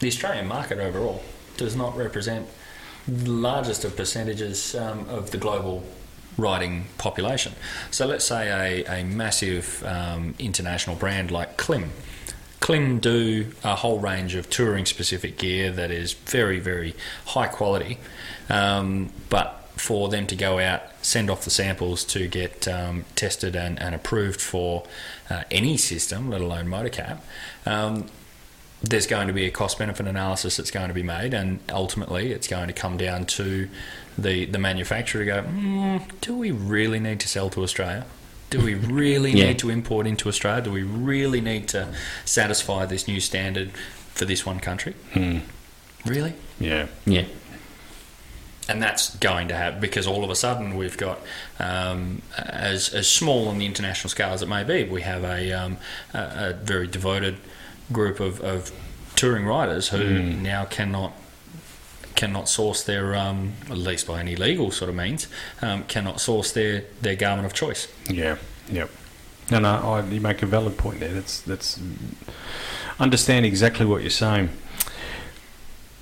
the 0.00 0.08
Australian 0.08 0.46
market 0.48 0.78
overall 0.78 1.22
does 1.56 1.74
not 1.76 1.96
represent 1.96 2.46
largest 3.08 3.84
of 3.84 3.96
percentages 3.96 4.74
um, 4.74 5.08
of 5.08 5.30
the 5.30 5.38
global 5.38 5.84
riding 6.36 6.86
population. 6.98 7.52
So 7.90 8.06
let's 8.06 8.24
say 8.24 8.84
a, 8.84 9.00
a 9.00 9.04
massive 9.04 9.82
um, 9.86 10.34
international 10.38 10.96
brand 10.96 11.30
like 11.30 11.56
Klim. 11.56 11.90
Klim 12.60 12.98
do 12.98 13.52
a 13.62 13.76
whole 13.76 13.98
range 13.98 14.34
of 14.34 14.50
touring 14.50 14.86
specific 14.86 15.38
gear 15.38 15.70
that 15.70 15.90
is 15.90 16.14
very, 16.14 16.58
very 16.58 16.94
high 17.26 17.46
quality. 17.48 17.98
Um, 18.48 19.10
but 19.28 19.68
for 19.76 20.08
them 20.08 20.26
to 20.26 20.36
go 20.36 20.58
out, 20.58 20.82
send 21.02 21.30
off 21.30 21.44
the 21.44 21.50
samples 21.50 22.02
to 22.04 22.26
get 22.26 22.66
um, 22.66 23.04
tested 23.14 23.54
and, 23.54 23.80
and 23.80 23.94
approved 23.94 24.40
for 24.40 24.84
uh, 25.30 25.44
any 25.50 25.76
system, 25.76 26.30
let 26.30 26.40
alone 26.40 26.66
Motocap, 26.66 27.18
um, 27.66 28.06
there's 28.82 29.06
going 29.06 29.26
to 29.26 29.32
be 29.32 29.46
a 29.46 29.50
cost 29.50 29.78
benefit 29.78 30.06
analysis 30.06 30.56
that's 30.56 30.70
going 30.70 30.88
to 30.88 30.94
be 30.94 31.02
made, 31.02 31.32
and 31.34 31.60
ultimately 31.70 32.32
it's 32.32 32.46
going 32.46 32.66
to 32.68 32.72
come 32.72 32.96
down 32.96 33.24
to 33.26 33.68
the, 34.18 34.44
the 34.46 34.58
manufacturer 34.58 35.24
to 35.24 35.26
go, 35.26 35.42
mm, 35.42 36.02
do 36.20 36.36
we 36.36 36.50
really 36.50 36.98
need 37.00 37.20
to 37.20 37.28
sell 37.28 37.50
to 37.50 37.62
Australia? 37.62 38.04
Do 38.50 38.60
we 38.60 38.74
really 38.74 39.32
Yeah. 39.32 39.46
need 39.48 39.58
to 39.60 39.70
import 39.70 40.06
into 40.06 40.28
Australia? 40.28 40.62
Do 40.62 40.70
we 40.72 40.82
really 40.82 41.40
need 41.40 41.66
to 41.68 41.88
satisfy 42.24 42.86
this 42.86 43.08
new 43.08 43.20
standard 43.20 43.72
for 44.14 44.24
this 44.24 44.46
one 44.46 44.60
country? 44.60 44.94
Really? 46.04 46.34
Yeah. 46.60 46.86
yeah, 47.04 47.24
and 48.68 48.82
that's 48.82 49.14
going 49.16 49.48
to 49.48 49.54
happen 49.56 49.80
because 49.80 50.06
all 50.06 50.24
of 50.24 50.30
a 50.30 50.34
sudden 50.36 50.76
we've 50.76 50.96
got, 50.96 51.20
um, 51.58 52.22
as 52.38 52.88
as 52.94 53.08
small 53.08 53.48
on 53.48 53.58
the 53.58 53.66
international 53.66 54.08
scale 54.10 54.30
as 54.30 54.42
it 54.42 54.48
may 54.48 54.64
be, 54.64 54.84
we 54.84 55.02
have 55.02 55.22
a 55.24 55.52
um, 55.52 55.76
a, 56.14 56.18
a 56.18 56.52
very 56.54 56.86
devoted 56.86 57.36
group 57.92 58.20
of, 58.20 58.40
of 58.40 58.72
touring 59.14 59.46
riders 59.46 59.88
who 59.88 59.98
Mm. 59.98 60.42
now 60.42 60.64
cannot 60.64 61.12
cannot 62.14 62.48
source 62.48 62.82
their 62.82 63.14
um, 63.14 63.52
at 63.70 63.76
least 63.76 64.06
by 64.06 64.20
any 64.20 64.34
legal 64.36 64.70
sort 64.70 64.88
of 64.88 64.96
means 64.96 65.28
um, 65.60 65.84
cannot 65.84 66.18
source 66.20 66.50
their 66.52 66.84
their 67.02 67.14
garment 67.16 67.44
of 67.46 67.52
choice. 67.52 67.88
Yeah, 68.08 68.36
yep. 68.70 68.90
No, 69.50 69.58
no, 69.60 69.68
I, 69.68 70.02
you 70.06 70.20
make 70.20 70.42
a 70.42 70.46
valid 70.46 70.76
point 70.78 71.00
there. 71.00 71.12
That's 71.12 71.40
that's 71.42 71.78
understand 72.98 73.44
exactly 73.46 73.84
what 73.86 74.00
you're 74.00 74.10
saying. 74.10 74.48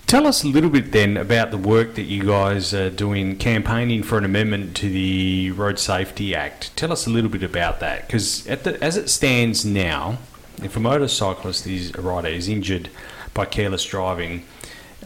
Tell 0.06 0.26
us 0.26 0.44
a 0.44 0.46
little 0.46 0.70
bit 0.70 0.92
then 0.92 1.16
about 1.16 1.50
the 1.50 1.58
work 1.58 1.94
that 1.96 2.02
you 2.04 2.24
guys 2.24 2.72
are 2.72 2.90
doing, 2.90 3.36
campaigning 3.36 4.02
for 4.02 4.16
an 4.16 4.24
amendment 4.24 4.76
to 4.76 4.88
the 4.88 5.50
Road 5.52 5.78
Safety 5.78 6.34
Act. 6.34 6.76
Tell 6.76 6.92
us 6.92 7.06
a 7.06 7.10
little 7.10 7.30
bit 7.30 7.42
about 7.42 7.80
that, 7.80 8.06
because 8.06 8.46
as 8.46 8.96
it 8.96 9.08
stands 9.10 9.64
now, 9.64 10.18
if 10.62 10.76
a 10.76 10.80
motorcyclist 10.80 11.66
is 11.66 11.94
a 11.94 12.00
rider 12.00 12.28
is 12.28 12.48
injured 12.48 12.88
by 13.32 13.44
careless 13.44 13.84
driving, 13.84 14.44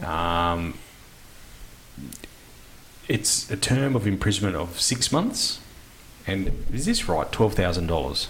um, 0.03 0.75
it's 3.07 3.49
a 3.49 3.57
term 3.57 3.95
of 3.95 4.05
imprisonment 4.05 4.55
of 4.55 4.79
six 4.79 5.11
months. 5.11 5.59
And 6.27 6.65
is 6.71 6.85
this 6.85 7.09
right? 7.09 7.31
Twelve 7.31 7.55
thousand 7.55 7.87
dollars. 7.87 8.27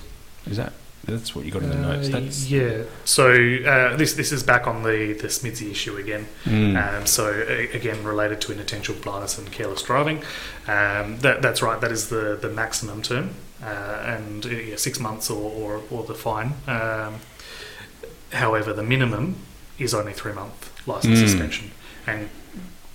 Is 0.49 0.57
that 0.57 0.73
that's 1.05 1.35
what 1.35 1.45
you 1.45 1.51
got 1.51 1.63
in 1.63 1.69
the 1.69 1.75
notes? 1.75 2.07
Uh, 2.09 2.19
That's 2.19 2.49
yeah. 2.49 2.83
So 3.05 3.31
uh, 3.31 3.95
this 3.97 4.13
this 4.13 4.31
is 4.31 4.43
back 4.43 4.67
on 4.67 4.83
the 4.83 5.13
the 5.13 5.27
SMIDSY 5.27 5.71
issue 5.71 5.97
again. 5.97 6.27
Mm. 6.45 6.99
Um, 6.99 7.05
so 7.05 7.29
a- 7.47 7.71
again, 7.71 8.03
related 8.03 8.41
to 8.41 8.53
inattentional 8.53 9.01
blindness 9.01 9.37
and 9.37 9.51
careless 9.51 9.81
driving. 9.81 10.17
Um, 10.67 11.19
that 11.19 11.41
that's 11.41 11.61
right. 11.61 11.79
That 11.81 11.91
is 11.91 12.09
the 12.09 12.37
the 12.39 12.49
maximum 12.49 13.01
term, 13.01 13.31
and 13.61 14.45
uh, 14.45 14.49
yeah, 14.49 14.75
six 14.77 14.99
months 14.99 15.29
or 15.29 15.51
or, 15.51 15.81
or 15.91 16.03
the 16.03 16.13
fine. 16.15 16.53
Um, 16.67 17.15
however, 18.31 18.73
the 18.73 18.83
minimum 18.83 19.35
is 19.77 19.93
only 19.93 20.13
three 20.13 20.33
month 20.33 20.71
license 20.87 21.19
Mm. 21.19 21.23
suspension, 21.29 21.71
and 22.07 22.29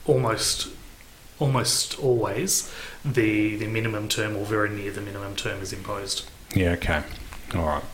almost 0.06 0.68
almost 1.40 1.98
always 1.98 2.72
the 3.04 3.56
the 3.56 3.66
minimum 3.66 4.08
term 4.08 4.36
or 4.36 4.44
very 4.44 4.70
near 4.70 4.90
the 4.92 5.00
minimum 5.00 5.34
term 5.36 5.60
is 5.60 5.72
imposed. 5.72 6.24
yeah. 6.54 6.70
Okay. 6.72 7.02
All 7.54 7.66
right. 7.66 7.84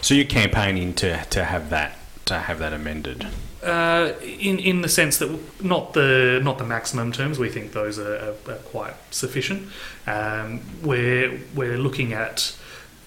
So 0.00 0.14
you're 0.14 0.24
campaigning 0.26 0.94
to 0.94 1.24
to 1.24 1.44
have 1.44 1.70
that 1.70 1.98
to 2.26 2.38
have 2.40 2.58
that 2.58 2.72
amended. 2.72 3.26
Uh, 3.66 4.14
in 4.22 4.58
in 4.60 4.82
the 4.82 4.88
sense 4.88 5.18
that 5.18 5.28
not 5.62 5.92
the 5.92 6.40
not 6.42 6.58
the 6.58 6.64
maximum 6.64 7.10
terms, 7.10 7.38
we 7.38 7.48
think 7.48 7.72
those 7.72 7.98
are, 7.98 8.16
are, 8.16 8.52
are 8.52 8.58
quite 8.58 8.94
sufficient. 9.10 9.68
Um, 10.06 10.60
we're 10.82 11.40
we're 11.54 11.76
looking 11.76 12.12
at 12.12 12.56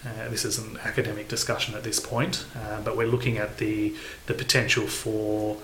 uh, 0.05 0.29
this 0.29 0.45
is 0.45 0.57
an 0.57 0.77
academic 0.83 1.27
discussion 1.27 1.75
at 1.75 1.83
this 1.83 1.99
point, 1.99 2.45
uh, 2.55 2.81
but 2.81 2.97
we're 2.97 3.07
looking 3.07 3.37
at 3.37 3.57
the 3.57 3.95
the 4.27 4.33
potential 4.33 4.87
for 4.87 5.57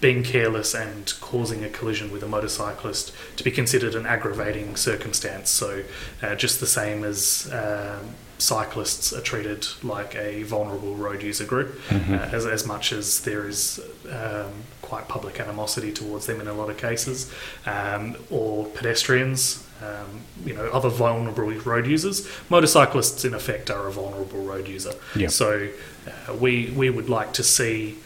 being 0.00 0.22
careless 0.22 0.74
and 0.74 1.12
causing 1.20 1.64
a 1.64 1.68
collision 1.68 2.12
with 2.12 2.22
a 2.22 2.28
motorcyclist 2.28 3.12
to 3.36 3.42
be 3.42 3.50
considered 3.50 3.94
an 3.94 4.06
aggravating 4.06 4.76
circumstance. 4.76 5.50
So, 5.50 5.82
uh, 6.22 6.34
just 6.36 6.60
the 6.60 6.66
same 6.66 7.02
as 7.02 7.50
um, 7.52 8.14
cyclists 8.42 9.12
are 9.12 9.20
treated 9.20 9.66
like 9.82 10.14
a 10.16 10.42
vulnerable 10.42 10.94
road 10.96 11.22
user 11.22 11.44
group, 11.44 11.80
uh, 11.90 11.94
as, 12.32 12.44
as 12.44 12.66
much 12.66 12.92
as 12.92 13.20
there 13.20 13.46
is 13.46 13.80
um, 14.10 14.52
quite 14.82 15.08
public 15.08 15.40
animosity 15.40 15.92
towards 15.92 16.26
them 16.26 16.40
in 16.40 16.48
a 16.48 16.52
lot 16.52 16.68
of 16.68 16.76
cases, 16.76 17.32
um, 17.66 18.16
or 18.30 18.66
pedestrians. 18.66 19.66
Um, 19.82 20.20
you 20.44 20.54
know, 20.54 20.66
other 20.68 20.88
vulnerable 20.88 21.50
road 21.64 21.88
users. 21.88 22.28
Motorcyclists, 22.48 23.24
in 23.24 23.34
effect, 23.34 23.68
are 23.68 23.88
a 23.88 23.90
vulnerable 23.90 24.44
road 24.44 24.68
user. 24.68 24.92
Yeah. 25.16 25.26
So, 25.26 25.70
uh, 26.06 26.34
we 26.34 26.70
we 26.70 26.88
would 26.88 27.08
like 27.08 27.32
to 27.32 27.42
see 27.42 27.98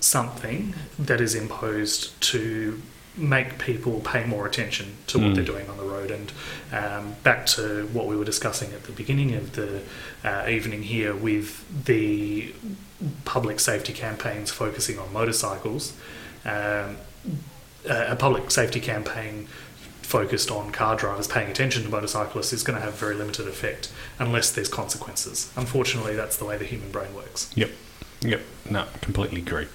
something 0.00 0.74
that 0.98 1.20
is 1.20 1.34
imposed 1.34 2.18
to 2.32 2.80
make 3.16 3.58
people 3.58 4.00
pay 4.00 4.24
more 4.24 4.46
attention 4.46 4.96
to 5.08 5.18
what 5.18 5.28
Mm. 5.28 5.34
they're 5.34 5.44
doing 5.44 5.68
on 5.68 5.76
the 5.76 5.82
road. 5.84 6.10
And 6.10 6.32
um, 6.72 7.16
back 7.24 7.44
to 7.46 7.86
what 7.92 8.06
we 8.06 8.16
were 8.16 8.24
discussing 8.24 8.72
at 8.72 8.84
the 8.84 8.92
beginning 8.92 9.34
of 9.34 9.52
the 9.54 9.82
uh, 10.24 10.46
evening 10.48 10.82
here 10.84 11.14
with 11.14 11.64
the 11.86 12.54
public 13.24 13.58
safety 13.60 13.92
campaigns 13.92 14.50
focusing 14.50 14.98
on 14.98 15.12
motorcycles, 15.12 15.92
um, 16.44 16.96
a 17.88 18.12
a 18.12 18.16
public 18.16 18.50
safety 18.50 18.80
campaign 18.80 19.48
focused 20.02 20.50
on 20.50 20.70
car 20.72 20.96
drivers 20.96 21.26
paying 21.28 21.48
attention 21.50 21.82
to 21.84 21.88
motorcyclists 21.88 22.52
is 22.52 22.62
going 22.62 22.76
to 22.78 22.84
have 22.84 22.94
very 22.94 23.14
limited 23.14 23.46
effect 23.46 23.90
unless 24.18 24.50
there's 24.50 24.68
consequences. 24.68 25.50
Unfortunately, 25.56 26.14
that's 26.16 26.36
the 26.36 26.44
way 26.44 26.56
the 26.58 26.64
human 26.64 26.90
brain 26.90 27.14
works. 27.14 27.50
Yep. 27.54 27.70
Yep. 28.22 28.40
No, 28.70 28.84
completely 29.00 29.40
agree. 29.40 29.66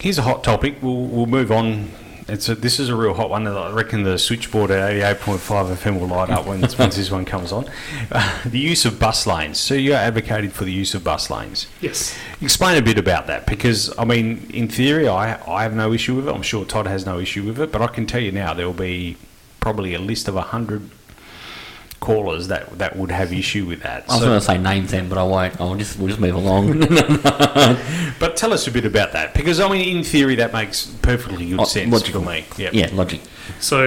Here's 0.00 0.16
a 0.16 0.22
hot 0.22 0.42
topic. 0.42 0.76
We'll, 0.80 1.04
we'll 1.04 1.26
move 1.26 1.52
on. 1.52 1.90
It's 2.26 2.48
a, 2.48 2.54
this 2.54 2.80
is 2.80 2.88
a 2.88 2.96
real 2.96 3.12
hot 3.12 3.28
one. 3.28 3.46
I 3.46 3.70
reckon 3.70 4.02
the 4.02 4.18
switchboard 4.18 4.70
at 4.70 4.94
88.5 5.18 5.74
FM 5.74 6.00
will 6.00 6.06
light 6.06 6.30
up 6.30 6.46
when, 6.46 6.62
once 6.62 6.96
this 6.96 7.10
one 7.10 7.26
comes 7.26 7.52
on. 7.52 7.66
Uh, 8.10 8.42
the 8.46 8.58
use 8.58 8.86
of 8.86 8.98
bus 8.98 9.26
lanes. 9.26 9.58
So 9.58 9.74
you're 9.74 9.96
advocating 9.96 10.48
for 10.48 10.64
the 10.64 10.72
use 10.72 10.94
of 10.94 11.04
bus 11.04 11.28
lanes. 11.28 11.66
Yes. 11.82 12.16
Explain 12.40 12.78
a 12.78 12.82
bit 12.82 12.96
about 12.96 13.26
that 13.26 13.46
because, 13.46 13.92
I 13.98 14.06
mean, 14.06 14.50
in 14.54 14.68
theory, 14.68 15.06
I, 15.06 15.38
I 15.46 15.64
have 15.64 15.74
no 15.74 15.92
issue 15.92 16.16
with 16.16 16.28
it. 16.28 16.34
I'm 16.34 16.40
sure 16.40 16.64
Todd 16.64 16.86
has 16.86 17.04
no 17.04 17.18
issue 17.18 17.44
with 17.44 17.60
it, 17.60 17.70
but 17.70 17.82
I 17.82 17.86
can 17.88 18.06
tell 18.06 18.22
you 18.22 18.32
now 18.32 18.54
there 18.54 18.64
will 18.64 18.72
be 18.72 19.18
probably 19.60 19.92
a 19.92 19.98
list 19.98 20.28
of 20.28 20.34
100 20.34 20.88
callers 22.00 22.48
that, 22.48 22.78
that 22.78 22.96
would 22.96 23.10
have 23.10 23.30
issue 23.32 23.66
with 23.66 23.82
that. 23.82 24.04
I 24.08 24.12
was 24.14 24.20
So- 24.20 24.26
going 24.26 24.40
to 24.40 24.44
say 24.46 24.56
names 24.58 24.90
then, 24.90 25.08
but 25.10 25.18
I 25.18 25.22
won't. 25.22 25.60
I'll 25.60 25.74
just 25.76 25.98
we'll 25.98 26.08
just 26.08 26.20
move 26.20 26.34
along. 26.34 26.80
But 28.18 28.36
tell 28.36 28.52
us 28.52 28.66
a 28.66 28.70
bit 28.70 28.84
about 28.84 29.12
that, 29.12 29.32
because 29.32 29.60
I 29.60 29.68
mean, 29.70 29.96
in 29.98 30.04
theory, 30.04 30.34
that 30.36 30.52
makes 30.52 30.86
perfectly 31.00 31.48
good 31.48 31.60
Oh, 31.60 31.64
sense 31.64 31.90
logical. 31.90 32.22
for 32.22 32.28
me. 32.30 32.44
Yep. 32.58 32.74
yeah, 32.74 32.90
logic. 32.92 33.22
So, 33.60 33.86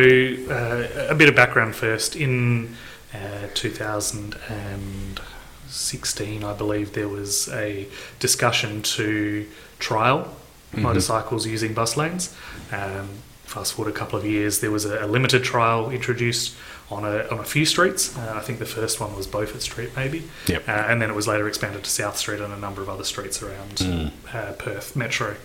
uh, 0.50 0.88
a 1.10 1.14
bit 1.16 1.30
of 1.30 1.36
background 1.36 1.76
first. 1.76 2.16
In 2.16 2.76
uh, 3.14 3.48
2016, 3.54 6.44
I 6.44 6.54
believe 6.54 6.94
there 6.94 7.08
was 7.10 7.48
a 7.50 7.88
discussion 8.20 8.82
to 8.84 9.46
trial 9.80 10.34
motorcycles 10.76 11.46
using 11.46 11.74
bus 11.76 11.96
lanes. 11.98 12.34
Um, 12.72 13.10
fast 13.44 13.74
forward 13.74 13.94
a 13.94 13.98
couple 13.98 14.18
of 14.18 14.26
years, 14.26 14.60
there 14.62 14.72
was 14.72 14.86
a, 14.86 15.06
a 15.06 15.08
limited 15.08 15.44
trial 15.44 15.92
introduced 15.92 16.56
on 16.94 17.06
a, 17.06 17.28
on 17.30 17.40
a 17.40 17.44
few 17.44 17.66
streets. 17.66 18.16
Uh, 18.18 18.34
I 18.36 18.40
think 18.42 18.60
the 18.60 18.66
first 18.66 19.00
one 19.00 19.16
was 19.16 19.28
Beaufort 19.28 19.62
Street, 19.62 19.92
maybe. 19.96 20.24
Yep. 20.48 20.68
Uh, 20.68 20.72
and 20.72 21.02
then 21.02 21.10
it 21.10 21.16
was 21.16 21.28
later 21.28 21.48
expanded 21.48 21.84
to 21.84 21.90
South 21.90 22.18
Street 22.18 22.40
and 22.40 22.54
a 22.54 22.58
number 22.58 22.82
of 22.82 22.90
other 22.90 23.04
streets 23.04 23.42
around 23.44 23.76
Mm. 23.78 24.12
uh, 24.34 24.54
Perth 24.54 24.96
Metro. 24.96 25.36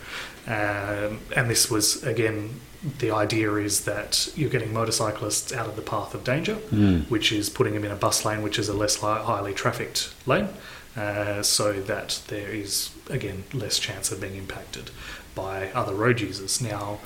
Um, 0.46 1.20
and 1.36 1.50
this 1.50 1.70
was, 1.70 2.02
again, 2.04 2.60
the 3.00 3.10
idea 3.10 3.52
is 3.56 3.84
that 3.84 4.28
you're 4.36 4.50
getting 4.50 4.72
motorcyclists 4.72 5.52
out 5.52 5.66
of 5.66 5.76
the 5.76 5.82
path 5.82 6.14
of 6.14 6.24
danger, 6.24 6.56
Mm. 6.72 7.08
which 7.10 7.32
is 7.32 7.50
putting 7.50 7.74
them 7.74 7.84
in 7.84 7.90
a 7.90 7.96
bus 7.96 8.24
lane, 8.24 8.42
which 8.42 8.58
is 8.58 8.68
a 8.68 8.74
less 8.74 9.02
li- 9.02 9.08
highly 9.24 9.52
trafficked 9.52 10.10
lane, 10.26 10.48
uh, 10.96 11.42
so 11.42 11.72
that 11.72 12.20
there 12.28 12.48
is, 12.50 12.90
again, 13.10 13.44
less 13.52 13.78
chance 13.78 14.10
of 14.12 14.20
being 14.20 14.36
impacted 14.36 14.90
by 15.34 15.70
other 15.72 15.94
road 15.94 16.20
users. 16.20 16.60
Now, 16.60 16.98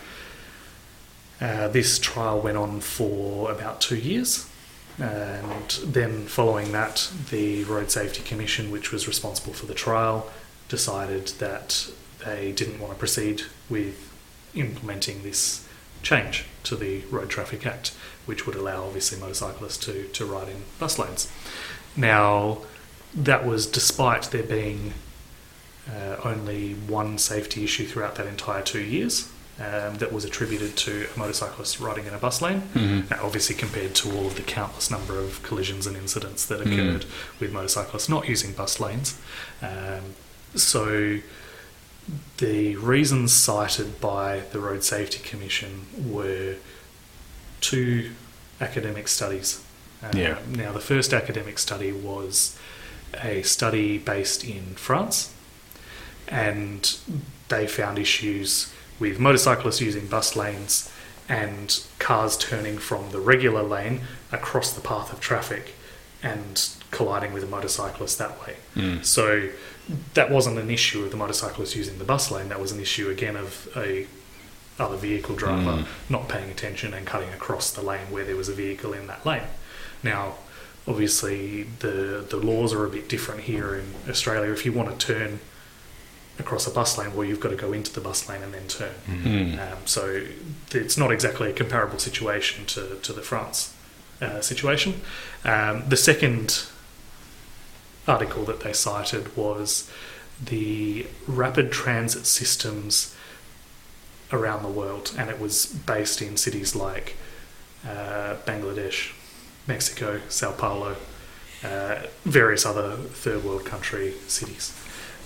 uh, 1.43 1.67
this 1.67 1.99
trial 1.99 2.41
went 2.41 2.57
on 2.57 2.81
for 2.81 3.51
about 3.51 3.81
two 3.81 3.97
years. 3.97 4.49
And 4.99 5.71
then, 5.85 6.27
following 6.27 6.71
that, 6.71 7.11
the 7.31 7.65
Road 7.65 7.91
Safety 7.91 8.23
Commission, 8.23 8.71
which 8.71 8.93
was 8.93 9.09
responsible 9.09 9.53
for 9.53 9.67
the 9.67 9.75
trial, 9.75 10.31
decided 10.69 11.29
that 11.41 11.91
they 12.25 12.53
didn't 12.53 12.79
want 12.79 12.93
to 12.93 12.99
proceed 12.99 13.43
with 13.69 14.13
implementing 14.55 15.25
this 15.25 15.67
change 16.03 16.45
to 16.63 16.77
the 16.77 17.01
Road 17.11 17.29
Traffic 17.29 17.67
Act, 17.67 17.93
which 18.25 18.47
would 18.47 18.55
allow, 18.55 18.85
obviously, 18.85 19.19
motorcyclists 19.19 19.79
to, 19.79 20.05
to 20.09 20.25
ride 20.25 20.49
in 20.49 20.63
bus 20.79 20.97
lanes. 20.97 21.33
Now, 21.97 22.59
that 23.15 23.45
was 23.45 23.67
despite 23.67 24.25
there 24.25 24.45
being 24.45 24.95
uh, 25.91 26.17
only 26.23 26.75
one 26.75 27.19
safety 27.19 27.65
issue 27.65 27.87
throughout 27.87 28.15
that 28.15 28.27
entire 28.27 28.63
two 28.63 28.81
years 28.81 29.29
um, 29.61 29.97
that 29.99 30.13
was 30.13 30.25
attributed 30.25 30.77
to 30.79 31.07
a 31.15 31.19
motorcyclist 31.19 31.79
riding 31.79 32.07
in 32.07 32.15
a 32.15 32.19
bus 32.19 32.41
lane. 32.41 32.63
Mhm. 32.75 33.11
Now, 33.11 33.21
obviously, 33.23 33.55
compared 33.55 33.95
to 33.97 34.11
all 34.11 34.27
of 34.27 34.35
the 34.37 34.43
countless 34.43 34.91
number 34.91 35.19
of 35.19 35.43
collisions 35.43 35.87
and 35.87 35.97
incidents 35.97 36.45
that 36.47 36.61
Mm. 36.61 36.73
occurred 36.73 37.05
with 37.39 37.53
motorcyclists 37.53 38.09
not 38.09 38.29
using 38.29 38.53
bus 38.53 38.81
lanes. 38.81 39.15
Um, 39.61 40.15
so, 40.55 41.19
the 42.39 42.77
reasons 42.77 43.33
cited 43.33 44.01
by 44.01 44.41
the 44.53 44.59
Road 44.59 44.83
Safety 44.85 45.19
Commission 45.19 45.87
were 45.97 46.57
two 47.61 48.11
academic 48.61 49.07
studies. 49.09 49.61
Um, 50.03 50.11
Yeah. 50.19 50.39
Now, 50.49 50.73
the 50.73 50.81
first 50.81 51.13
academic 51.13 51.59
study 51.59 51.93
was 51.93 52.57
a 53.23 53.43
study 53.43 53.99
based 53.99 54.43
in 54.43 54.75
France, 54.77 55.29
and 56.27 56.97
they 57.49 57.67
found 57.69 57.99
issues 57.99 58.67
with 59.03 59.19
motorcyclists 59.19 59.81
using 59.81 60.07
bus 60.07 60.37
lanes 60.37 60.89
and 61.29 61.85
cars 61.99 62.37
turning 62.37 62.79
from 62.79 63.11
the 63.11 63.19
regular 63.19 63.63
lane 63.63 64.01
across 64.31 64.73
the 64.73 64.81
path 64.81 65.13
of 65.13 65.19
traffic 65.19 65.75
and 66.23 66.71
colliding 66.93 67.33
with 67.33 67.43
a 67.43 67.47
motorcyclist 67.49 68.17
that 68.19 68.41
way. 68.47 68.55
Mm. 68.77 69.05
So 69.05 69.49
that 70.15 70.31
wasn't 70.31 70.59
an 70.59 70.71
issue 70.71 71.05
of 71.05 71.11
the 71.11 71.17
motorcyclist 71.17 71.75
using 71.75 71.99
the 71.99 72.05
bus 72.05 72.31
lane. 72.31 72.49
That 72.49 72.61
was 72.61 72.71
an 72.71 72.79
issue 72.79 73.11
again 73.11 73.35
of 73.37 73.69
a 73.77 74.07
other 74.79 74.97
vehicle 74.97 75.35
driver 75.35 75.85
not 76.09 76.29
paying 76.29 76.51
attention 76.51 76.95
and 76.95 77.07
cutting 77.07 77.29
across 77.31 77.73
the 77.73 77.83
lane 77.83 78.11
where 78.11 78.25
there 78.25 78.37
was 78.37 78.49
a 78.49 78.55
vehicle 78.55 78.93
in 78.93 79.07
that 79.09 79.27
lane. 79.27 79.43
Now, 80.03 80.37
obviously, 80.87 81.65
the 81.81 82.25
the 82.29 82.37
laws 82.37 82.73
are 82.73 82.85
a 82.87 82.89
bit 82.89 83.09
different 83.09 83.43
here 83.43 83.75
in 83.75 83.87
Australia. 84.09 84.53
If 84.53 84.65
you 84.65 84.73
want 84.73 84.89
to 84.97 85.07
turn 85.07 85.41
across 86.39 86.67
a 86.67 86.71
bus 86.71 86.97
lane, 86.99 87.15
well, 87.15 87.27
you've 87.27 87.41
got 87.41 87.51
to 87.51 87.57
go 87.57 87.73
into 87.73 87.93
the 87.93 88.01
bus 88.01 88.29
lane 88.29 88.43
and 88.43 88.55
then 88.55 88.67
turn. 88.67 88.95
Mm. 89.07 89.73
Um, 89.73 89.79
so 89.85 90.25
it's 90.73 90.97
not 90.97 91.13
exactly 91.13 91.51
a 91.51 91.53
comparable 91.53 91.99
situation 91.99 92.65
to, 92.67 92.97
to 93.03 93.13
the 93.13 93.23
France 93.23 93.75
uh, 94.21 94.41
situation. 94.41 95.03
Um, 95.45 95.89
the 95.89 95.97
second 95.97 96.65
article 98.09 98.45
that 98.45 98.61
they 98.61 98.73
cited 98.73 99.37
was 99.37 99.91
the 100.45 101.07
rapid 101.27 101.71
transit 101.71 102.27
systems 102.27 103.15
around 104.33 104.63
the 104.63 104.69
world, 104.69 105.15
and 105.19 105.29
it 105.29 105.39
was 105.39 105.67
based 105.67 106.23
in 106.23 106.37
cities 106.37 106.75
like 106.75 107.17
uh, 107.87 108.37
Bangladesh, 108.47 109.13
Mexico, 109.67 110.21
Sao 110.29 110.53
Paulo, 110.53 110.97
uh, 111.63 112.07
various 112.25 112.67
other 112.67 112.97
third 112.97 113.45
world 113.45 113.65
country 113.65 114.15
cities. 114.27 114.73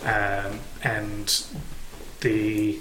Um, 0.03 0.61
and 0.82 1.44
the 2.20 2.78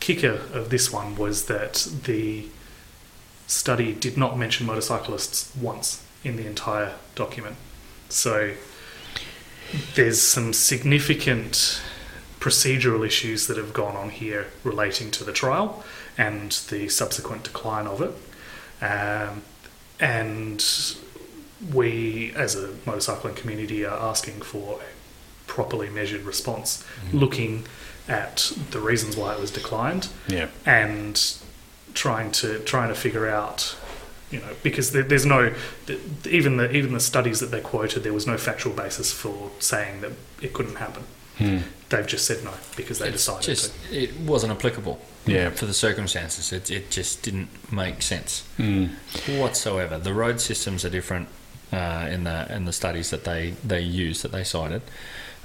kicker 0.00 0.40
of 0.52 0.70
this 0.70 0.92
one 0.92 1.16
was 1.16 1.46
that 1.46 1.86
the 2.04 2.46
study 3.46 3.92
did 3.92 4.16
not 4.16 4.38
mention 4.38 4.66
motorcyclists 4.66 5.54
once 5.56 6.04
in 6.22 6.36
the 6.36 6.46
entire 6.46 6.94
document. 7.14 7.56
So 8.08 8.52
there's 9.94 10.20
some 10.20 10.52
significant 10.52 11.80
procedural 12.40 13.06
issues 13.06 13.46
that 13.46 13.56
have 13.56 13.72
gone 13.72 13.96
on 13.96 14.10
here 14.10 14.48
relating 14.62 15.10
to 15.10 15.24
the 15.24 15.32
trial 15.32 15.82
and 16.18 16.52
the 16.70 16.88
subsequent 16.88 17.44
decline 17.44 17.86
of 17.86 18.02
it. 18.02 18.84
Um, 18.84 19.42
and 19.98 20.62
we, 21.72 22.32
as 22.36 22.54
a 22.54 22.68
motorcycling 22.84 23.36
community, 23.36 23.84
are 23.86 23.98
asking 23.98 24.42
for 24.42 24.80
properly 25.54 25.88
measured 25.88 26.22
response, 26.22 26.84
looking 27.12 27.64
at 28.08 28.52
the 28.72 28.80
reasons 28.80 29.16
why 29.16 29.32
it 29.34 29.40
was 29.40 29.50
declined 29.52 30.08
Yeah. 30.28 30.48
and 30.66 31.14
trying 31.94 32.32
to 32.32 32.58
trying 32.72 32.88
to 32.88 32.94
figure 32.94 33.26
out 33.28 33.76
you 34.32 34.40
know 34.40 34.52
because 34.62 34.90
there, 34.92 35.04
there's 35.04 35.24
no 35.24 35.54
even 36.38 36.56
the 36.56 36.68
even 36.78 36.92
the 36.92 37.00
studies 37.00 37.38
that 37.40 37.50
they 37.54 37.60
quoted 37.60 38.02
there 38.02 38.12
was 38.12 38.26
no 38.26 38.36
factual 38.36 38.72
basis 38.74 39.12
for 39.12 39.50
saying 39.60 40.00
that 40.02 40.12
it 40.42 40.52
couldn't 40.52 40.76
happen 40.76 41.04
Hmm. 41.38 41.58
they've 41.90 42.06
just 42.06 42.26
said 42.26 42.44
no 42.44 42.52
because 42.76 42.98
they 43.00 43.08
It's 43.08 43.16
decided 43.24 43.44
just 43.44 43.72
to 43.90 44.02
it 44.02 44.10
wasn't 44.20 44.52
applicable. 44.52 44.96
Yeah. 45.26 45.50
For 45.50 45.66
the 45.66 45.74
circumstances, 45.74 46.52
it, 46.52 46.70
it 46.70 46.90
just 46.90 47.22
didn't 47.22 47.48
make 47.72 48.02
sense 48.02 48.42
Mm. 48.58 48.90
whatsoever. 49.40 49.98
The 49.98 50.12
road 50.14 50.40
systems 50.40 50.84
are 50.84 50.90
different 50.90 51.26
uh, 51.72 52.06
in 52.14 52.22
the 52.24 52.38
in 52.56 52.66
the 52.66 52.72
studies 52.72 53.08
that 53.10 53.22
they 53.24 53.54
they 53.72 53.80
use 53.80 54.22
that 54.22 54.32
they 54.32 54.44
cited. 54.44 54.82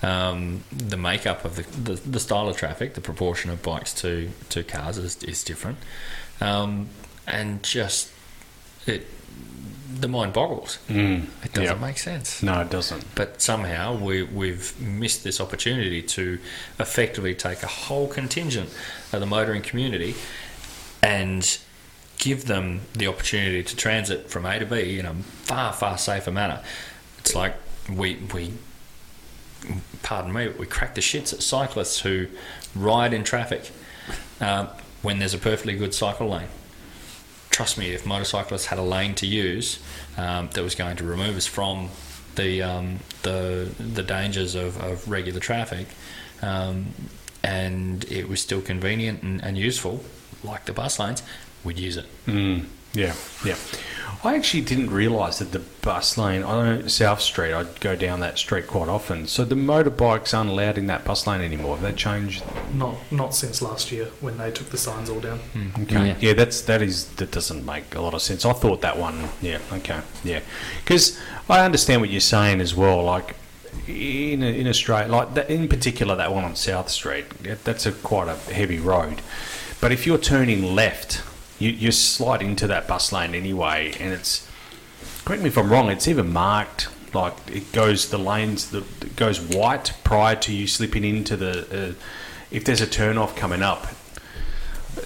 Um, 0.02 0.64
the 0.72 0.95
makeup 0.97 1.43
of 1.43 1.56
the, 1.58 1.64
the 1.93 1.95
the 2.10 2.20
style 2.20 2.47
of 2.47 2.56
traffic, 2.56 2.93
the 2.93 3.02
proportion 3.02 3.52
of 3.52 3.62
bikes 3.62 3.93
to 3.95 4.30
to 4.50 4.64
cars 4.64 4.97
is 4.97 5.22
is 5.24 5.43
different, 5.43 5.78
um, 6.39 6.88
and 7.28 7.62
just 7.64 8.10
it 8.86 9.06
the 10.00 10.08
mind 10.08 10.32
boggles. 10.34 10.78
Mm. 10.88 11.26
It 11.43 11.52
doesn't 11.52 11.76
Yeah. 11.82 11.86
make 11.88 11.97
sense. 11.97 12.41
No, 12.43 12.62
it 12.62 12.70
doesn't. 12.70 13.04
But 13.16 13.41
somehow 13.41 13.95
we, 13.97 14.22
we've 14.24 14.80
missed 14.80 15.24
this 15.24 15.41
opportunity 15.41 16.02
to 16.04 16.38
effectively 16.80 17.34
take 17.36 17.64
a 17.64 17.68
whole 17.68 18.08
contingent 18.08 18.70
of 19.12 19.20
the 19.20 19.26
motoring 19.26 19.64
community 19.64 20.14
and 21.02 21.58
give 22.20 22.45
them 22.45 22.82
the 22.93 23.08
opportunity 23.08 23.64
to 23.64 23.76
transit 23.76 24.30
from 24.30 24.45
A 24.45 24.60
to 24.60 24.66
B 24.66 25.00
in 25.00 25.06
a 25.08 25.14
far, 25.43 25.74
far 25.74 25.97
safer 25.97 26.32
manner. 26.32 26.62
It's 27.18 27.34
like 27.36 27.56
we, 27.91 28.16
we 28.34 28.54
pardon 30.03 30.34
me, 30.34 30.47
but 30.47 30.57
we 30.57 30.66
crack 30.66 30.95
the 30.95 31.01
shits 31.01 31.34
at 31.34 31.41
cyclists 31.41 31.99
who 31.99 32.28
ride 32.76 33.14
in 33.14 33.24
traffic 33.24 33.72
um, 34.41 34.68
when 35.01 35.20
there's 35.20 35.34
a 35.34 35.38
perfectly 35.38 35.76
good 35.76 35.93
cycle 35.93 36.30
lane. 36.30 36.47
Trust 37.49 37.78
me, 37.78 37.91
if 37.91 38.05
motorcyclists 38.05 38.68
had 38.68 38.80
a 38.80 38.84
lane 38.84 39.16
to 39.16 39.26
use 39.26 39.80
um, 40.18 40.49
that 40.53 40.64
was 40.64 40.76
going 40.76 40.95
to 40.97 41.03
remove 41.03 41.36
us 41.36 41.45
from 41.45 41.89
the 42.36 42.62
um, 42.62 42.99
the 43.24 43.70
the 43.80 44.03
dangers 44.03 44.55
of, 44.55 44.82
of 44.82 45.10
regular 45.10 45.39
traffic, 45.39 45.88
um, 46.41 46.93
and 47.43 48.05
it 48.05 48.30
was 48.30 48.41
still 48.41 48.62
convenient 48.62 49.24
and, 49.24 49.43
and 49.43 49.57
useful, 49.57 50.03
like 50.43 50.66
the 50.66 50.74
bus 50.74 50.99
lanes, 50.99 51.22
we'd 51.64 51.80
use 51.80 51.97
it. 51.97 52.05
Mm. 52.26 52.66
Yeah, 52.94 53.14
yeah. 53.46 53.56
I 54.22 54.36
actually 54.36 54.62
didn't 54.62 54.90
realise 54.90 55.40
that 55.40 55.54
the 55.54 55.60
bus 55.60 56.18
lane, 56.18 56.44
I 56.44 56.78
know 56.78 56.88
South 56.88 57.22
Street, 57.22 57.54
I'd 57.54 57.80
go 57.80 57.96
down 57.96 58.20
that 58.20 58.38
street 58.38 58.68
quite 58.68 58.90
often. 58.90 59.28
So 59.28 59.46
the 59.46 59.56
motorbikes 59.56 60.38
aren't 60.38 60.50
allowed 60.50 60.78
in 60.78 60.88
that 60.88 61.06
bus 61.06 61.26
lane 61.26 61.40
anymore. 61.40 61.78
Have 61.78 61.84
they 61.84 61.94
changed? 61.94 62.44
not 62.74 62.96
not 63.12 63.34
since 63.34 63.62
last 63.62 63.92
year 63.92 64.06
when 64.20 64.38
they 64.38 64.52
took 64.52 64.70
the 64.70 64.78
signs 64.78 65.10
all 65.10 65.20
down 65.22 65.40
hmm, 65.40 65.70
mm, 65.70 65.84
Okay. 65.84 66.08
Yeah. 66.08 66.16
Yeah. 66.20 66.34
that's 66.34 66.62
that 66.62 66.82
is 66.82 67.06
that 67.16 67.32
doesn't 67.32 67.66
make 67.66 67.96
a 67.96 68.02
lot 68.02 68.14
of 68.14 68.22
sense. 68.22 68.46
I 68.46 68.52
thought 68.54 68.82
that 68.82 68.98
one. 68.98 69.30
Yeah. 69.42 69.60
Okay. 69.72 70.02
Yeah. 70.24 70.42
Because 70.84 71.18
I 71.50 71.64
understand 71.64 72.02
what 72.02 72.10
you're 72.10 72.20
saying 72.20 72.60
as 72.60 72.76
well. 72.76 73.02
Like 73.04 73.36
in 73.88 74.44
in 74.44 74.68
Australia, 74.68 75.08
like 75.08 75.34
that, 75.36 75.50
in 75.50 75.70
particular 75.70 76.16
that 76.18 76.34
one 76.34 76.44
on 76.44 76.56
South 76.58 76.90
Street, 76.90 77.26
that's 77.64 77.86
a 77.86 77.94
quite 77.94 78.28
a 78.28 78.36
heavy 78.54 78.80
road. 78.80 79.22
But 79.80 79.94
if 79.94 80.06
you're 80.06 80.18
turning 80.18 80.76
left, 80.76 81.24
you 81.60 81.70
you 81.70 81.91
slide 81.91 82.41
into 82.41 82.68
that 82.68 82.88
bus 82.88 83.12
lane 83.12 83.36
anyway, 83.36 83.93
and 83.99 84.12
it's 84.14 84.49
correct 85.26 85.43
me 85.43 85.49
if 85.49 85.57
I'm 85.57 85.70
wrong. 85.70 85.89
It's 85.89 86.07
even 86.07 86.32
marked 86.34 86.88
like 87.14 87.34
it 87.51 87.72
goes 87.72 88.10
the 88.10 88.18
lanes 88.18 88.72
that 88.72 89.16
goes 89.16 89.39
white 89.39 89.93
prior 90.03 90.36
to 90.38 90.53
you 90.53 90.68
slipping 90.68 91.03
into 91.03 91.38
the. 91.38 91.89
Uh, 91.89 91.93
if 92.51 92.66
there's 92.66 92.82
a 92.82 92.88
turn 92.88 93.18
off 93.18 93.36
coming 93.36 93.62
up, 93.62 93.88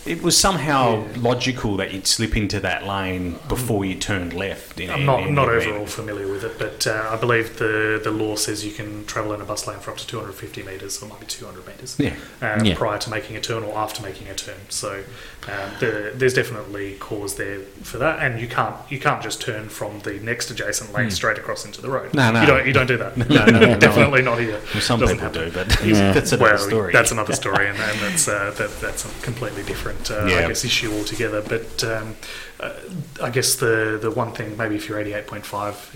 it 0.05 0.21
was 0.21 0.37
somehow 0.37 1.05
logical 1.15 1.77
that 1.77 1.93
you'd 1.93 2.05
slip 2.07 2.35
into 2.35 2.59
that 2.59 2.85
lane 2.85 3.37
before 3.47 3.85
you 3.85 3.95
turned 3.95 4.33
left. 4.33 4.79
In, 4.79 4.89
I'm 4.89 5.05
not 5.05 5.27
in 5.27 5.33
not 5.35 5.45
the 5.47 5.57
event. 5.57 5.71
overall 5.71 5.85
familiar 5.87 6.27
with 6.27 6.43
it, 6.43 6.59
but 6.59 6.85
uh, 6.87 7.09
I 7.11 7.15
believe 7.15 7.57
the 7.57 7.99
the 8.03 8.11
law 8.11 8.35
says 8.35 8.65
you 8.65 8.71
can 8.73 9.05
travel 9.05 9.33
in 9.33 9.41
a 9.41 9.45
bus 9.45 9.65
lane 9.67 9.79
for 9.79 9.91
up 9.91 9.97
to 9.97 10.07
250 10.07 10.63
meters, 10.63 11.01
or 11.01 11.05
it 11.05 11.09
might 11.09 11.19
be 11.19 11.25
200 11.25 11.65
meters, 11.67 11.95
Yeah. 11.99 12.15
um, 12.41 12.65
Yeah. 12.65 12.75
prior 12.75 12.97
to 12.99 13.09
making 13.09 13.35
a 13.37 13.41
turn 13.41 13.63
or 13.63 13.77
after 13.77 14.01
making 14.03 14.27
a 14.27 14.33
turn. 14.35 14.55
So 14.69 15.03
um, 15.47 15.71
the, 15.79 16.11
there's 16.15 16.33
definitely 16.33 16.95
cause 16.99 17.35
there 17.35 17.59
for 17.83 17.97
that, 17.99 18.19
and 18.19 18.39
you 18.41 18.47
can't 18.47 18.75
you 18.89 18.99
can't 18.99 19.21
just 19.21 19.41
turn 19.41 19.69
from 19.69 19.99
the 19.99 20.13
next 20.19 20.51
adjacent 20.51 20.91
lane 20.93 21.11
straight 21.11 21.37
across 21.37 21.65
into 21.65 21.81
the 21.81 21.89
road. 21.89 22.13
No, 22.13 22.31
no. 22.31 22.41
you 22.41 22.47
don't 22.47 22.67
you 22.67 22.73
don't 22.73 22.87
do 22.87 22.97
that. 22.97 23.13
No, 23.33 23.45
no, 23.45 23.59
no. 23.59 23.79
definitely 23.79 24.21
not 24.21 24.37
here. 24.39 24.59
Well, 24.73 24.81
some 24.81 24.99
Doesn't 24.99 25.17
people 25.19 25.33
happen. 25.33 25.49
do, 25.49 25.55
but 25.55 25.85
Yeah. 25.85 26.11
that's 26.13 26.31
another 26.33 26.51
well, 26.55 26.57
story. 26.59 26.91
that's 26.93 27.11
another 27.11 27.33
story, 27.33 27.67
and, 27.69 27.77
and 27.79 27.99
that's 27.99 28.27
uh, 28.27 28.51
that, 28.57 28.69
that's 28.81 29.03
completely 29.21 29.63
different, 29.63 29.92
uh, 30.11 30.25
Yeah. 30.25 30.39
I 30.39 30.47
guess, 30.47 30.63
issue 30.65 30.91
altogether. 30.93 31.41
But 31.41 31.83
um, 31.83 32.15
uh, 32.59 32.71
I 33.21 33.29
guess 33.29 33.55
the 33.55 33.97
the 34.01 34.11
one 34.11 34.31
thing, 34.33 34.57
maybe 34.57 34.75
if 34.75 34.87
you're 34.89 35.03
88.5 35.03 35.41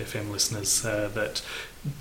FM 0.04 0.30
listeners, 0.30 0.84
uh, 0.84 1.08
that 1.14 1.42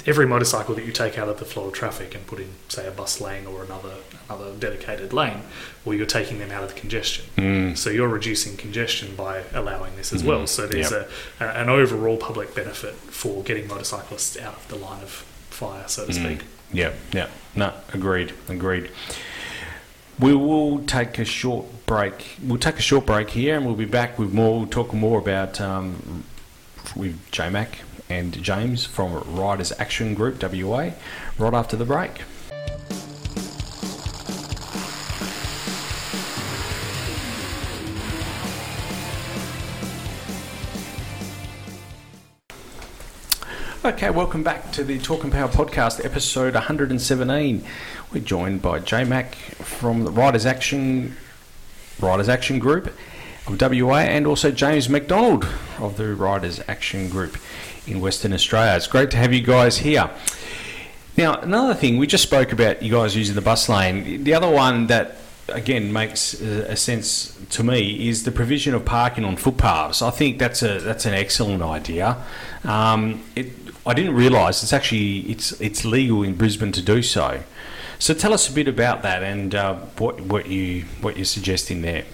every 0.06 0.26
motorcycle 0.26 0.74
that 0.76 0.86
you 0.86 0.92
take 0.92 1.18
out 1.20 1.30
of 1.30 1.38
the 1.40 1.46
flow 1.46 1.66
of 1.68 1.74
traffic 1.74 2.16
and 2.16 2.26
put 2.28 2.40
in, 2.40 2.50
say, 2.68 2.88
a 2.88 2.92
bus 2.92 3.22
lane 3.22 3.46
or 3.46 3.64
another 3.64 3.94
another 4.30 4.52
dedicated 4.60 5.14
lane, 5.14 5.42
well, 5.86 5.96
you're 5.96 6.06
taking 6.06 6.40
them 6.40 6.52
out 6.52 6.64
of 6.64 6.74
the 6.74 6.80
congestion. 6.80 7.26
Mm. 7.38 7.78
So 7.78 7.90
you're 7.90 8.08
reducing 8.10 8.58
congestion 8.58 9.16
by 9.16 9.44
allowing 9.54 9.96
this 9.96 10.12
as 10.12 10.24
well. 10.24 10.48
So 10.48 10.68
there's 10.68 10.92
Yep. 10.92 11.10
a, 11.40 11.44
a, 11.46 11.48
an 11.62 11.70
overall 11.70 12.18
public 12.18 12.54
benefit 12.54 12.94
for 12.96 13.42
getting 13.44 13.68
motorcyclists 13.68 14.38
out 14.38 14.56
of 14.56 14.68
the 14.68 14.76
line 14.76 15.02
of 15.02 15.10
fire, 15.50 15.88
so 15.88 16.06
to 16.06 16.14
speak. 16.14 16.42
Yeah, 16.74 16.92
yeah. 17.14 17.28
No, 17.56 17.72
agreed, 17.94 18.34
agreed. 18.50 18.90
We 20.20 20.36
will 20.36 20.80
take 20.86 21.18
a 21.20 21.26
short 21.26 21.66
break. 21.88 22.38
We'll 22.44 22.60
take 22.60 22.78
a 22.78 22.82
short 22.82 23.08
break 23.08 23.32
here, 23.32 23.56
and 23.56 23.66
we'll 23.66 23.76
be 23.76 23.86
back 23.86 24.20
with 24.20 24.32
more. 24.32 24.60
We'll 24.60 24.68
talk 24.68 24.94
more 24.94 25.18
about 25.20 25.60
um, 25.60 26.26
with 26.96 27.32
J 27.32 27.50
Mac 27.50 27.80
and 28.10 28.44
James 28.44 28.86
from 28.86 29.24
Riders 29.36 29.72
Action 29.80 30.14
Group 30.14 30.44
WA 30.44 30.92
right 31.40 31.54
after 31.54 31.76
the 31.76 31.86
break. 31.86 32.22
Okay, 43.86 44.10
welcome 44.10 44.44
back 44.44 44.74
to 44.74 44.84
the 44.84 45.00
Talk 45.00 45.24
and 45.24 45.32
Power 45.32 45.48
podcast, 45.48 46.04
episode 46.04 46.54
117. 46.56 47.64
We're 48.12 48.20
joined 48.20 48.62
by 48.62 48.80
J 48.80 49.06
Mac 49.06 49.36
from 49.36 50.04
the 50.04 50.12
Riders 50.12 50.46
Action 50.46 51.16
Riders 52.00 52.30
Action 52.30 52.60
Group 52.60 52.94
of 53.48 53.62
WA, 53.62 54.00
and 54.00 54.28
also 54.28 54.52
James 54.52 54.90
McDonald 54.90 55.48
of 55.80 55.98
the 55.98 56.14
Riders 56.14 56.62
Action 56.68 57.10
Group 57.10 57.38
in 57.88 58.02
Western 58.02 58.34
Australia. 58.34 58.76
It's 58.76 58.88
great 58.88 59.12
to 59.12 59.18
have 59.18 59.34
you 59.34 59.42
guys 59.42 59.78
here. 59.80 60.10
Now, 61.18 61.40
another 61.40 61.74
thing, 61.74 61.98
we 61.98 62.06
just 62.06 62.24
spoke 62.24 62.52
about 62.52 62.84
you 62.84 62.92
guys 62.92 63.16
using 63.16 63.34
the 63.34 63.42
bus 63.42 63.70
lane. 63.70 64.24
The 64.24 64.36
other 64.36 64.50
one 64.50 64.88
that, 64.88 65.18
again, 65.50 65.92
makes 65.92 66.40
a, 66.40 66.76
sense 66.76 67.36
to 67.50 67.64
me 67.64 68.08
is 68.08 68.24
the 68.24 68.32
provision 68.32 68.76
of 68.76 68.86
parking 68.86 69.26
on 69.26 69.36
footpaths. 69.36 70.04
I 70.04 70.12
think 70.12 70.38
that's 70.38 70.62
a 70.62 70.80
that's 70.80 71.06
an 71.06 71.16
excellent 71.16 71.64
idea. 71.64 72.18
Um, 72.64 73.24
it, 73.36 73.48
I 73.84 73.96
didn't 73.96 74.14
realise 74.14 74.62
it's 74.62 74.74
actually 74.74 75.22
it's 75.22 75.54
it's 75.60 75.84
legal 75.84 76.22
in 76.22 76.36
Brisbane 76.36 76.72
to 76.74 76.82
do 76.84 77.02
so. 77.02 77.42
So 78.00 78.14
tell 78.14 78.34
us 78.34 78.50
a 78.50 78.54
bit 78.54 78.68
about 78.68 79.02
that 79.02 79.24
and 79.24 79.56
uh, 79.56 79.76
what 79.98 80.22
what 80.22 80.48
you 80.48 80.84
what 81.02 81.18
you're 81.18 81.26
suggesting 81.26 81.82
there. 81.82 82.06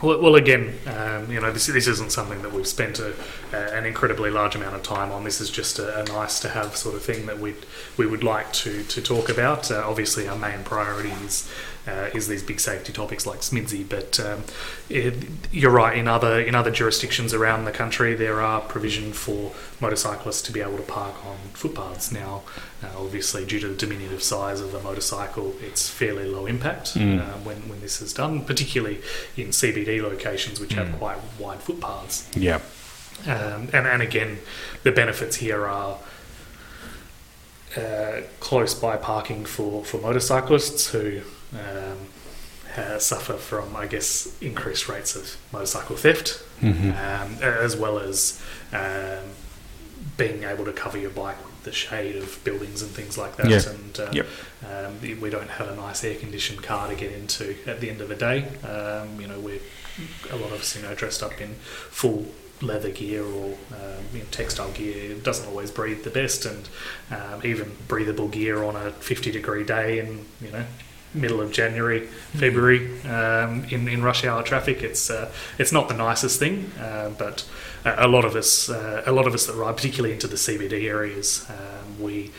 Well, 0.00 0.20
well 0.22 0.36
again, 0.36 0.74
um, 0.86 1.32
you 1.32 1.40
know, 1.40 1.50
this, 1.50 1.66
this 1.66 1.88
isn't 1.88 2.12
something 2.12 2.40
that 2.42 2.52
we've 2.52 2.68
spent 2.68 3.00
a, 3.00 3.14
a, 3.52 3.56
an 3.76 3.84
incredibly 3.84 4.30
large 4.30 4.54
amount 4.54 4.76
of 4.76 4.84
time 4.84 5.10
on. 5.10 5.24
This 5.24 5.40
is 5.40 5.50
just 5.50 5.80
a, 5.80 6.02
a 6.02 6.04
nice 6.04 6.38
to 6.40 6.50
have 6.50 6.76
sort 6.76 6.94
of 6.94 7.02
thing 7.02 7.26
that 7.26 7.40
we 7.40 7.54
we 7.96 8.06
would 8.06 8.22
like 8.22 8.52
to, 8.52 8.84
to 8.84 9.02
talk 9.02 9.28
about. 9.28 9.70
Uh, 9.70 9.82
obviously, 9.84 10.28
our 10.28 10.38
main 10.38 10.62
priority 10.62 11.10
is 11.24 11.50
uh, 11.88 12.10
is 12.14 12.28
these 12.28 12.44
big 12.44 12.60
safety 12.60 12.92
topics 12.92 13.26
like 13.26 13.40
SMIDSY. 13.40 13.88
But 13.88 14.20
um, 14.20 14.44
it, 14.88 15.14
you're 15.50 15.72
right. 15.72 15.96
In 15.98 16.06
other 16.06 16.40
in 16.40 16.54
other 16.54 16.70
jurisdictions 16.70 17.34
around 17.34 17.64
the 17.64 17.72
country, 17.72 18.14
there 18.14 18.40
are 18.40 18.60
provision 18.60 19.12
for 19.12 19.52
motorcyclists 19.80 20.42
to 20.42 20.52
be 20.52 20.60
able 20.60 20.76
to 20.76 20.82
park 20.84 21.26
on 21.26 21.38
footpaths. 21.54 22.12
Now, 22.12 22.42
uh, 22.82 22.86
obviously, 22.96 23.44
due 23.44 23.58
to 23.60 23.68
the 23.68 23.74
diminutive 23.76 24.22
size 24.22 24.60
of 24.60 24.70
the 24.72 24.80
motorcycle, 24.80 25.54
it's 25.60 25.88
fairly 25.88 26.24
low 26.26 26.46
impact 26.46 26.94
Mm. 26.94 27.20
uh, 27.20 27.38
when 27.44 27.68
when 27.68 27.80
this 27.80 28.00
is 28.00 28.12
done, 28.12 28.44
particularly 28.44 28.98
in 29.36 29.48
CBD 29.52 30.00
locations 30.02 30.60
which 30.60 30.74
have 30.74 30.88
Mm. 30.88 30.98
quite 30.98 31.18
wide 31.38 31.60
footpaths. 31.60 32.28
Yeah. 32.36 32.60
Um, 33.26 33.68
and, 33.72 33.86
and 33.86 34.00
again, 34.00 34.38
the 34.84 34.92
benefits 34.92 35.36
here 35.36 35.66
are 35.66 35.98
uh, 37.76 38.20
close 38.40 38.74
by 38.74 38.96
parking 38.96 39.44
for, 39.44 39.84
for 39.84 39.98
motorcyclists 40.00 40.88
who 40.90 41.20
um, 41.52 41.98
suffer 43.00 43.34
from, 43.34 43.74
I 43.76 43.86
guess, 43.86 44.32
increased 44.40 44.88
rates 44.88 45.16
of 45.16 45.36
motorcycle 45.52 45.96
theft, 45.96 46.40
hmm 46.60 46.90
um, 46.90 47.36
as 47.42 47.76
well 47.76 47.98
as 47.98 48.40
um, 48.72 49.24
being 50.16 50.44
able 50.44 50.64
to 50.64 50.72
cover 50.72 50.96
your 50.98 51.10
bike 51.10 51.36
the 51.64 51.72
shade 51.72 52.16
of 52.16 52.42
buildings 52.44 52.82
and 52.82 52.90
things 52.90 53.16
like 53.18 53.36
that. 53.36 53.48
Yeah. 53.48 53.60
And 53.70 54.00
uh, 54.00 54.10
Yep. 54.12 54.26
um, 54.68 55.20
we 55.20 55.30
don't 55.30 55.50
have 55.50 55.68
a 55.68 55.76
nice 55.76 56.04
air-conditioned 56.04 56.62
car 56.62 56.88
to 56.88 56.94
get 56.94 57.12
into 57.12 57.56
at 57.66 57.80
the 57.80 57.90
end 57.90 58.00
of 58.00 58.08
the 58.08 58.14
day. 58.16 58.44
Um, 58.66 59.20
you 59.20 59.26
know, 59.26 59.38
we're 59.40 59.60
a 60.30 60.36
lot 60.36 60.52
of 60.52 60.60
us, 60.60 60.76
you 60.76 60.82
know, 60.82 60.94
dressed 60.94 61.22
up 61.22 61.40
in 61.40 61.54
full 61.90 62.26
leather 62.60 62.90
gear 62.90 63.24
or 63.24 63.54
um, 63.72 64.04
you 64.12 64.18
know, 64.20 64.24
textile 64.30 64.70
gear. 64.72 65.12
It 65.12 65.22
doesn't 65.22 65.46
always 65.48 65.70
breathe 65.70 66.02
the 66.04 66.10
best, 66.10 66.44
and 66.44 66.68
um, 67.10 67.40
even 67.44 67.72
breathable 67.86 68.28
gear 68.28 68.62
on 68.64 68.74
a 68.76 68.90
50 68.92 69.30
degree 69.30 69.64
day 69.64 69.98
and 70.00 70.26
you 70.40 70.50
know 70.50 70.64
middle 71.14 71.40
of 71.40 71.50
January, 71.52 72.06
February 72.36 73.00
um, 73.08 73.64
in 73.70 73.88
in 73.88 74.02
rush 74.02 74.24
hour 74.24 74.42
traffic. 74.42 74.82
It's 74.82 75.10
uh, 75.10 75.30
it's 75.58 75.72
not 75.72 75.88
the 75.88 75.94
nicest 75.94 76.38
thing, 76.38 76.70
uh, 76.80 77.10
but 77.18 77.44
a 77.84 78.08
lot 78.08 78.24
of 78.24 78.34
us 78.36 78.68
uh, 78.68 79.02
a 79.06 79.12
lot 79.12 79.26
of 79.26 79.34
us 79.34 79.46
that 79.46 79.54
ride, 79.54 79.76
particularly 79.76 80.12
into 80.14 80.26
the 80.26 80.36
CBD 80.36 80.84
areas, 80.88 81.46
um, 81.48 82.00
we, 82.02 82.30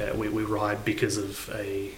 uh, 0.00 0.14
we 0.16 0.28
we 0.28 0.42
ride 0.42 0.84
because 0.84 1.16
of 1.16 1.50
a 1.54 1.90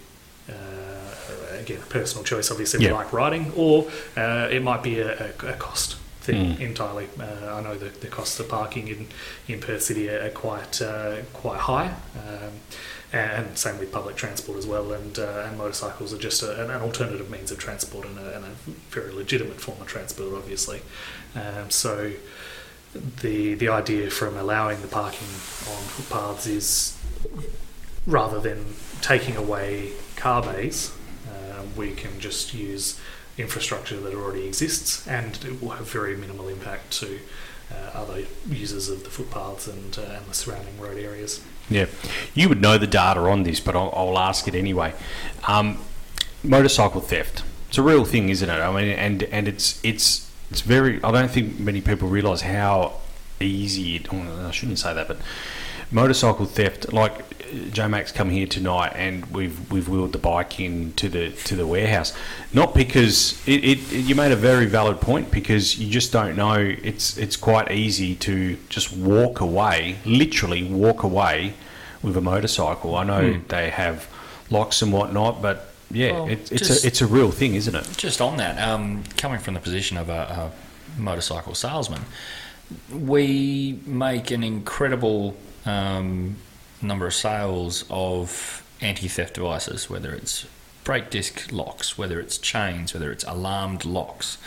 uh, 0.49 1.59
again, 1.61 1.79
a 1.83 1.87
personal 1.87 2.25
choice. 2.25 2.51
Obviously, 2.51 2.81
Yeah. 2.85 2.91
we 2.93 2.95
like 2.95 3.13
riding, 3.13 3.53
or 3.57 3.87
uh, 4.17 4.49
it 4.51 4.63
might 4.63 4.83
be 4.83 5.01
a, 5.01 5.33
a, 5.43 5.49
a 5.49 5.53
cost 5.55 5.97
thing 6.21 6.57
Mm. 6.57 6.61
entirely. 6.61 7.09
Uh, 7.19 7.55
I 7.57 7.61
know 7.63 7.75
that 7.77 8.01
the 8.03 8.07
costs 8.07 8.39
of 8.41 8.49
parking 8.49 8.89
in, 8.89 9.07
in 9.47 9.61
Perth 9.61 9.83
City 9.83 10.09
are, 10.11 10.27
are 10.27 10.31
quite 10.31 10.83
uh, 10.83 11.17
quite 11.33 11.61
high, 11.61 11.89
um, 12.17 12.53
and 13.13 13.57
same 13.57 13.79
with 13.79 13.93
public 13.93 14.17
transport 14.17 14.59
as 14.59 14.67
well. 14.67 14.93
And 14.93 15.19
uh, 15.19 15.47
and 15.47 15.59
motorcycles 15.59 16.13
are 16.13 16.19
just 16.19 16.43
a, 16.43 16.65
an, 16.65 16.71
alternative 16.71 17.31
means 17.31 17.51
of 17.51 17.59
transport 17.59 18.07
and 18.07 18.19
a, 18.19 18.37
and 18.37 18.45
a 18.45 18.51
very 18.91 19.13
legitimate 19.13 19.61
form 19.61 19.81
of 19.81 19.87
transport, 19.87 20.35
obviously. 20.35 20.83
Um, 21.35 21.71
so. 21.71 22.13
The, 23.21 23.53
the 23.53 23.69
idea 23.69 24.11
from 24.11 24.39
allowing 24.39 24.81
the 24.81 24.89
parking 24.89 25.29
on 25.29 25.83
footpaths 25.85 26.47
is 26.47 26.99
rather 28.07 28.41
than 28.41 28.65
taking 29.03 29.37
away 29.37 29.93
car 30.17 30.43
bays, 30.43 30.91
uh, 31.29 31.63
we 31.77 31.93
can 31.93 32.19
just 32.19 32.55
use 32.55 32.99
infrastructure 33.37 34.01
that 34.01 34.15
already 34.15 34.47
exists 34.47 35.07
and 35.07 35.39
it 35.45 35.63
will 35.63 35.71
have 35.71 35.89
very 35.89 36.17
minimal 36.17 36.49
impact 36.49 36.91
to 36.93 37.21
uh, 37.71 37.91
other 37.95 38.25
users 38.49 38.89
of 38.89 39.05
the 39.05 39.11
footpaths 39.11 39.69
and, 39.69 39.99
uh, 39.99 40.03
and 40.03 40.27
the 40.27 40.35
surrounding 40.35 40.79
road 40.81 40.99
areas. 40.99 41.41
Yeah, 41.71 41.87
you 42.35 42.49
would 42.49 42.61
know 42.61 42.79
the 42.79 42.87
data 42.87 43.21
on 43.21 43.43
this, 43.43 43.61
but 43.61 43.77
I'll, 43.77 43.93
I'll 43.95 44.19
ask 44.19 44.49
it 44.49 44.55
anyway. 44.55 44.95
Um, 45.47 45.79
motorcycle 46.43 47.01
theft. 47.01 47.43
It's 47.69 47.79
a 47.79 47.83
real 47.83 48.05
thing, 48.05 48.31
isn't 48.31 48.49
it? 48.49 48.61
I 48.61 48.73
mean, 48.73 48.91
and 48.93 49.23
and 49.25 49.47
it's 49.47 49.79
it's 49.85 50.31
it's 50.51 50.63
very. 50.63 51.03
I 51.05 51.11
don't 51.11 51.31
think 51.31 51.59
many 51.61 51.81
people 51.81 52.09
realise 52.09 52.41
how 52.41 52.95
easy. 53.41 53.97
It, 53.97 54.13
oh, 54.13 54.47
I 54.47 54.51
shouldn't 54.51 54.79
say 54.79 54.95
that, 54.95 55.09
but 55.09 55.19
motorcycle 55.91 56.47
theft. 56.47 56.93
Like 56.93 57.25
J 57.73 57.89
Mac's 57.89 58.13
come 58.13 58.31
here 58.31 58.47
tonight, 58.47 58.93
and 58.95 59.25
we've 59.27 59.71
we've 59.71 59.89
wheeled 59.89 60.13
the 60.13 60.19
bike 60.19 60.61
in 60.61 60.93
to 60.95 61.09
the 61.09 61.31
to 61.31 61.57
the 61.57 61.67
warehouse. 61.67 62.13
Not 62.53 62.75
because 62.75 63.41
it, 63.47 63.65
it, 63.65 63.79
you 63.93 64.15
made 64.15 64.33
a 64.33 64.37
very 64.37 64.67
valid 64.67 65.01
point 65.01 65.31
because 65.31 65.79
you 65.79 65.91
just 65.91 66.13
don't 66.13 66.37
know. 66.37 66.55
It's 66.55 67.17
it's 67.17 67.37
quite 67.37 67.71
easy 67.71 68.15
to 68.17 68.57
just 68.69 68.93
walk 68.97 69.41
away, 69.41 69.97
literally 70.05 70.65
walk 70.65 71.03
away 71.03 71.55
with 72.03 72.17
a 72.17 72.21
motorcycle. 72.21 72.95
I 72.95 73.05
know 73.05 73.33
Hmm. 73.33 73.47
they 73.49 73.71
have 73.71 74.07
locks 74.51 74.83
and 74.83 74.93
whatnot, 74.93 75.43
but 75.43 75.73
yeah, 75.91 76.13
Well, 76.13 76.29
it, 76.29 76.53
it's 76.53 76.69
just- 76.69 76.85
a 76.85 76.87
it's 76.87 77.01
a 77.01 77.07
real 77.07 77.31
thing, 77.31 77.55
isn't 77.55 77.75
it? 77.75 77.89
Just 77.97 78.21
on 78.21 78.37
that, 78.37 78.59
um, 78.67 79.05
coming 79.17 79.39
from 79.41 79.55
the 79.55 79.61
position 79.61 79.97
of 79.97 80.09
a, 80.11 80.53
a 80.99 81.01
motorcycle 81.01 81.55
salesman, 81.55 82.03
we 82.93 83.81
make 83.87 84.31
an 84.31 84.45
incredible 84.45 85.35
um, 85.69 86.37
number 86.81 87.07
of 87.07 87.15
sales 87.15 87.85
of 87.91 88.65
anti-theft 88.81 89.35
devices, 89.35 89.91
whether 89.91 90.13
it's 90.13 90.47
brake 90.85 91.11
disc 91.11 91.53
locks, 91.53 91.99
whether 91.99 92.19
it's 92.21 92.39
chains, 92.39 92.95
whether 92.95 93.13
it's 93.13 93.25
alarmed 93.25 93.85
locks, 93.85 94.39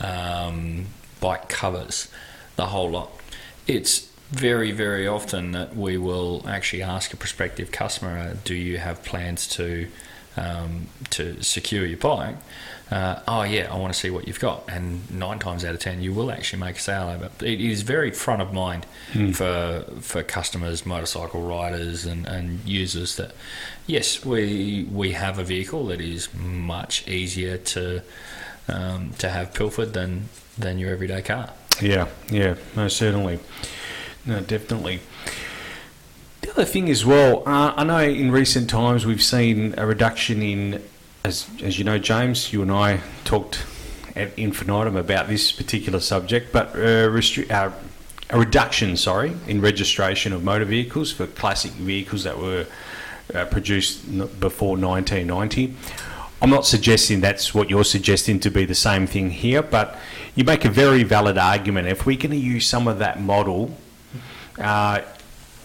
um, 0.00 0.86
bike 1.20 1.48
covers, 1.48 2.08
the 2.56 2.66
whole 2.66 2.90
lot. 2.90 3.10
It's 3.66 4.10
very, 4.30 4.72
very 4.72 5.06
often 5.06 5.52
that 5.52 5.74
we 5.76 5.96
will 5.96 6.44
actually 6.46 6.82
ask 6.82 7.12
a 7.12 7.16
prospective 7.16 7.72
customer, 7.72 8.36
"Do 8.44 8.54
you 8.54 8.78
have 8.78 9.02
plans 9.02 9.46
to 9.48 9.88
um, 10.36 10.86
to 11.10 11.42
secure 11.42 11.84
your 11.86 11.98
bike?" 11.98 12.36
Uh, 12.90 13.20
oh 13.28 13.42
yeah, 13.42 13.72
I 13.72 13.76
want 13.76 13.92
to 13.92 13.98
see 13.98 14.10
what 14.10 14.26
you've 14.26 14.40
got, 14.40 14.64
and 14.68 15.08
nine 15.10 15.38
times 15.38 15.64
out 15.64 15.74
of 15.74 15.80
ten, 15.80 16.02
you 16.02 16.12
will 16.12 16.30
actually 16.32 16.58
make 16.58 16.76
a 16.76 16.80
sale 16.80 17.08
over. 17.08 17.26
it. 17.26 17.42
It 17.42 17.60
is 17.60 17.82
very 17.82 18.10
front 18.10 18.42
of 18.42 18.52
mind 18.52 18.84
for 19.34 19.84
for 20.00 20.22
customers, 20.24 20.84
motorcycle 20.84 21.42
riders, 21.42 22.04
and, 22.04 22.26
and 22.26 22.60
users. 22.66 23.16
That 23.16 23.32
yes, 23.86 24.24
we 24.24 24.88
we 24.90 25.12
have 25.12 25.38
a 25.38 25.44
vehicle 25.44 25.86
that 25.86 26.00
is 26.00 26.34
much 26.34 27.06
easier 27.06 27.58
to 27.58 28.02
um, 28.68 29.10
to 29.18 29.28
have 29.28 29.54
pilfered 29.54 29.92
than 29.92 30.28
than 30.58 30.78
your 30.78 30.90
everyday 30.90 31.22
car. 31.22 31.50
Yeah, 31.80 32.08
yeah, 32.28 32.56
no, 32.76 32.88
certainly, 32.88 33.38
no, 34.26 34.40
definitely. 34.40 35.00
The 36.42 36.50
other 36.50 36.64
thing 36.64 36.90
as 36.90 37.04
well, 37.04 37.42
uh, 37.46 37.74
I 37.76 37.84
know 37.84 38.00
in 38.02 38.30
recent 38.30 38.68
times 38.68 39.06
we've 39.06 39.22
seen 39.22 39.74
a 39.78 39.86
reduction 39.86 40.42
in, 40.42 40.82
as 41.24 41.48
as 41.62 41.78
you 41.78 41.84
know, 41.84 41.98
James, 41.98 42.52
you 42.52 42.62
and 42.62 42.72
I 42.72 43.00
talked 43.24 43.64
at 44.16 44.36
infinitum 44.38 44.96
about 44.96 45.28
this 45.28 45.52
particular 45.52 46.00
subject, 46.00 46.52
but 46.52 46.68
uh, 46.70 47.08
restri- 47.08 47.50
uh, 47.50 47.70
a 48.30 48.38
reduction, 48.38 48.96
sorry, 48.96 49.32
in 49.46 49.60
registration 49.60 50.32
of 50.32 50.44
motor 50.44 50.64
vehicles 50.64 51.12
for 51.12 51.26
classic 51.26 51.72
vehicles 51.72 52.24
that 52.24 52.38
were 52.38 52.66
uh, 53.34 53.44
produced 53.46 54.04
before 54.40 54.76
1990. 54.76 55.74
I'm 56.42 56.50
not 56.50 56.64
suggesting 56.64 57.20
that's 57.20 57.54
what 57.54 57.68
you're 57.68 57.84
suggesting 57.84 58.40
to 58.40 58.50
be 58.50 58.64
the 58.64 58.74
same 58.74 59.06
thing 59.06 59.30
here, 59.30 59.62
but 59.62 59.98
you 60.34 60.44
make 60.44 60.64
a 60.64 60.70
very 60.70 61.02
valid 61.02 61.36
argument. 61.36 61.88
If 61.88 62.06
we're 62.06 62.16
going 62.16 62.30
to 62.30 62.36
use 62.36 62.66
some 62.66 62.88
of 62.88 62.98
that 62.98 63.20
model, 63.20 63.76
uh, 64.58 65.02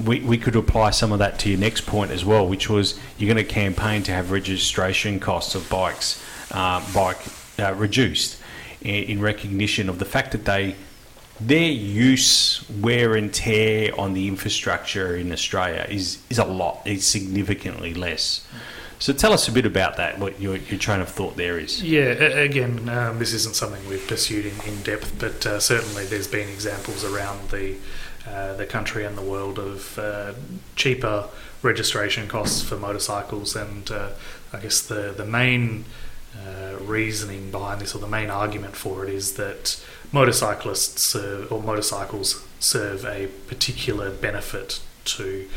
we, 0.04 0.20
we 0.22 0.38
could 0.38 0.56
apply 0.56 0.90
some 0.92 1.12
of 1.12 1.20
that 1.20 1.40
to 1.40 1.50
your 1.50 1.60
next 1.60 1.86
point 1.86 2.12
as 2.12 2.26
well, 2.26 2.48
which 2.48 2.70
was 2.70 3.00
you're 3.18 3.34
going 3.34 3.46
to 3.46 3.50
campaign 3.50 4.04
to 4.04 4.12
have 4.12 4.32
registration 4.32 5.20
costs 5.20 5.56
of 5.56 5.70
bikes 5.70 6.24
uh, 6.52 6.84
bike 6.94 7.22
uh, 7.60 7.74
reduced 7.74 8.38
in, 8.82 9.04
in 9.04 9.22
recognition 9.22 9.90
of 9.90 10.00
the 10.00 10.06
fact 10.06 10.32
that 10.32 10.46
they 10.46 10.76
their 11.40 11.70
use, 11.70 12.64
wear 12.70 13.16
and 13.16 13.34
tear 13.34 13.92
on 14.00 14.14
the 14.14 14.28
infrastructure 14.28 15.18
in 15.18 15.34
Australia 15.34 15.86
is, 15.90 16.20
is 16.30 16.38
a 16.38 16.46
lot, 16.46 16.82
is 16.86 17.06
significantly 17.06 17.94
less. 17.94 18.48
So 19.00 19.12
tell 19.12 19.34
us 19.34 19.50
a 19.50 19.52
bit 19.52 19.66
about 19.66 19.98
that, 19.98 20.18
what 20.18 20.40
your, 20.40 20.56
your 20.56 20.80
train 20.80 21.02
of 21.02 21.10
thought 21.10 21.36
there 21.36 21.60
is. 21.60 21.84
Yeah, 21.84 22.04
again, 22.04 22.88
um, 22.88 23.20
this 23.20 23.34
isn't 23.34 23.56
something 23.56 23.86
we've 23.90 24.08
pursued 24.08 24.46
in, 24.46 24.60
in 24.66 24.82
depth, 24.84 25.20
but 25.20 25.46
uh, 25.46 25.60
certainly 25.60 26.06
there's 26.06 26.28
been 26.28 26.48
examples 26.48 27.04
around 27.04 27.50
the 27.50 27.76
uh, 28.28 28.54
the 28.56 28.66
country 28.66 29.06
and 29.06 29.18
the 29.18 29.22
world 29.22 29.60
of 29.60 30.00
uh, 30.00 30.34
cheaper 30.76 31.28
registration 31.62 32.28
costs 32.28 32.62
for 32.62 32.78
motorcycles, 32.78 33.56
and 33.56 33.92
uh, 33.92 34.10
I 34.54 34.60
guess 34.60 34.82
the 34.82 35.14
the 35.16 35.26
main 35.26 35.86
uh, 36.36 36.78
reasoning 36.82 37.52
behind 37.52 37.82
this, 37.82 37.96
or 37.96 38.00
the 38.00 38.08
main 38.08 38.30
argument 38.30 38.76
for 38.76 39.04
it, 39.04 39.10
is 39.10 39.34
that 39.34 39.84
motorcyclists 40.12 41.02
serve, 41.02 41.52
or 41.52 41.62
motorcycles 41.62 42.46
serve 42.60 43.06
a 43.06 43.28
particular 43.48 44.10
benefit 44.12 44.82
to 45.06 45.48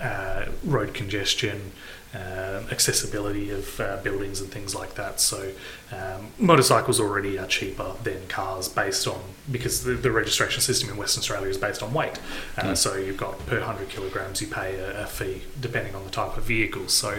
uh, 0.00 0.46
road 0.64 0.94
congestion, 0.94 1.72
uh, 2.14 2.62
accessibility 2.70 3.50
of 3.50 3.80
uh, 3.80 3.96
buildings 4.02 4.40
and 4.40 4.48
things 4.50 4.74
like 4.74 4.94
that. 4.94 5.20
So 5.20 5.50
um, 5.92 6.28
motorcycles 6.38 7.00
already 7.00 7.38
are 7.38 7.46
cheaper 7.46 7.92
than 8.02 8.26
cars 8.28 8.68
based 8.68 9.06
on 9.08 9.20
because 9.50 9.82
the, 9.84 9.94
the 9.94 10.10
registration 10.10 10.60
system 10.62 10.88
in 10.90 10.96
Western 10.96 11.20
Australia 11.20 11.48
is 11.48 11.58
based 11.58 11.82
on 11.82 11.92
weight. 11.92 12.18
Uh, 12.56 12.74
So 12.74 12.94
you've 12.96 13.16
got 13.16 13.44
per 13.46 13.58
100 13.58 13.88
kilograms 13.88 14.40
you 14.40 14.46
pay 14.46 14.76
a, 14.76 15.02
a 15.02 15.06
fee 15.06 15.42
depending 15.60 15.94
on 15.94 16.04
the 16.04 16.10
type 16.10 16.36
of 16.36 16.44
vehicle. 16.44 16.88
So 16.88 17.10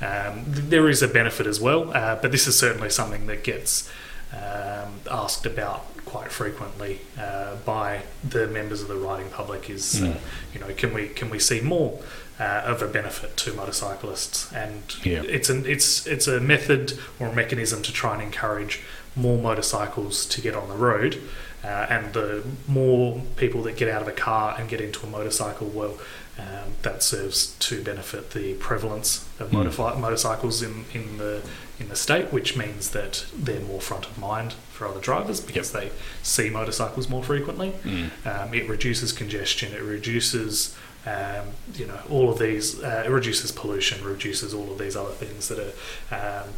um, 0.00 0.44
th- 0.54 0.66
there 0.70 0.88
is 0.88 1.02
a 1.02 1.08
benefit 1.08 1.46
as 1.46 1.60
well, 1.60 1.90
uh, 1.94 2.16
but 2.16 2.32
this 2.32 2.46
is 2.46 2.58
certainly 2.58 2.90
something 2.90 3.26
that 3.26 3.44
gets 3.44 3.88
um, 4.32 5.00
asked 5.10 5.46
about 5.46 5.84
quite 6.04 6.30
frequently 6.32 7.00
uh, 7.18 7.56
by 7.66 8.00
the 8.28 8.46
members 8.46 8.80
of 8.80 8.88
the 8.88 8.94
riding 8.96 9.28
public. 9.30 9.68
Is 9.70 10.02
uh, 10.02 10.18
you 10.54 10.60
know 10.60 10.68
can 10.74 10.94
we 10.94 11.08
can 11.08 11.28
we 11.30 11.38
see 11.38 11.60
more 11.60 12.00
uh, 12.38 12.62
of 12.64 12.82
a 12.82 12.86
benefit 12.88 13.36
to 13.38 13.52
motorcyclists? 13.52 14.52
And 14.52 14.82
Yeah. 15.04 15.22
it's 15.22 15.48
an 15.50 15.64
it's 15.66 16.06
it's 16.06 16.26
a 16.26 16.40
method 16.40 16.98
or 17.18 17.28
a 17.28 17.32
mechanism 17.34 17.82
to 17.82 17.92
try 17.92 18.14
and 18.14 18.22
encourage 18.22 18.80
more 19.16 19.38
motorcycles 19.38 20.26
to 20.26 20.40
get 20.40 20.54
on 20.54 20.68
the 20.68 20.76
road. 20.76 21.20
Uh, 21.64 21.86
and 21.90 22.12
the 22.12 22.44
more 22.68 23.20
people 23.36 23.62
that 23.64 23.76
get 23.76 23.88
out 23.88 24.00
of 24.00 24.06
a 24.06 24.12
car 24.12 24.54
and 24.58 24.68
get 24.68 24.80
into 24.80 25.04
a 25.04 25.08
motorcycle, 25.10 25.66
well, 25.66 25.98
um, 26.38 26.74
that 26.82 27.02
serves 27.02 27.48
to 27.58 27.82
benefit 27.82 28.30
the 28.30 28.54
prevalence 28.54 29.24
of 29.40 29.50
Mm. 29.50 29.64
motorfi- 29.64 29.98
motorcycles 29.98 30.62
in, 30.62 30.84
in 30.94 31.18
the 31.18 31.42
in 31.80 31.88
the 31.88 31.96
state, 31.96 32.32
which 32.32 32.56
means 32.56 32.90
that 32.90 33.24
they're 33.36 33.60
more 33.60 33.80
front 33.80 34.04
of 34.06 34.18
mind 34.18 34.52
for 34.72 34.86
other 34.88 34.98
drivers 35.00 35.40
because 35.40 35.70
they 35.70 35.90
see 36.24 36.50
motorcycles 36.50 37.08
more 37.08 37.22
frequently. 37.22 37.72
Mm. 37.84 38.10
Um, 38.26 38.52
it 38.54 38.68
reduces 38.68 39.12
congestion. 39.12 39.72
It 39.72 39.82
reduces, 39.82 40.74
um, 41.08 41.46
you 41.74 41.86
know, 41.86 41.98
all 42.10 42.30
of 42.30 42.38
these. 42.38 42.82
Uh, 42.82 43.04
it 43.06 43.10
reduces 43.10 43.52
pollution. 43.52 44.04
Reduces 44.04 44.52
all 44.54 44.70
of 44.72 44.78
these 44.78 44.96
other 44.96 45.12
things 45.12 45.48
that 45.48 45.58
are 45.58 46.42
um, 46.42 46.48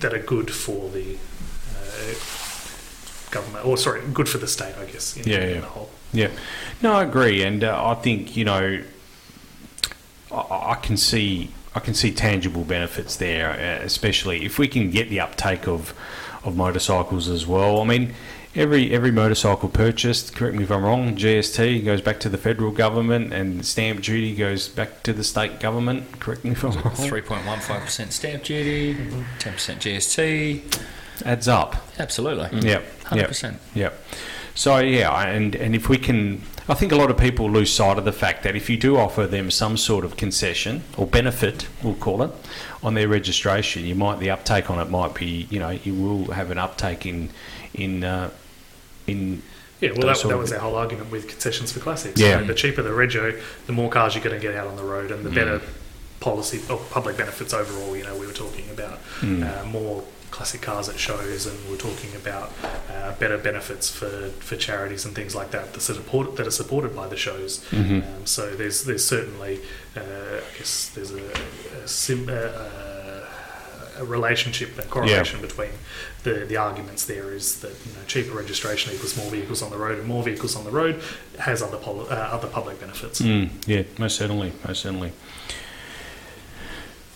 that 0.00 0.12
are 0.14 0.18
good 0.34 0.50
for 0.50 0.88
the 0.90 1.16
uh, 1.76 2.14
government, 3.30 3.66
or 3.66 3.76
sorry, 3.76 4.02
good 4.12 4.28
for 4.28 4.38
the 4.38 4.48
state, 4.48 4.74
I 4.78 4.84
guess. 4.86 5.16
In, 5.16 5.28
Yeah, 5.28 5.38
in 5.40 5.54
yeah. 5.54 5.60
the 5.60 5.66
whole. 5.66 5.90
Yeah, 6.12 6.30
no, 6.82 6.92
I 6.92 7.02
agree, 7.02 7.42
and 7.42 7.64
uh, 7.64 7.90
I 7.90 7.94
think 7.94 8.36
you 8.36 8.44
know, 8.44 8.82
I, 10.32 10.36
I 10.72 10.78
can 10.80 10.96
see 10.96 11.50
I 11.74 11.80
can 11.80 11.94
see 11.94 12.10
tangible 12.12 12.64
benefits 12.64 13.16
there, 13.16 13.50
uh, 13.50 13.84
especially 13.84 14.44
if 14.44 14.58
we 14.58 14.68
can 14.68 14.90
get 14.90 15.10
the 15.10 15.20
uptake 15.20 15.66
of 15.66 15.94
of 16.44 16.56
motorcycles 16.56 17.28
as 17.28 17.46
well. 17.46 17.80
I 17.80 17.84
mean, 17.84 18.14
every 18.56 18.92
every 18.92 19.10
motorcycle 19.10 19.68
purchased, 19.68 20.34
correct 20.34 20.56
me 20.56 20.64
if 20.64 20.70
I'm 20.70 20.84
wrong, 20.84 21.14
GST 21.16 21.84
goes 21.84 22.00
back 22.00 22.18
to 22.20 22.28
the 22.28 22.38
federal 22.38 22.70
government, 22.72 23.32
and 23.32 23.64
stamp 23.64 24.02
duty 24.02 24.34
goes 24.34 24.68
back 24.68 25.02
to 25.04 25.12
the 25.12 25.22
state 25.22 25.60
government. 25.60 26.18
Correct 26.20 26.44
me 26.44 26.52
if 26.52 26.64
I'm 26.64 26.72
wrong. 26.72 26.94
Three 26.94 27.20
point 27.20 27.46
one 27.46 27.60
five 27.60 27.82
percent 27.82 28.12
stamp 28.12 28.44
duty, 28.44 28.94
10 29.38 29.52
percent 29.52 29.80
GST. 29.80 30.82
Adds 31.24 31.48
up. 31.48 31.76
Absolutely, 31.98 32.58
Yep. 32.60 33.02
Hundred 33.04 33.28
percent. 33.28 33.58
Yep. 33.74 34.02
So 34.54 34.78
yeah, 34.78 35.28
and 35.28 35.54
and 35.54 35.74
if 35.74 35.88
we 35.88 35.98
can, 35.98 36.42
I 36.68 36.74
think 36.74 36.92
a 36.92 36.96
lot 36.96 37.10
of 37.10 37.18
people 37.18 37.50
lose 37.50 37.70
sight 37.70 37.98
of 37.98 38.04
the 38.04 38.12
fact 38.12 38.42
that 38.44 38.56
if 38.56 38.70
you 38.70 38.76
do 38.76 38.96
offer 38.96 39.26
them 39.26 39.50
some 39.50 39.76
sort 39.76 40.04
of 40.04 40.16
concession 40.16 40.82
or 40.96 41.06
benefit, 41.06 41.68
we'll 41.82 41.94
call 41.94 42.22
it, 42.22 42.30
on 42.82 42.94
their 42.94 43.08
registration, 43.08 43.84
you 43.84 43.94
might 43.94 44.18
the 44.18 44.30
uptake 44.30 44.70
on 44.70 44.78
it 44.78 44.90
might 44.90 45.14
be, 45.14 45.46
you 45.50 45.58
know, 45.58 45.70
you 45.70 45.94
will 45.94 46.32
have 46.32 46.50
an 46.50 46.58
uptake 46.58 47.04
in 47.04 47.30
in 47.74 48.02
uh, 48.02 48.30
in 49.06 49.42
Yeah, 49.80 49.90
well, 49.96 50.06
that, 50.14 50.28
that 50.28 50.38
was 50.38 50.52
our 50.52 50.58
whole 50.60 50.74
argument 50.76 51.10
with 51.10 51.28
concessions 51.28 51.70
for 51.72 51.80
classics. 51.80 52.18
Yeah. 52.20 52.42
The 52.42 52.54
cheaper 52.54 52.82
the 52.82 52.90
rego, 52.90 53.40
the 53.66 53.72
more 53.72 53.90
cars 53.90 54.14
you're 54.14 54.24
going 54.24 54.36
to 54.40 54.42
get 54.46 54.54
out 54.56 54.66
on 54.66 54.76
the 54.76 54.82
road, 54.84 55.10
and 55.10 55.24
the 55.24 55.30
Mm. 55.30 55.34
better 55.34 55.60
policy 56.20 56.60
or 56.70 56.78
public 56.90 57.16
benefits 57.16 57.52
overall. 57.52 57.96
You 57.96 58.04
know, 58.04 58.16
we 58.16 58.26
were 58.26 58.32
talking 58.32 58.68
about 58.70 58.98
Mm. 59.20 59.42
uh, 59.44 59.64
more 59.66 60.02
classic 60.30 60.60
cars 60.62 60.88
at 60.88 60.98
shows, 60.98 61.46
and 61.46 61.56
we 61.64 61.72
we're 61.72 61.76
talking 61.78 62.14
about 62.16 62.52
uh, 62.90 63.12
better 63.18 63.38
benefits 63.38 63.88
for, 63.90 64.30
for 64.40 64.56
charities 64.56 65.04
and 65.04 65.14
things 65.14 65.34
like 65.34 65.50
that 65.50 65.72
that 65.74 65.80
support 65.80 66.36
that 66.36 66.46
are 66.46 66.50
supported 66.62 66.94
by 66.96 67.06
the 67.06 67.16
shows. 67.16 67.60
Mhm. 67.70 68.02
Um, 68.02 68.26
so 68.26 68.54
there's 68.56 68.84
there's 68.84 69.04
certainly, 69.06 69.60
uh, 69.96 70.00
I 70.00 70.58
guess 70.58 70.90
there's 70.94 71.12
a, 71.12 71.22
a, 71.84 71.88
sim, 71.88 72.28
uh, 72.28 72.32
a 73.98 74.04
relationship 74.04 74.78
and 74.78 74.88
correlation 74.90 75.40
between 75.40 75.70
the, 76.22 76.44
the 76.44 76.56
arguments 76.56 77.06
there 77.06 77.32
is 77.32 77.60
that 77.60 77.72
you 77.86 77.92
know 77.92 78.04
cheaper 78.06 78.36
registration 78.36 78.92
equals 78.92 79.16
more 79.16 79.30
vehicles 79.30 79.62
on 79.62 79.70
the 79.70 79.76
road, 79.76 79.98
and 79.98 80.06
more 80.06 80.22
vehicles 80.22 80.56
on 80.56 80.64
the 80.64 80.70
road 80.70 81.00
has 81.38 81.62
other 81.62 81.76
poli- 81.76 82.08
uh, 82.08 82.14
other 82.14 82.48
public 82.48 82.80
benefits. 82.80 83.20
Mm, 83.20 83.50
yeah, 83.66 83.82
most 83.98 84.16
certainly, 84.16 84.52
most 84.66 84.82
certainly. 84.82 85.12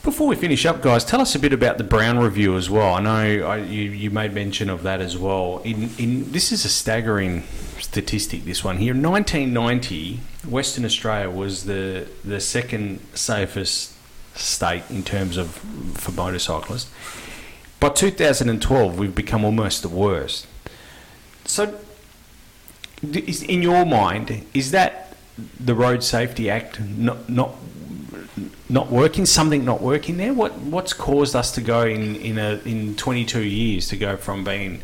Before 0.02 0.28
we 0.28 0.36
finish 0.36 0.64
up, 0.64 0.80
guys, 0.80 1.04
tell 1.04 1.20
us 1.20 1.34
a 1.34 1.38
bit 1.38 1.52
about 1.52 1.76
the 1.76 1.84
Brown 1.84 2.18
Review 2.18 2.56
as 2.56 2.70
well. 2.70 2.94
I 2.94 3.00
know 3.00 3.46
I, 3.46 3.56
you, 3.58 3.82
you 3.82 4.10
made 4.10 4.32
mention 4.32 4.70
of 4.70 4.82
that 4.82 5.02
as 5.02 5.18
well. 5.18 5.60
In, 5.62 5.90
in 5.98 6.32
this 6.32 6.52
is 6.52 6.64
a 6.64 6.70
staggering 6.70 7.42
statistic. 7.78 8.44
This 8.44 8.64
one 8.64 8.78
here, 8.78 8.94
1990, 8.94 10.20
Western 10.48 10.86
Australia 10.86 11.28
was 11.28 11.64
the 11.64 12.06
the 12.24 12.40
second 12.40 13.00
safest 13.14 13.94
state 14.40 14.82
in 14.90 15.02
terms 15.02 15.36
of 15.36 15.50
for 15.94 16.12
motorcyclists. 16.12 16.90
By 17.78 17.90
2012, 17.90 18.98
we've 18.98 19.14
become 19.14 19.44
almost 19.44 19.82
the 19.82 19.88
worst. 19.88 20.46
So, 21.44 21.78
in 23.02 23.62
your 23.62 23.86
mind, 23.86 24.46
is 24.52 24.70
that 24.72 25.16
the 25.58 25.74
Road 25.74 26.02
Safety 26.04 26.50
Act 26.50 26.80
not 26.80 27.28
not 27.28 27.54
not 28.68 28.90
working? 28.90 29.24
Something 29.24 29.64
not 29.64 29.80
working 29.80 30.18
there? 30.18 30.34
What 30.34 30.58
what's 30.58 30.92
caused 30.92 31.34
us 31.34 31.52
to 31.52 31.60
go 31.60 31.82
in 31.82 32.16
in 32.16 32.38
a 32.38 32.60
in 32.64 32.96
22 32.96 33.40
years 33.40 33.88
to 33.88 33.96
go 33.96 34.16
from 34.16 34.44
being 34.44 34.82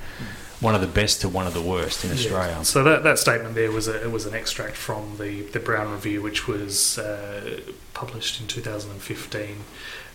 one 0.61 0.75
of 0.75 0.81
the 0.81 0.87
best 0.87 1.21
to 1.21 1.29
one 1.29 1.47
of 1.47 1.55
the 1.55 1.63
worst 1.63 2.05
in 2.05 2.11
Australia? 2.11 2.55
Yeah. 2.57 2.63
So 2.63 2.83
that, 2.85 3.03
that 3.03 3.19
statement 3.19 3.55
there 3.55 3.71
was 3.71 3.89
a, 3.89 4.03
it 4.03 4.11
was 4.11 4.27
an 4.27 4.35
extract 4.35 4.77
from 4.77 5.19
the, 5.19 5.43
the 5.43 5.61
Brown 5.61 5.93
Review, 5.93 6.23
which 6.23 6.47
was 6.49 6.99
uh, 6.99 7.61
published 7.95 8.41
in 8.41 8.47
2015, 8.47 9.57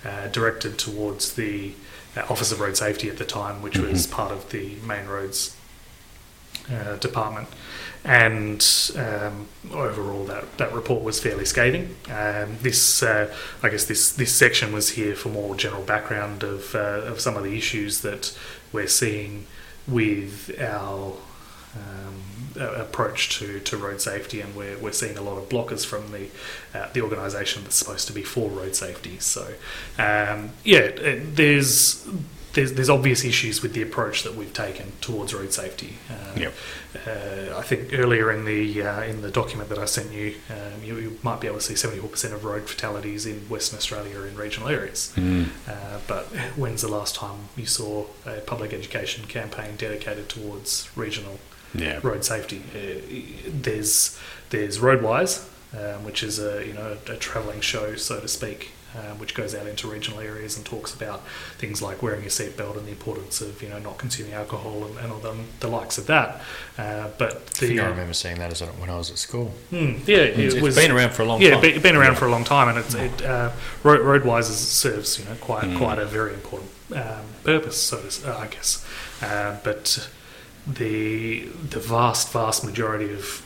uh, 0.04 0.28
directed 0.30 0.78
towards 0.78 1.36
the 1.36 1.74
uh, 2.16 2.22
Office 2.30 2.52
of 2.52 2.60
Road 2.60 2.76
Safety 2.78 3.10
at 3.10 3.18
the 3.18 3.26
time, 3.26 3.62
which 3.62 3.78
was 3.78 4.08
part 4.08 4.32
of 4.32 4.50
the 4.50 4.76
Main 4.86 5.08
Roads 5.08 5.56
uh, 6.72 6.96
Department. 6.98 7.48
And 8.04 8.66
um, 8.98 9.48
overall, 9.72 10.26
that, 10.26 10.58
that 10.58 10.74
report 10.74 11.04
was 11.04 11.20
fairly 11.20 11.46
scathing. 11.46 11.96
Um, 12.10 12.58
this, 12.62 13.04
uh, 13.04 13.32
I 13.62 13.70
guess, 13.70 13.86
this 13.86 14.12
this 14.12 14.34
section 14.34 14.74
was 14.74 14.92
here 14.92 15.16
for 15.16 15.30
more 15.30 15.56
general 15.56 15.84
background 15.84 16.42
of 16.42 16.74
uh, 16.74 17.04
of 17.06 17.22
some 17.22 17.38
of 17.38 17.44
the 17.44 17.56
issues 17.56 18.02
that 18.02 18.36
we're 18.74 18.88
seeing 18.88 19.46
with 19.88 20.60
our 20.60 21.14
um, 21.76 22.22
approach 22.60 23.38
to, 23.40 23.60
to 23.62 23.78
road 23.78 24.02
safety, 24.02 24.42
and 24.42 24.56
we're, 24.56 24.78
we're 24.78 24.92
seeing 24.92 25.18
a 25.18 25.22
lot 25.22 25.38
of 25.38 25.48
blockers 25.50 25.86
from 25.86 26.12
the 26.12 26.28
uh, 26.74 26.90
the 26.94 27.02
organisation 27.02 27.64
that's 27.64 27.76
supposed 27.76 28.08
to 28.08 28.14
be 28.14 28.24
for 28.24 28.50
road 28.50 28.76
safety. 28.76 29.20
So, 29.20 29.54
um, 29.98 30.52
yeah, 30.64 30.92
there's. 30.96 32.08
There's, 32.54 32.74
there's 32.74 32.90
obvious 32.90 33.24
issues 33.24 33.62
with 33.62 33.74
the 33.74 33.82
approach 33.82 34.24
that 34.24 34.36
we've 34.36 34.52
taken 34.54 34.92
towards 35.00 35.34
road 35.34 35.54
safety. 35.54 35.96
Um, 36.10 36.42
Yep. 36.42 36.54
uh, 37.08 37.58
I 37.58 37.62
think 37.62 37.94
earlier 37.94 38.32
in 38.32 38.44
the 38.46 38.82
uh, 38.84 39.02
in 39.04 39.22
the 39.22 39.32
document 39.32 39.70
that 39.70 39.78
I 39.80 39.86
sent 39.86 40.12
you, 40.12 40.36
um, 40.50 40.84
you, 40.84 40.98
you 40.98 41.18
might 41.24 41.40
be 41.40 41.48
able 41.48 41.60
to 41.60 41.64
see 41.64 41.76
74% 41.76 42.34
of 42.34 42.44
road 42.44 42.68
fatalities 42.70 43.26
in 43.26 43.38
Western 43.50 43.78
Australia 43.78 44.20
are 44.20 44.28
in 44.28 44.36
regional 44.36 44.68
areas. 44.70 45.14
Mm. 45.16 45.48
Uh, 45.68 46.00
but 46.08 46.26
when's 46.58 46.82
the 46.82 46.88
last 46.90 47.16
time 47.16 47.48
you 47.56 47.66
saw 47.66 48.06
a 48.26 48.42
public 48.42 48.74
education 48.74 49.26
campaign 49.28 49.76
dedicated 49.78 50.28
towards 50.30 50.90
regional 50.96 51.40
Yeah. 51.74 52.00
road 52.04 52.26
safety? 52.26 52.62
Uh, 52.76 53.00
there's 53.48 54.18
there's 54.50 54.80
Roadwise, 54.80 55.48
um, 55.74 56.04
which 56.04 56.22
is 56.24 56.38
a 56.40 56.66
you 56.68 56.74
know 56.74 56.98
a 57.08 57.16
travelling 57.16 57.62
show, 57.62 57.96
so 57.96 58.20
to 58.20 58.28
speak, 58.28 58.72
um, 58.96 59.20
which 59.20 59.34
goes 59.34 59.56
out 59.56 59.68
into 59.68 59.88
regional 59.88 60.20
areas 60.20 60.58
and 60.58 60.66
talks 60.66 60.94
about 60.94 61.26
things 61.58 61.82
like 61.82 62.02
wearing 62.04 62.22
your 62.22 62.30
seatbelt 62.30 62.78
and 62.78 62.86
the 62.86 62.92
importance 62.92 63.42
of 63.42 63.62
you 63.64 63.70
know 63.70 63.80
not 63.80 63.98
consuming 63.98 64.34
alcohol 64.34 64.86
and, 64.86 64.98
and 65.00 65.12
all 65.12 65.20
the, 65.20 65.36
the 65.60 65.68
likes 65.68 65.98
of 65.98 66.08
that. 66.08 66.42
Uh, 66.78 67.08
but 67.18 67.32
I 67.36 67.40
the 67.40 67.68
think 67.68 67.80
I 67.80 67.88
remember 67.88 68.14
seeing 68.14 68.38
that 68.40 68.52
as 68.52 68.62
a, 68.62 68.68
when 68.68 68.90
I 68.90 68.98
was 68.98 69.10
at 69.12 69.18
school. 69.18 69.54
Hmm, 69.70 69.94
yeah, 70.06 70.18
it 70.18 70.40
It's, 70.40 70.56
was 70.62 70.76
been 70.76 70.92
around 70.92 71.12
for 71.14 71.22
a 71.22 71.26
long 71.26 71.42
yeah, 71.42 71.52
time. 71.52 71.62
be- 71.62 71.80
been 71.80 71.96
around 71.96 72.16
for 72.18 72.26
a 72.26 72.32
long 72.32 72.44
time, 72.44 72.70
and 72.70 72.78
it's, 72.78 72.94
it 72.94 73.22
uh, 73.24 73.52
road, 73.84 74.02
Roadwise 74.02 74.46
serves 74.50 75.20
you 75.20 75.26
know 75.26 75.36
quite 75.42 75.64
Mm. 75.64 75.78
quite 75.78 76.00
a 76.00 76.06
very 76.06 76.34
important 76.34 76.70
um, 76.96 77.26
purpose, 77.44 77.78
so 77.82 78.02
to, 78.02 78.34
uh, 78.36 78.38
I 78.40 78.48
guess. 78.48 78.86
Uh, 79.22 79.58
but 79.64 80.10
the 80.68 81.46
the 81.70 81.80
vast 81.80 82.32
vast 82.34 82.64
majority 82.66 83.14
of 83.14 83.46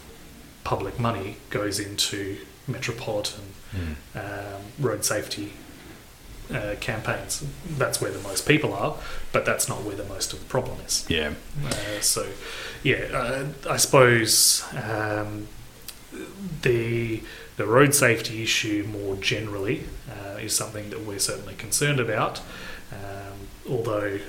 public 0.64 1.00
money 1.00 1.38
goes 1.50 1.80
into 1.80 2.38
metropolitan 2.68 3.43
um, 4.16 4.61
road 4.80 5.03
safety 5.03 5.53
uh, 6.53 6.76
campaigns. 6.80 7.43
That's 7.78 7.99
where 7.99 8.11
the 8.11 8.22
most 8.22 8.47
people 8.47 8.74
are, 8.74 8.97
but 9.32 9.45
that's 9.45 9.68
not 9.68 9.84
where 9.84 9.95
the 9.95 10.03
most 10.03 10.34
of 10.34 10.39
the 10.39 10.45
problem 10.45 10.80
is. 10.86 11.05
Yeah. 11.09 11.34
Uh, 11.66 11.99
so, 12.01 12.28
yeah, 12.84 13.07
uh, 13.13 13.47
I 13.70 13.78
suppose 13.78 14.63
um, 14.74 15.47
the 16.61 17.22
the 17.57 17.66
road 17.66 17.95
safety 17.95 18.43
issue 18.43 18.86
more 18.91 19.16
generally 19.16 19.86
uh, 20.11 20.38
is 20.38 20.53
something 20.53 20.89
that 20.89 21.05
we're 21.05 21.20
certainly 21.20 21.55
concerned 21.55 21.99
about. 21.99 22.41
Um, 22.91 23.47
although, 23.70 24.20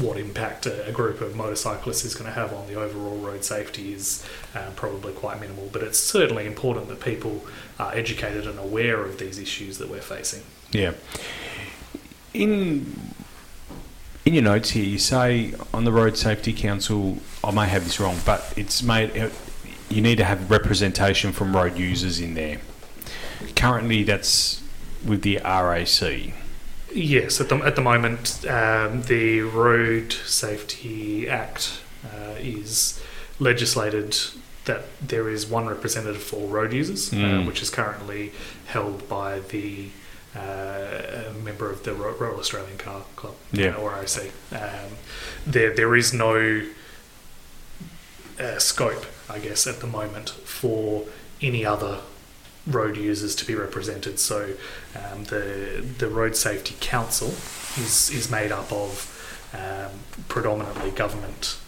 what 0.00 0.18
impact 0.18 0.66
a, 0.66 0.86
a 0.86 0.92
group 0.92 1.20
of 1.20 1.34
motorcyclists 1.36 2.04
is 2.04 2.14
going 2.14 2.26
to 2.26 2.32
have 2.32 2.52
on 2.52 2.66
the 2.66 2.74
overall 2.74 3.18
road 3.18 3.44
safety 3.44 3.92
is 3.92 4.24
um, 4.54 4.72
probably 4.76 5.12
quite 5.12 5.40
minimal. 5.40 5.68
But 5.72 5.82
it's 5.82 5.98
certainly 5.98 6.46
important 6.46 6.88
that 6.88 7.00
people 7.00 7.44
are 7.78 7.94
educated 7.94 8.46
and 8.46 8.58
aware 8.58 9.04
of 9.04 9.18
these 9.18 9.38
issues 9.38 9.78
that 9.78 9.88
we're 9.88 10.00
facing. 10.00 10.42
Yeah. 10.70 10.92
In 12.34 13.10
in 14.24 14.34
your 14.34 14.42
notes 14.42 14.70
here, 14.70 14.84
you 14.84 14.98
say 14.98 15.54
on 15.72 15.84
the 15.84 15.92
Road 15.92 16.16
Safety 16.16 16.52
Council, 16.52 17.18
I 17.42 17.50
may 17.50 17.66
have 17.66 17.84
this 17.84 17.98
wrong, 17.98 18.16
but 18.26 18.52
it's 18.56 18.82
made. 18.82 19.16
uh, 19.16 19.30
You 19.88 20.02
need 20.02 20.16
to 20.18 20.24
have 20.24 20.50
representation 20.50 21.32
from 21.32 21.56
road 21.56 21.78
users 21.78 22.20
in 22.20 22.34
there. 22.34 22.58
Currently, 23.56 24.02
that's 24.02 24.62
with 25.02 25.22
the 25.22 25.38
RAC. 25.42 26.34
Yes, 26.92 27.40
at 27.40 27.48
the, 27.48 27.56
at 27.56 27.76
the 27.76 27.82
moment, 27.82 28.44
um, 28.48 29.02
the 29.02 29.42
Road 29.42 30.12
Safety 30.12 31.28
Act 31.28 31.80
uh, 32.04 32.34
is 32.38 33.00
legislated 33.38 34.16
that 34.64 34.84
there 35.00 35.28
is 35.28 35.46
one 35.46 35.66
representative 35.66 36.22
for 36.22 36.46
road 36.48 36.72
users, 36.72 37.12
uh, 37.12 37.16
Mm. 37.16 37.46
which 37.46 37.62
is 37.62 37.70
currently 37.70 38.32
held 38.66 39.08
by 39.08 39.40
the 39.40 39.88
uh, 40.36 41.30
a 41.30 41.32
member 41.42 41.70
of 41.70 41.82
the 41.84 41.92
Royal 41.94 42.38
Australian 42.38 42.76
Car 42.78 43.02
Club, 43.16 43.34
Yeah. 43.52 43.68
uh, 43.76 43.80
or 43.80 43.90
RAC. 43.92 44.30
Um, 44.52 44.96
there, 45.46 45.74
there 45.74 45.96
is 45.96 46.12
no 46.12 46.62
uh, 48.38 48.58
scope, 48.58 49.06
I 49.28 49.38
guess, 49.40 49.66
at 49.66 49.80
the 49.80 49.86
moment 49.86 50.30
for 50.30 51.04
any 51.40 51.64
other 51.64 52.00
road 52.68 52.96
users 52.96 53.34
to 53.36 53.46
be 53.46 53.54
represented. 53.54 54.18
So 54.18 54.54
um, 54.94 55.24
the 55.24 55.84
the 55.98 56.08
Road 56.08 56.36
Safety 56.36 56.76
Council 56.80 57.28
is 57.76 58.10
is 58.10 58.30
made 58.30 58.52
up 58.52 58.72
of 58.72 59.14
um, 59.54 60.00
predominantly 60.28 60.90
government 60.90 61.58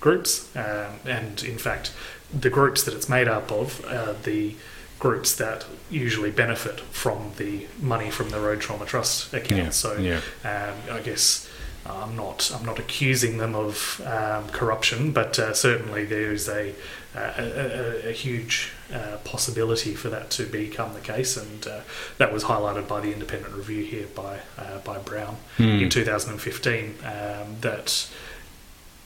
groups, 0.00 0.54
um, 0.56 1.00
and 1.04 1.42
in 1.42 1.58
fact, 1.58 1.92
the 2.32 2.50
groups 2.50 2.84
that 2.84 2.94
it's 2.94 3.08
made 3.08 3.28
up 3.28 3.50
of 3.50 3.84
are 3.86 4.14
the 4.22 4.54
groups 4.98 5.34
that 5.36 5.66
usually 5.90 6.30
benefit 6.30 6.80
from 6.80 7.32
the 7.36 7.66
money 7.80 8.10
from 8.10 8.30
the 8.30 8.40
Road 8.40 8.60
Trauma 8.60 8.86
Trust 8.86 9.32
account. 9.34 9.64
Yeah. 9.64 9.70
So 9.70 9.96
yeah. 9.96 10.20
um, 10.44 10.96
I 10.96 11.00
guess 11.00 11.45
I'm 11.90 12.16
not 12.16 12.50
I'm 12.54 12.64
not 12.64 12.78
accusing 12.78 13.38
them 13.38 13.54
of 13.54 14.00
um, 14.06 14.48
corruption, 14.50 15.12
but 15.12 15.38
uh, 15.38 15.52
certainly 15.54 16.04
there 16.04 16.32
is 16.32 16.48
a 16.48 16.74
a, 17.14 18.04
a, 18.06 18.08
a 18.10 18.12
huge 18.12 18.72
uh, 18.92 19.16
possibility 19.24 19.94
for 19.94 20.10
that 20.10 20.30
to 20.30 20.44
become 20.44 20.92
the 20.94 21.00
case, 21.00 21.36
and 21.36 21.66
uh, 21.66 21.80
that 22.18 22.32
was 22.32 22.44
highlighted 22.44 22.86
by 22.86 23.00
the 23.00 23.12
independent 23.12 23.54
review 23.54 23.82
here 23.84 24.06
by 24.14 24.40
uh, 24.58 24.78
by 24.84 24.98
Brown 24.98 25.36
Hmm. 25.56 25.80
in 25.82 25.88
2015 25.90 26.94
um, 27.04 27.56
that 27.62 28.08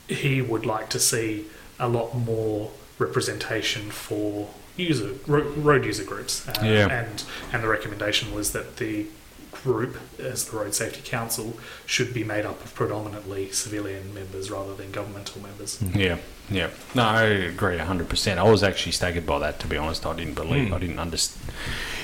he 0.09 0.43
would 0.43 0.67
like 0.67 0.89
to 0.91 0.99
see 0.99 1.47
a 1.79 1.89
lot 1.89 2.15
more 2.15 2.71
representation 2.99 3.91
for 3.91 4.49
user 4.77 5.15
road 5.27 5.85
user 5.85 6.05
groups. 6.05 6.47
Uh, 6.49 6.61
Yeah. 6.65 6.89
And 6.89 7.23
and 7.53 7.63
the 7.63 7.69
recommendation 7.69 8.35
was 8.35 8.53
that 8.53 8.77
the 8.79 9.07
group, 9.53 9.97
as 10.19 10.45
the 10.47 10.57
Road 10.57 10.75
Safety 10.75 11.01
Council, 11.05 11.59
should 11.87 12.13
be 12.15 12.25
made 12.25 12.45
up 12.45 12.65
of 12.65 12.75
predominantly 12.75 13.51
civilian 13.53 14.15
members 14.15 14.51
rather 14.51 14.75
than 14.75 14.91
governmental 14.91 15.43
members. 15.43 15.83
Yeah, 15.95 16.19
yeah. 16.51 16.71
No, 16.95 17.03
I 17.05 17.23
agree 17.25 17.79
hundred 17.79 18.09
percent. 18.09 18.39
I 18.39 18.45
was 18.51 18.63
actually 18.63 18.93
staggered 18.93 19.27
by 19.27 19.39
that. 19.41 19.61
To 19.61 19.67
be 19.67 19.77
honest, 19.77 20.07
I 20.07 20.15
didn't 20.17 20.35
believe. 20.35 20.69
Hmm. 20.69 20.75
I 20.75 20.79
didn't 20.79 20.99
understand. 20.99 21.55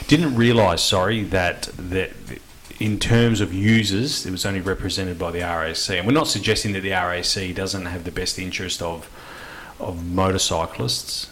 Didn't 0.09 0.37
realise. 0.37 0.83
Sorry 0.83 1.23
that 1.25 1.63
that 1.79 2.13
in 2.79 2.99
terms 2.99 3.41
of 3.41 3.55
users, 3.55 4.27
it 4.27 4.31
was 4.31 4.45
only 4.45 4.61
represented 4.61 5.19
by 5.19 5.31
the 5.31 5.41
RAC. 5.41 5.91
And 5.91 6.07
we're 6.07 6.13
not 6.13 6.29
suggesting 6.29 6.73
that 6.73 6.83
the 6.83 6.91
RAC 6.91 7.55
doesn't 7.55 7.87
have 7.87 8.05
the 8.05 8.11
best 8.13 8.39
interest 8.39 8.83
of 8.83 9.09
of 9.81 10.05
motorcyclists. 10.05 11.31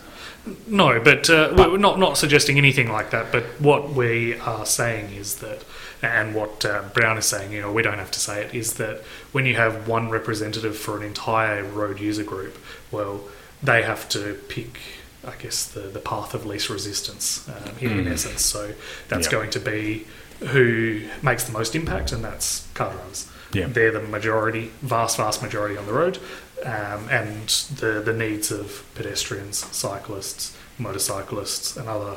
No, 0.66 1.00
but, 1.00 1.30
uh, 1.30 1.52
But- 1.56 1.72
we're 1.72 1.78
not 1.78 1.98
not 1.98 2.18
suggesting 2.18 2.58
anything 2.58 2.90
like 2.90 3.10
that. 3.10 3.32
But 3.32 3.44
what 3.60 3.94
we 3.94 4.38
are 4.40 4.66
saying 4.66 5.12
is 5.14 5.36
that, 5.36 5.62
and 6.03 6.34
what 6.34 6.64
uh, 6.64 6.82
Brown 6.95 7.16
is 7.18 7.26
saying, 7.26 7.53
you 7.53 7.61
know, 7.61 7.72
we 7.72 7.82
don't 7.82 7.99
have 7.99 8.11
to 8.12 8.20
say 8.20 8.42
it, 8.45 8.55
is 8.55 8.74
that 8.74 8.99
when 9.32 9.47
you 9.47 9.55
have 9.55 9.88
one 9.88 10.11
representative 10.11 10.76
for 10.76 10.97
an 10.97 11.03
entire 11.03 11.64
road 11.64 11.99
user 12.01 12.24
group, 12.24 12.59
well, 12.90 13.20
they 13.62 13.82
have 13.82 14.09
to 14.11 14.34
pick. 14.49 14.78
I 15.26 15.36
guess 15.42 15.64
the, 15.66 15.80
the 15.80 16.01
path 16.01 16.34
of 16.34 16.45
least 16.45 16.68
resistance 16.68 17.49
um, 17.49 17.70
in, 17.80 17.99
in 18.01 18.05
Mm. 18.05 18.12
essence. 18.12 18.45
So 18.45 18.74
that's 19.09 19.26
Yeah. 19.26 19.32
going 19.32 19.51
to 19.51 19.61
be 19.61 20.07
who 20.49 21.05
makes 21.22 21.45
the 21.45 21.53
most 21.53 21.74
impact, 21.74 22.12
and 22.12 22.22
that's 22.22 22.66
car 22.74 22.92
drivers. 22.92 23.26
Yeah. 23.53 23.68
They're 23.68 23.92
the 23.92 24.01
majority, 24.03 24.72
vast, 24.82 25.16
vast 25.16 25.40
majority 25.42 25.78
on 25.78 25.86
the 25.86 25.95
road, 25.95 26.18
um, 26.66 27.09
and 27.09 27.49
the 27.76 28.03
the 28.05 28.12
needs 28.12 28.51
of 28.51 28.84
pedestrians, 28.95 29.64
cyclists, 29.74 30.55
motorcyclists, 30.76 31.76
and 31.76 31.88
other 31.88 32.16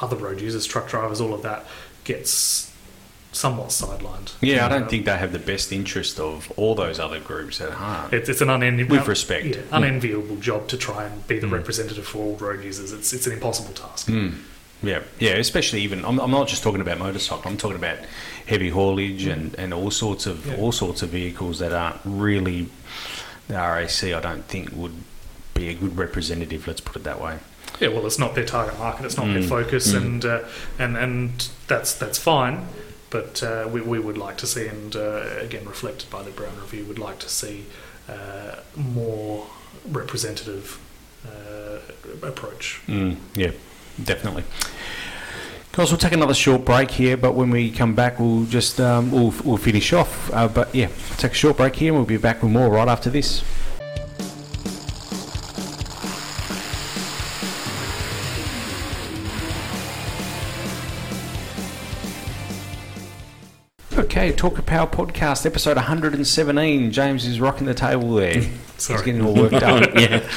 other 0.00 0.16
road 0.16 0.40
users, 0.40 0.66
truck 0.66 0.88
drivers, 0.88 1.20
all 1.20 1.32
of 1.32 1.42
that 1.42 1.64
gets 2.04 2.67
somewhat 3.32 3.68
sidelined. 3.68 4.32
Yeah, 4.40 4.64
I 4.64 4.68
don't 4.68 4.84
Um, 4.84 4.88
think 4.88 5.04
they 5.04 5.16
have 5.16 5.32
the 5.32 5.38
best 5.38 5.70
interest 5.72 6.18
of 6.18 6.50
all 6.56 6.74
those 6.74 6.98
other 6.98 7.20
groups 7.20 7.60
at 7.60 7.70
heart. 7.72 8.12
it's, 8.12 8.28
it's 8.28 8.40
an 8.40 8.50
unenviable, 8.50 8.96
With 8.96 9.06
respect. 9.08 9.46
yeah, 9.46 9.60
unenviable 9.70 10.36
job 10.36 10.68
to 10.68 10.76
try 10.76 11.04
and 11.04 11.26
be 11.26 11.38
the 11.38 11.46
Mm. 11.46 11.52
representative 11.52 12.06
for 12.06 12.18
all 12.18 12.36
road 12.36 12.64
users. 12.64 12.92
It's 12.92 13.12
it's 13.12 13.26
an 13.26 13.32
impossible 13.34 13.74
task. 13.74 14.08
Mm. 14.08 14.34
Yeah, 14.82 15.00
yeah, 15.18 15.32
especially 15.32 15.80
even 15.82 16.04
I'm, 16.04 16.18
I'm 16.20 16.30
not 16.30 16.48
just 16.48 16.62
talking 16.62 16.80
about 16.80 16.98
motorcycle. 16.98 17.50
I'm 17.50 17.56
talking 17.56 17.76
about 17.76 17.98
heavy 18.46 18.70
haulage 18.70 19.26
and, 19.26 19.54
and 19.56 19.74
all 19.74 19.90
sorts 19.90 20.26
of 20.26 20.46
Yeah. 20.46 20.56
all 20.56 20.72
sorts 20.72 21.02
of 21.02 21.10
vehicles 21.10 21.58
that 21.58 21.72
aren't 21.72 21.98
really 22.04 22.68
the 23.48 23.54
RAC. 23.54 24.04
I 24.04 24.20
don't 24.20 24.44
think 24.46 24.70
would 24.72 24.94
be 25.54 25.68
a 25.68 25.74
good 25.74 25.96
representative. 25.98 26.66
Let's 26.66 26.80
put 26.80 26.96
it 26.96 27.04
that 27.04 27.20
way. 27.20 27.38
Yeah, 27.80 27.88
well, 27.88 28.06
it's 28.06 28.18
not 28.18 28.34
their 28.34 28.44
target 28.46 28.78
market, 28.78 29.04
it's 29.04 29.16
not 29.16 29.26
their 29.26 29.42
Mm, 29.42 29.48
focus, 29.48 29.92
mm. 29.92 29.96
and 29.96 30.24
uh, 30.24 30.40
and 30.78 30.96
and 30.96 31.48
that's 31.66 31.92
that's 31.94 32.18
fine. 32.18 32.66
But 33.10 33.42
uh, 33.42 33.68
we, 33.72 33.80
we 33.80 33.98
would 33.98 34.18
like 34.18 34.36
to 34.38 34.46
see, 34.46 34.66
and 34.66 34.94
uh, 34.94 35.24
again 35.40 35.64
reflected 35.66 36.10
by 36.10 36.22
the 36.22 36.30
Brown 36.30 36.54
Review, 36.60 36.84
would 36.84 36.98
like 36.98 37.18
to 37.20 37.28
see 37.28 37.64
uh, 38.08 38.56
more 38.76 39.46
representative 39.90 40.78
uh, 41.26 41.78
approach. 42.26 42.82
Mm, 42.86 43.16
yeah, 43.34 43.52
definitely. 44.02 44.44
Guys, 45.72 45.90
we'll 45.90 45.98
take 45.98 46.12
another 46.12 46.34
short 46.34 46.64
break 46.64 46.90
here, 46.90 47.16
but 47.16 47.32
when 47.32 47.50
we 47.50 47.70
come 47.70 47.94
back, 47.94 48.18
we'll 48.18 48.44
just 48.46 48.80
um, 48.80 49.10
we'll, 49.12 49.32
we'll 49.44 49.56
finish 49.56 49.92
off. 49.92 50.30
Uh, 50.32 50.48
but 50.48 50.74
yeah, 50.74 50.88
take 51.18 51.32
a 51.32 51.34
short 51.34 51.56
break 51.56 51.76
here, 51.76 51.88
and 51.92 51.96
we'll 51.96 52.06
be 52.06 52.16
back 52.16 52.42
with 52.42 52.50
more 52.50 52.68
right 52.68 52.88
after 52.88 53.10
this. 53.10 53.42
Okay, 64.18 64.32
Talk 64.32 64.58
of 64.58 64.66
Power 64.66 64.88
podcast, 64.88 65.46
episode 65.46 65.76
117. 65.76 66.90
James 66.90 67.24
is 67.24 67.40
rocking 67.40 67.68
the 67.68 67.72
table 67.72 68.14
there. 68.14 68.34
Mm, 68.34 68.50
He's 68.74 69.02
getting 69.02 69.24
all 69.24 69.32
worked 69.32 69.54
up. 69.62 69.94
yeah. 69.94 70.28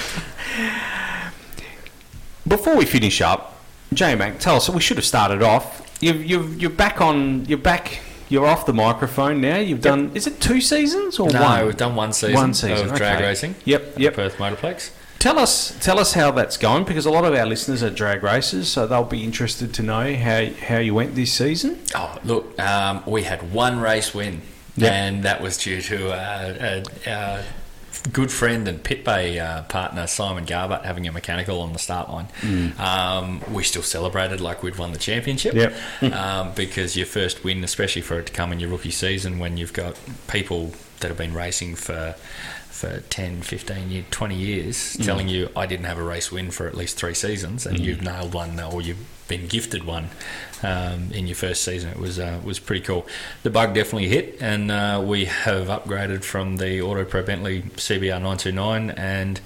Before 2.47 2.77
we 2.77 2.85
finish 2.85 3.21
up, 3.21 3.59
J 3.91 4.13
Mac, 4.13 4.37
tell 4.37 4.57
us. 4.57 4.69
We 4.69 4.81
should 4.81 4.97
have 4.97 5.05
started 5.05 5.41
off. 5.41 5.97
You've, 5.99 6.23
you've, 6.23 6.61
you're 6.61 6.69
back 6.69 7.01
on. 7.01 7.45
You're 7.45 7.57
back. 7.57 8.01
You're 8.29 8.45
off 8.45 8.67
the 8.67 8.73
microphone 8.73 9.41
now. 9.41 9.57
You've 9.57 9.81
done. 9.81 10.11
Is 10.13 10.27
it 10.27 10.39
two 10.39 10.61
seasons 10.61 11.17
or 11.17 11.31
No, 11.31 11.41
one? 11.41 11.65
we've 11.65 11.75
done 11.75 11.95
one 11.95 12.13
season, 12.13 12.35
One 12.35 12.53
season, 12.53 12.87
of 12.87 12.95
drag 12.95 13.19
racing. 13.19 13.55
Yep, 13.65 13.93
at 13.93 13.99
yep. 13.99 14.13
the 14.15 14.29
Perth 14.29 14.37
Motorplex. 14.37 14.91
Tell 15.21 15.37
us. 15.37 15.77
Tell 15.81 15.99
us 15.99 16.13
how 16.13 16.31
that's 16.31 16.57
going 16.57 16.83
because 16.83 17.05
a 17.05 17.11
lot 17.11 17.25
of 17.25 17.35
our 17.35 17.45
listeners 17.45 17.83
are 17.83 17.91
drag 17.91 18.23
racers, 18.23 18.67
so 18.67 18.87
they'll 18.87 19.03
be 19.03 19.23
interested 19.23 19.71
to 19.75 19.83
know 19.83 20.15
how 20.15 20.47
how 20.67 20.79
you 20.79 20.95
went 20.95 21.13
this 21.13 21.31
season. 21.31 21.79
Oh, 21.93 22.17
look, 22.23 22.59
um, 22.59 23.03
we 23.05 23.21
had 23.21 23.53
one 23.53 23.79
race 23.79 24.15
win, 24.15 24.41
Yep. 24.77 24.91
and 24.91 25.23
that 25.23 25.39
was 25.39 25.57
due 25.57 25.79
to 25.79 26.09
uh, 26.11 26.81
uh, 27.05 27.09
our 27.11 27.43
good 28.11 28.31
friend 28.31 28.67
and 28.67 28.83
pit 28.83 29.05
bay 29.05 29.37
uh, 29.37 29.61
partner 29.63 30.07
Simon 30.07 30.47
Garbutt 30.47 30.85
having 30.85 31.07
a 31.07 31.11
mechanical 31.11 31.61
on 31.61 31.71
the 31.73 31.77
start 31.77 32.09
line, 32.09 32.73
um, 32.79 33.41
we 33.53 33.63
still 33.63 33.83
celebrated 33.83 34.41
like 34.41 34.63
we'd 34.63 34.79
won 34.79 34.91
the 34.91 34.97
championship. 34.97 35.53
Yep. 35.53 35.73
um, 36.13 36.51
because 36.55 36.97
your 36.97 37.05
first 37.05 37.43
win, 37.43 37.63
especially 37.63 38.01
for 38.01 38.17
it 38.19 38.25
to 38.25 38.33
come 38.33 38.51
in 38.51 38.59
your 38.59 38.71
rookie 38.71 38.89
season, 38.89 39.37
when 39.37 39.57
you've 39.57 39.73
got 39.73 39.99
people 40.27 40.71
that 41.01 41.09
have 41.09 41.17
been 41.17 41.33
racing 41.33 41.75
for 41.75 42.15
for 42.81 42.99
10, 42.99 43.43
15, 43.43 43.91
year, 43.91 44.03
20 44.09 44.35
years, 44.35 44.97
telling 44.97 45.27
you 45.27 45.49
I 45.55 45.67
didn't 45.67 45.85
have 45.85 45.99
a 45.99 46.03
race 46.03 46.31
win 46.31 46.49
for 46.49 46.65
at 46.65 46.75
least 46.75 46.97
three 46.97 47.13
seasons, 47.13 47.67
and 47.67 47.79
you've 47.79 48.01
nailed 48.01 48.33
one 48.33 48.59
or 48.59 48.81
you've 48.81 49.05
been 49.27 49.47
gifted 49.47 49.83
one 49.83 50.09
um, 50.63 51.11
in 51.11 51.27
your 51.27 51.35
first 51.35 51.63
season. 51.63 51.91
It 51.91 51.99
was 51.99 52.17
uh, 52.17 52.39
was 52.43 52.57
pretty 52.57 52.83
cool. 52.83 53.05
The 53.43 53.51
bug 53.51 53.75
definitely 53.75 54.07
hit, 54.07 54.41
and 54.41 54.71
uh, 54.71 54.99
we 55.05 55.25
have 55.25 55.67
upgraded 55.67 56.23
from 56.23 56.57
the 56.57 56.81
Auto 56.81 57.05
Pro 57.05 57.21
Bentley 57.23 57.61
CBR 57.61 58.19
929 58.19 58.89
and 58.91 59.39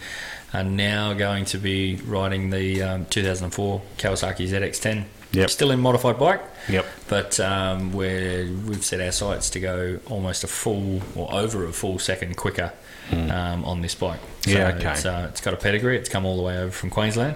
are 0.53 0.63
now 0.63 1.13
going 1.13 1.43
to 1.43 1.57
be 1.57 1.97
riding 1.97 2.51
the 2.51 2.81
um, 2.81 3.05
2004 3.07 3.81
Kawasaki 3.97 4.47
ZX10. 4.47 5.03
Yep. 5.35 5.49
Still 5.49 5.71
in 5.71 5.79
modified 5.79 6.17
bike. 6.17 6.41
Yep. 6.69 6.85
But 7.07 7.39
um, 7.39 7.93
we're, 7.93 8.45
we've 8.45 8.83
set 8.83 9.01
our 9.01 9.11
sights 9.11 9.49
to 9.51 9.59
go 9.59 9.99
almost 10.07 10.43
a 10.43 10.47
full 10.47 11.01
or 11.15 11.31
over 11.33 11.65
a 11.65 11.73
full 11.73 11.99
second 11.99 12.37
quicker 12.37 12.71
um, 13.11 13.65
on 13.65 13.81
this 13.81 13.95
bike. 13.95 14.19
So. 14.41 14.51
Yeah, 14.51 14.69
okay. 14.69 14.91
It's, 14.91 15.05
uh, 15.05 15.27
it's 15.29 15.41
got 15.41 15.53
a 15.53 15.57
pedigree. 15.57 15.97
It's 15.97 16.09
come 16.09 16.25
all 16.25 16.37
the 16.37 16.43
way 16.43 16.57
over 16.57 16.71
from 16.71 16.89
Queensland. 16.89 17.35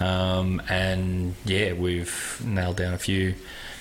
Um, 0.00 0.62
and 0.68 1.34
yeah, 1.44 1.72
we've 1.72 2.42
nailed 2.44 2.76
down 2.76 2.94
a 2.94 2.98
few 2.98 3.34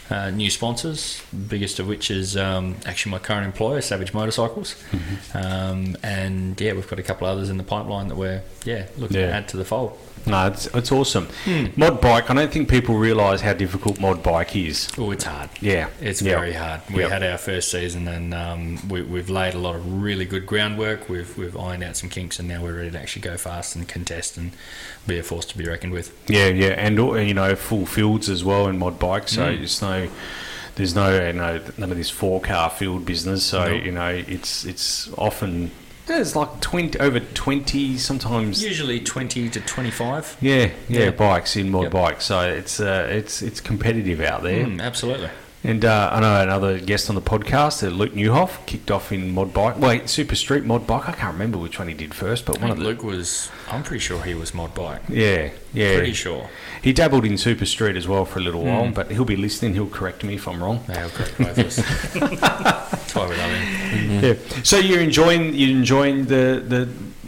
uh, 0.09 0.29
new 0.29 0.49
sponsors, 0.49 1.21
biggest 1.47 1.79
of 1.79 1.87
which 1.87 2.11
is 2.11 2.37
um, 2.37 2.75
actually 2.85 3.11
my 3.11 3.19
current 3.19 3.45
employer, 3.45 3.81
Savage 3.81 4.13
Motorcycles. 4.13 4.75
Mm-hmm. 4.91 5.37
Um, 5.37 5.97
and 6.03 6.59
yeah, 6.59 6.73
we've 6.73 6.87
got 6.87 6.99
a 6.99 7.03
couple 7.03 7.27
others 7.27 7.49
in 7.49 7.57
the 7.57 7.63
pipeline 7.63 8.09
that 8.09 8.15
we're 8.15 8.43
yeah 8.63 8.87
looking 8.97 9.17
to 9.17 9.31
add 9.31 9.47
to 9.49 9.57
the 9.57 9.65
fold. 9.65 9.97
No, 10.25 10.47
it's, 10.47 10.67
it's 10.67 10.91
awesome. 10.91 11.27
Mod 11.75 11.99
bike, 11.99 12.29
I 12.29 12.33
don't 12.33 12.51
think 12.51 12.69
people 12.69 12.95
realise 12.95 13.41
how 13.41 13.53
difficult 13.53 13.99
mod 13.99 14.23
bike 14.23 14.55
is. 14.55 14.87
Oh, 14.97 15.11
it's 15.11 15.25
hard. 15.25 15.49
Yeah. 15.61 15.89
It's 16.01 16.21
Yep. 16.21 16.39
very 16.39 16.53
hard. 16.53 16.81
We 16.93 17.01
Yep. 17.01 17.11
had 17.11 17.23
our 17.23 17.37
first 17.37 17.69
season, 17.71 18.07
and 18.07 18.33
um, 18.33 18.87
we, 18.87 19.01
we've 19.01 19.29
laid 19.29 19.53
a 19.53 19.57
lot 19.59 19.75
of 19.75 20.01
really 20.01 20.25
good 20.25 20.45
groundwork. 20.45 21.09
We've 21.09 21.37
we've 21.37 21.57
ironed 21.57 21.83
out 21.83 21.97
some 21.97 22.09
kinks, 22.09 22.39
and 22.39 22.47
now 22.47 22.61
we're 22.63 22.75
ready 22.77 22.91
to 22.91 22.99
actually 22.99 23.23
go 23.23 23.37
fast 23.37 23.75
and 23.75 23.87
contest 23.87 24.37
and 24.37 24.51
be 25.07 25.19
a 25.19 25.23
force 25.23 25.45
to 25.47 25.57
be 25.57 25.65
reckoned 25.65 25.93
with. 25.93 26.15
Yeah, 26.29 26.47
yeah, 26.47 26.69
and 26.69 26.97
you 26.97 27.33
know, 27.33 27.55
full 27.55 27.85
fields 27.85 28.29
as 28.29 28.43
well 28.43 28.67
in 28.67 28.79
mod 28.79 28.99
bike. 28.99 29.27
So 29.27 29.43
Mm. 29.47 29.61
it's 29.61 29.81
no, 29.81 30.07
there's 30.75 30.95
no, 30.95 31.27
you 31.27 31.33
know, 31.33 31.61
none 31.77 31.91
of 31.91 31.97
this 31.97 32.09
four 32.09 32.39
car 32.41 32.69
field 32.69 33.05
business. 33.05 33.43
So 33.43 33.65
Nope. 33.73 33.83
you 33.85 33.91
know, 33.91 34.07
it's 34.09 34.63
it's 34.65 35.09
often 35.17 35.71
there's 36.05 36.35
like 36.35 36.59
twenty 36.61 36.99
over 36.99 37.19
twenty 37.19 37.97
sometimes. 37.97 38.63
Usually 38.63 38.99
twenty 38.99 39.49
to 39.49 39.59
twenty-five. 39.61 40.37
Yeah, 40.41 40.71
yeah, 40.89 40.99
Yeah. 41.05 41.09
bikes 41.11 41.55
in 41.55 41.69
mod 41.71 41.83
Yep. 41.83 41.91
bikes. 41.91 42.25
So 42.25 42.41
it's 42.41 42.79
uh, 42.79 43.07
it's 43.09 43.41
it's 43.41 43.61
competitive 43.61 44.19
out 44.21 44.43
there. 44.43 44.65
Mm, 44.65 44.81
absolutely. 44.81 45.29
And 45.65 45.85
uh, 45.85 46.09
I 46.11 46.19
know 46.19 46.41
another 46.41 46.77
guest 46.77 47.07
on 47.09 47.15
the 47.15 47.21
podcast, 47.21 47.87
uh, 47.87 47.89
Luke 47.89 48.11
Newhoff, 48.13 48.65
kicked 48.65 48.91
off 48.91 49.13
in 49.13 49.31
mod 49.31 49.53
bike. 49.53 49.79
Wait, 49.79 50.09
Super 50.09 50.35
Street 50.35 50.65
mod 50.65 50.85
bike. 50.85 51.07
I 51.07 51.13
can't 51.13 51.31
remember 51.33 51.57
which 51.57 51.79
one 51.79 51.87
he 51.87 51.93
did 51.93 52.13
first, 52.13 52.45
but 52.45 52.59
one 52.59 52.69
of 52.71 52.77
the 52.79 52.83
Luke 52.83 53.01
was. 53.01 53.49
I'm 53.71 53.81
pretty 53.81 54.01
sure 54.01 54.21
he 54.23 54.33
was 54.33 54.53
mod 54.53 54.73
bike. 54.75 55.01
yeah, 55.07 55.51
yeah. 55.73 55.95
Pretty 55.95 56.11
sure. 56.13 56.49
He 56.81 56.91
dabbled 56.91 57.23
in 57.23 57.37
Super 57.37 57.65
Street 57.65 57.95
as 57.95 58.09
well 58.09 58.25
for 58.25 58.39
a 58.39 58.41
little 58.41 58.63
while, 58.65 58.87
Mm. 58.87 58.93
but 58.93 59.09
he'll 59.09 59.23
be 59.23 59.37
listening. 59.37 59.73
He'll 59.73 59.87
correct 59.87 60.25
me 60.25 60.35
if 60.35 60.49
I'm 60.49 60.61
wrong. 60.61 60.83
They'll 60.87 61.09
correct 61.09 61.37
both 61.37 61.57
of 61.57 61.65
us. 61.65 61.75
That's 62.41 63.15
why 63.15 63.29
we 63.29 63.35
love 63.37 63.51
him. 63.51 64.23
Yeah. 64.23 64.33
So 64.63 64.77
you're 64.79 64.99
enjoying 65.01 65.53
you're 65.53 65.69
enjoying 65.77 66.25
the 66.25 66.61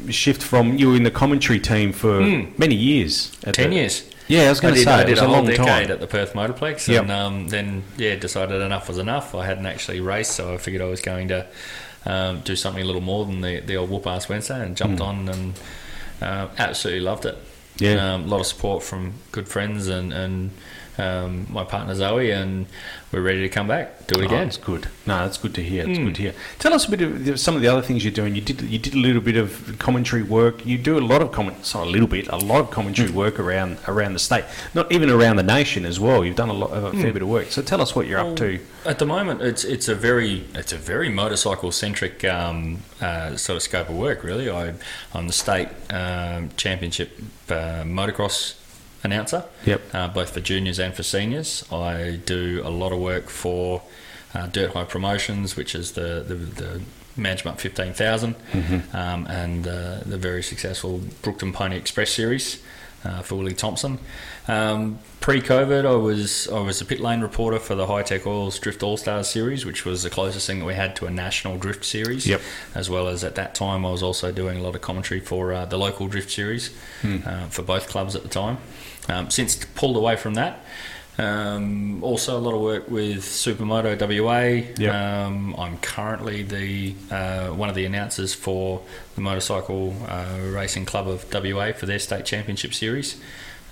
the 0.06 0.12
shift 0.12 0.44
from 0.44 0.78
you 0.78 0.90
were 0.90 0.96
in 0.98 1.04
the 1.04 1.12
commentary 1.12 1.60
team 1.60 1.94
for 1.94 2.20
Mm. 2.20 2.60
many 2.60 2.76
years. 2.76 3.32
at 3.46 3.54
Ten 3.54 3.70
the- 3.70 3.78
years. 3.78 4.04
Yeah, 4.28 4.44
I 4.44 4.50
was 4.50 4.60
going 4.60 4.74
to 4.74 4.82
say 4.82 4.92
I 4.92 5.02
it 5.02 5.06
did 5.06 5.12
was 5.12 5.20
a 5.22 5.24
a 5.24 5.28
whole 5.28 5.36
long 5.38 5.46
decade 5.46 5.66
time. 5.68 5.92
at 5.92 6.00
the 6.00 6.08
Perth 6.08 6.34
Motorplex, 6.34 6.88
Yep. 6.88 7.02
and 7.04 7.12
um, 7.12 7.48
then 7.50 7.84
yeah, 7.98 8.16
decided 8.16 8.62
enough 8.62 8.88
was 8.88 8.98
enough. 8.98 9.36
I 9.36 9.46
hadn't 9.46 9.66
actually 9.68 10.00
raced, 10.00 10.32
so 10.32 10.54
I 10.54 10.58
figured 10.58 10.82
I 10.82 10.86
was 10.86 11.02
going 11.02 11.28
to 11.30 11.46
um, 12.06 12.42
do 12.42 12.56
something 12.56 12.82
a 12.82 12.86
little 12.86 13.02
more 13.02 13.26
than 13.26 13.42
the, 13.42 13.60
the 13.60 13.78
old 13.78 13.90
whoop 13.90 14.08
ass 14.08 14.28
Wednesday, 14.30 14.60
and 14.64 14.76
jumped 14.76 15.02
on 15.02 15.30
and 15.30 15.60
uh, 16.22 16.48
absolutely 16.58 17.02
loved 17.02 17.26
it. 17.26 17.38
Yeah. 17.78 18.14
um, 18.14 18.24
a 18.24 18.28
lot 18.28 18.40
of 18.40 18.46
support 18.48 18.84
from 18.84 19.14
good 19.32 19.48
friends 19.50 19.88
and 19.88 20.14
and 20.14 20.52
um, 20.98 21.46
my 21.50 21.64
partner 21.66 21.94
Zoe, 21.94 22.32
and 22.32 22.68
we're 23.16 23.22
ready 23.22 23.40
to 23.40 23.48
come 23.50 23.66
back, 23.70 24.08
do 24.08 24.16
it 24.20 24.24
Oh, 24.24 24.26
again. 24.26 24.44
that's 24.44 24.58
good. 24.58 24.88
No, 25.06 25.20
that's 25.20 25.38
good 25.38 25.54
to 25.56 25.64
hear. 25.64 25.88
It's 25.90 25.98
Mm. 25.98 26.06
good 26.08 26.16
to 26.16 26.22
hear. 26.24 26.34
Tell 26.60 26.74
us 26.74 26.86
a 26.86 26.92
bit 26.92 27.02
of 27.02 27.40
some 27.40 27.56
of 27.56 27.62
the 27.62 27.70
other 27.70 27.82
things 27.82 28.04
you're 28.04 28.12
doing. 28.12 28.36
You 28.36 28.42
did 28.42 28.60
you 28.64 28.78
did 28.78 28.94
a 28.94 28.98
little 28.98 29.22
bit 29.22 29.38
of 29.38 29.78
commentary 29.80 30.22
work. 30.22 30.66
You 30.66 30.78
do 30.78 30.98
a 30.98 31.06
lot 31.14 31.22
of 31.22 31.32
comment, 31.32 31.66
sorry, 31.66 31.88
a 31.88 31.92
little 31.92 32.08
bit, 32.08 32.28
a 32.28 32.36
lot 32.36 32.60
of 32.60 32.72
commentary 32.72 33.08
Mm. 33.10 33.14
work 33.14 33.40
around 33.40 33.78
around 33.88 34.14
the 34.14 34.20
state, 34.20 34.44
not 34.74 34.92
even 34.92 35.10
around 35.10 35.38
the 35.38 35.44
nation 35.44 35.86
as 35.86 35.98
well. 35.98 36.26
You've 36.26 36.36
done 36.36 36.50
a 36.50 36.54
lot, 36.54 36.72
a 36.74 36.92
fair 36.92 37.12
Mm. 37.12 37.14
bit 37.14 37.22
of 37.22 37.30
work. 37.30 37.48
So 37.52 37.62
tell 37.62 37.82
us 37.82 37.96
what 37.96 38.06
you're 38.08 38.20
up 38.20 38.36
to. 38.36 38.60
At 38.86 39.00
the 39.00 39.06
moment, 39.06 39.42
it's 39.42 39.64
it's 39.64 39.88
a 39.88 39.96
very 39.96 40.44
it's 40.54 40.74
a 40.74 40.78
very 40.78 41.08
motorcycle 41.10 41.72
centric 41.72 42.26
um, 42.26 42.80
uh, 43.02 43.38
sort 43.38 43.56
of 43.56 43.64
scope 43.64 43.88
of 43.90 43.96
work. 43.96 44.24
Really, 44.26 44.50
I 44.50 44.74
I'm 45.14 45.28
the 45.28 45.34
state 45.46 45.70
um, 45.90 46.50
championship 46.58 47.10
uh, 47.50 47.84
motocross 47.86 48.56
announcer. 49.06 49.46
Yep. 49.66 49.82
Uh, 49.94 50.08
both 50.10 50.32
for 50.32 50.42
juniors 50.42 50.80
and 50.80 50.94
for 50.94 51.04
seniors. 51.04 51.64
I 51.72 52.20
do 52.26 52.62
a 52.66 52.70
lot 52.70 52.92
of 52.92 53.00
work 53.00 53.30
for 53.30 53.82
uh, 54.34 54.48
Dirt 54.48 54.74
High 54.74 54.84
Promotions, 54.86 55.56
which 55.56 55.74
is 55.76 55.94
the 55.94 56.24
the, 56.28 56.36
the 56.36 56.82
Management 57.18 57.62
15,000, 57.62 58.36
um, 58.94 59.26
and 59.28 59.66
uh, 59.66 60.00
the 60.06 60.18
very 60.18 60.44
successful 60.44 61.00
Brookton 61.22 61.54
Pony 61.54 61.78
Express 61.78 62.12
series 62.12 62.62
uh, 63.06 63.22
for 63.22 63.36
Willie 63.36 63.54
Thompson. 63.54 64.00
Um, 64.48 65.00
pre-COVID, 65.22 65.86
I 65.86 65.96
was 65.96 66.50
I 66.50 66.60
was 66.60 66.82
a 66.82 66.86
pit 66.86 67.00
lane 67.00 67.22
reporter 67.22 67.58
for 67.58 67.76
the 67.76 67.88
Hi-Tec 67.88 68.28
Oils 68.28 68.60
Drift 68.60 68.84
All 68.84 68.98
Stars 68.98 69.30
series, 69.30 69.66
which 69.66 69.86
was 69.86 70.04
the 70.04 70.10
closest 70.10 70.46
thing 70.46 70.60
that 70.60 70.66
we 70.66 70.74
had 70.74 70.96
to 70.98 71.06
a 71.06 71.12
national 71.12 71.58
drift 71.58 71.86
series. 71.86 72.28
Yep. 72.28 72.42
As 72.74 72.90
well 72.90 73.08
as 73.08 73.24
at 73.24 73.36
that 73.36 73.56
time, 73.56 73.86
I 73.86 73.92
was 73.92 74.04
also 74.04 74.32
doing 74.32 74.58
a 74.58 74.62
lot 74.62 74.76
of 74.76 74.82
commentary 74.82 75.22
for 75.22 75.54
uh, 75.54 75.66
the 75.66 75.78
local 75.78 76.08
drift 76.08 76.32
series 76.32 76.76
uh, 77.04 77.48
for 77.48 77.62
both 77.62 77.88
clubs 77.88 78.16
at 78.16 78.24
the 78.24 78.30
time. 78.30 78.58
Um, 79.08 79.30
since 79.30 79.64
pulled 79.76 79.98
away 79.98 80.16
from 80.16 80.34
that. 80.36 80.60
Um, 81.18 82.04
also, 82.04 82.38
a 82.38 82.42
lot 82.42 82.54
of 82.54 82.62
work 82.62 82.90
with 82.90 83.20
Supermoto 83.24 83.96
WA. 83.98 84.68
Yep. 84.78 84.94
Um, 84.94 85.56
I'm 85.58 85.78
currently 85.78 86.44
the 86.44 86.96
uh, 87.10 87.48
one 87.50 87.70
of 87.70 87.76
the 87.76 87.86
announcers 87.86 88.34
for 88.34 88.82
the 89.16 89.22
Motorcycle 89.22 89.96
uh, 90.10 90.40
Racing 90.52 90.86
Club 90.86 91.08
of 91.08 91.26
WA 91.34 91.72
for 91.72 91.86
their 91.86 92.00
state 92.00 92.26
championship 92.26 92.74
series. 92.74 93.22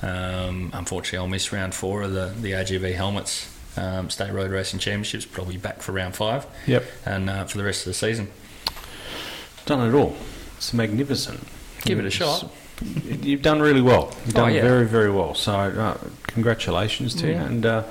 Um, 0.02 0.70
unfortunately, 0.74 1.18
I'll 1.20 1.28
miss 1.28 1.52
round 1.52 1.74
four 1.74 2.04
of 2.04 2.14
the 2.14 2.34
the 2.40 2.52
AGV 2.52 2.96
helmets 2.96 3.50
um, 3.78 4.10
state 4.10 4.32
road 4.32 4.52
racing 4.52 4.80
championships. 4.80 5.26
Probably 5.26 5.58
back 5.58 5.82
for 5.82 5.92
round 5.92 6.16
five 6.16 6.46
Yep. 6.68 6.86
and 7.06 7.30
uh, 7.30 7.46
for 7.46 7.58
the 7.58 7.64
rest 7.66 7.82
of 7.82 7.90
the 7.90 7.94
season. 7.94 8.30
Done 9.66 9.88
it 9.90 9.98
all. 9.98 10.16
It's 10.58 10.74
magnificent. 10.74 11.46
Give 11.82 12.00
it 12.00 12.06
a 12.06 12.10
shot. 12.12 12.50
You've 13.22 13.42
done 13.42 13.62
really 13.62 13.82
well. 13.82 14.14
You've 14.26 14.36
Oh, 14.36 14.42
done 14.46 14.54
yeah. 14.54 14.62
very, 14.62 14.86
very 14.86 15.12
well. 15.12 15.34
So, 15.36 15.54
uh, 15.54 15.98
congratulations 16.28 17.16
to 17.16 17.28
you. 17.28 17.34
Mm. 17.36 17.46
And 17.46 17.66
uh, 17.66 17.84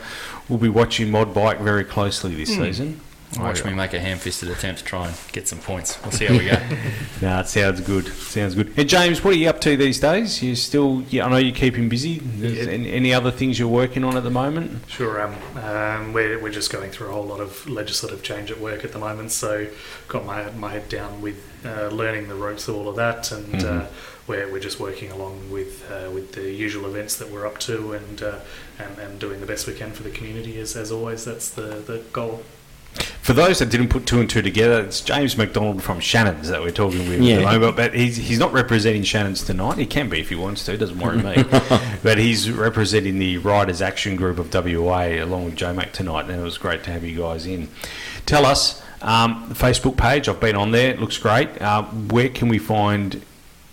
we'll 0.49 0.59
be 0.59 0.69
watching 0.69 1.11
Mod 1.11 1.33
Bike 1.35 1.61
very 1.61 1.85
closely 1.85 2.35
this 2.35 2.51
Mm. 2.51 2.65
season. 2.65 3.01
Watch 3.39 3.65
I- 3.65 3.71
me 3.71 3.75
make 3.75 3.95
a 3.95 3.99
ham-fisted 3.99 4.51
attempt 4.51 4.81
to 4.81 4.85
try 4.85 5.07
and 5.07 5.17
get 5.33 5.49
some 5.49 5.59
points. 5.59 5.99
We'll 6.03 6.13
see 6.13 6.27
how 6.27 6.37
we 6.37 6.45
go. 6.45 6.59
No, 7.23 7.39
it 7.41 7.47
sounds 7.47 7.81
good. 7.81 8.09
Sounds 8.09 8.55
good. 8.55 8.73
Hey, 8.75 8.85
James, 8.85 9.23
what 9.25 9.33
are 9.33 9.37
you 9.39 9.49
up 9.49 9.59
to 9.63 9.75
these 9.77 9.99
days? 10.01 10.43
You 10.43 10.55
still? 10.55 11.03
Yeah, 11.09 11.25
I 11.25 11.31
know 11.31 11.37
you're 11.39 11.55
keeping 11.55 11.89
busy. 11.89 12.21
Yeah. 12.37 12.69
any, 12.71 12.93
any 12.93 13.15
other 13.15 13.31
things 13.31 13.59
you're 13.59 13.69
working 13.69 14.05
on 14.05 14.17
at 14.19 14.25
the 14.25 14.31
moment? 14.31 14.83
Sure. 14.89 15.23
Um, 15.23 15.35
um, 15.65 16.13
we're, 16.13 16.39
we're 16.43 16.51
just 16.53 16.71
going 16.71 16.91
through 16.91 17.09
a 17.09 17.13
whole 17.13 17.25
lot 17.25 17.41
of 17.41 17.67
legislative 17.71 18.23
change 18.23 18.51
at 18.51 18.61
work 18.61 18.85
at 18.85 18.93
the 18.93 18.99
moment, 18.99 19.31
so 19.31 19.67
got 20.09 20.27
my 20.27 20.51
my 20.51 20.71
head 20.73 20.89
down 20.91 21.23
with 21.23 21.37
uh, 21.65 21.87
learning 21.89 22.29
the 22.29 22.35
ropes 22.35 22.67
of 22.69 22.75
all 22.75 22.89
of 22.89 22.97
that, 22.97 23.31
and 23.33 23.55
Mhm. 23.55 23.65
uh, 23.65 23.87
we're, 24.27 24.51
we're 24.51 24.61
just 24.61 24.79
working 24.81 25.11
along 25.11 25.51
with 25.51 25.91
uh, 25.91 26.11
with 26.11 26.33
the 26.33 26.51
usual 26.53 26.87
events 26.87 27.17
that 27.17 27.31
we're 27.31 27.47
up 27.47 27.59
to, 27.61 27.93
and, 27.93 28.23
uh, 28.23 28.39
and 28.79 28.99
and 28.99 29.19
doing 29.19 29.41
the 29.41 29.47
best 29.47 29.67
we 29.67 29.75
can 29.75 29.93
for 29.93 30.03
the 30.03 30.11
community. 30.11 30.59
As, 30.59 30.77
as 30.77 30.91
always, 30.93 31.25
that's 31.25 31.51
the, 31.51 31.63
the 31.87 32.03
goal. 32.13 32.43
For 33.23 33.33
those 33.33 33.61
that 33.61 33.71
didn't 33.71 33.89
put 33.89 34.05
two 34.05 34.21
and 34.21 34.29
two 34.29 34.43
together, 34.43 34.83
it's 34.83 35.01
James 35.01 35.37
McDonald 35.39 35.83
from 35.83 35.99
Shannon's 36.01 36.49
that 36.49 36.61
we're 36.61 36.73
talking 36.73 37.09
with 37.09 37.23
Yeah. 37.23 37.37
at 37.37 37.39
the 37.53 37.59
moment. 37.59 37.77
But 37.77 37.95
he's, 37.95 38.17
he's 38.17 38.39
not 38.39 38.53
representing 38.53 39.03
Shannon's 39.03 39.43
tonight. 39.45 39.79
He 39.79 39.87
can 39.87 40.11
be 40.11 40.21
if 40.21 40.29
he 40.29 40.35
wants 40.35 40.65
to. 40.67 40.73
It 40.75 40.77
doesn't 40.79 40.99
worry 40.99 41.17
me. 41.17 41.43
but 42.03 42.19
he's 42.19 42.51
representing 42.51 43.19
the 43.19 43.39
Riders 43.39 43.81
Action 43.81 44.17
Group 44.17 44.39
of 44.39 44.53
WA 44.53 45.23
along 45.23 45.47
with 45.47 45.57
J 45.57 45.73
Mac 45.73 45.93
tonight, 45.93 46.29
and 46.29 46.39
it 46.39 46.43
was 46.45 46.59
great 46.59 46.85
to 46.85 46.91
have 46.91 47.03
you 47.05 47.17
guys 47.19 47.47
in. 47.47 47.69
Tell 48.27 48.45
us 48.45 48.83
um, 49.01 49.47
the 49.49 49.55
Facebook 49.55 49.97
page. 49.97 50.29
I've 50.29 50.41
been 50.41 50.57
on 50.57 50.73
there. 50.73 50.91
It 50.91 51.01
looks 51.01 51.17
great. 51.17 51.63
Uh, 51.63 51.85
where 51.85 52.29
can 52.29 52.49
we 52.49 52.59
find 52.59 53.23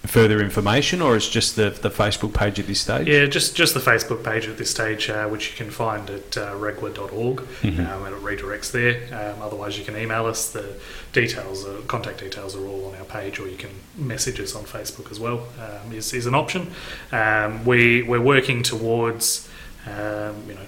further 0.06 0.40
information, 0.42 1.02
or 1.02 1.16
it's 1.16 1.30
just 1.30 1.56
the 1.56 1.70
the 1.70 1.90
Facebook 1.90 2.34
page 2.34 2.60
at 2.60 2.68
this 2.68 2.80
stage? 2.82 3.08
Yeah, 3.08 3.26
just 3.26 3.56
just 3.56 3.74
the 3.74 3.80
Facebook 3.80 4.24
page 4.24 4.48
at 4.48 4.58
this 4.58 4.72
stage, 4.72 5.10
uh, 5.10 5.28
which 5.28 5.52
you 5.52 5.58
can 5.58 5.70
find 5.72 6.10
at 6.10 6.38
uh, 6.38 6.54
ragwa.org, 6.56 7.38
Mhm. 7.62 7.80
um, 7.92 8.06
and 8.06 8.16
it 8.16 8.22
redirects 8.24 8.72
there. 8.72 8.96
Um, 9.12 9.42
otherwise, 9.42 9.78
you 9.78 9.86
can 9.86 9.98
email 9.98 10.26
us. 10.26 10.50
The 10.52 10.76
details, 11.12 11.66
are, 11.68 11.82
contact 11.88 12.20
details, 12.20 12.56
are 12.56 12.66
all 12.66 12.86
on 12.88 12.96
our 13.00 13.06
page, 13.06 13.40
or 13.40 13.48
you 13.48 13.58
can 13.58 13.72
message 13.98 14.40
us 14.40 14.56
on 14.56 14.64
Facebook 14.64 15.12
as 15.12 15.20
well. 15.20 15.48
Um, 15.60 15.92
is 15.94 16.14
is 16.14 16.26
an 16.26 16.36
option. 16.36 16.72
Um, 17.12 17.66
we 17.66 18.04
we're 18.04 18.22
working 18.22 18.64
towards, 18.64 19.48
um, 19.88 20.36
you 20.48 20.56
know. 20.56 20.66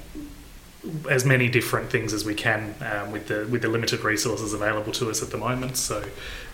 As 1.11 1.23
many 1.25 1.47
different 1.47 1.91
things 1.91 2.11
as 2.11 2.25
we 2.25 2.33
can 2.33 2.73
um, 2.81 3.11
with 3.11 3.27
the 3.27 3.45
with 3.51 3.61
the 3.61 3.67
limited 3.67 4.03
resources 4.03 4.51
available 4.51 4.91
to 4.93 5.11
us 5.11 5.21
at 5.21 5.29
the 5.29 5.37
moment. 5.37 5.77
So, 5.77 6.03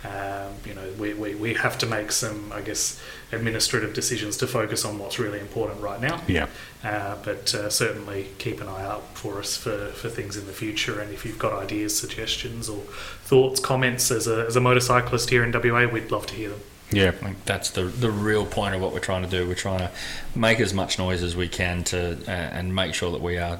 um, 0.03 0.53
you 0.65 0.73
know, 0.73 0.89
we, 0.99 1.13
we, 1.13 1.35
we 1.35 1.53
have 1.55 1.77
to 1.79 1.85
make 1.85 2.11
some, 2.11 2.51
I 2.51 2.61
guess, 2.61 3.01
administrative 3.31 3.93
decisions 3.93 4.37
to 4.37 4.47
focus 4.47 4.85
on 4.85 4.99
what's 4.99 5.19
really 5.19 5.39
important 5.39 5.81
right 5.81 5.99
now. 5.99 6.21
Yeah. 6.27 6.47
Uh, 6.83 7.15
but 7.23 7.53
uh, 7.55 7.69
certainly 7.69 8.27
keep 8.37 8.61
an 8.61 8.67
eye 8.67 8.85
out 8.85 9.03
for 9.15 9.39
us 9.39 9.57
for, 9.57 9.87
for 9.87 10.09
things 10.09 10.37
in 10.37 10.45
the 10.45 10.53
future. 10.53 10.99
And 10.99 11.11
if 11.11 11.25
you've 11.25 11.39
got 11.39 11.53
ideas, 11.53 11.97
suggestions, 11.97 12.69
or 12.69 12.81
thoughts, 13.23 13.59
comments 13.59 14.11
as 14.11 14.27
a, 14.27 14.45
as 14.45 14.55
a 14.55 14.61
motorcyclist 14.61 15.29
here 15.29 15.43
in 15.43 15.51
WA, 15.51 15.87
we'd 15.87 16.11
love 16.11 16.27
to 16.27 16.35
hear 16.35 16.49
them. 16.49 16.61
Yeah. 16.91 17.13
Like 17.21 17.43
that's 17.43 17.71
the 17.71 17.83
the 17.83 18.09
real 18.09 18.45
point 18.45 18.73
of 18.73 18.81
what 18.81 18.93
we're 18.93 18.99
trying 18.99 19.23
to 19.23 19.29
do. 19.29 19.45
We're 19.45 19.55
trying 19.55 19.79
to 19.79 19.91
make 20.35 20.61
as 20.61 20.73
much 20.73 20.97
noise 20.97 21.21
as 21.21 21.35
we 21.35 21.49
can 21.49 21.83
to 21.85 22.17
uh, 22.27 22.31
and 22.31 22.73
make 22.73 22.93
sure 22.93 23.11
that 23.11 23.21
we 23.21 23.37
are 23.37 23.59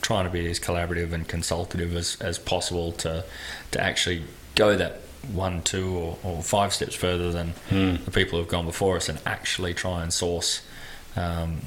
trying 0.00 0.24
to 0.24 0.30
be 0.30 0.50
as 0.50 0.58
collaborative 0.58 1.12
and 1.12 1.28
consultative 1.28 1.94
as, 1.94 2.16
as 2.20 2.38
possible 2.38 2.92
to 2.92 3.24
to 3.72 3.80
actually 3.80 4.22
go 4.54 4.74
that 4.76 5.01
one, 5.32 5.62
two, 5.62 5.88
or, 5.96 6.18
or 6.22 6.42
five 6.42 6.72
steps 6.72 6.94
further 6.94 7.30
than 7.30 7.54
Mm. 7.70 8.04
the 8.04 8.10
people 8.10 8.38
who've 8.38 8.48
gone 8.48 8.66
before 8.66 8.96
us, 8.96 9.08
and 9.08 9.18
actually 9.26 9.74
try 9.74 10.02
and 10.02 10.12
source 10.12 10.62
um, 11.16 11.60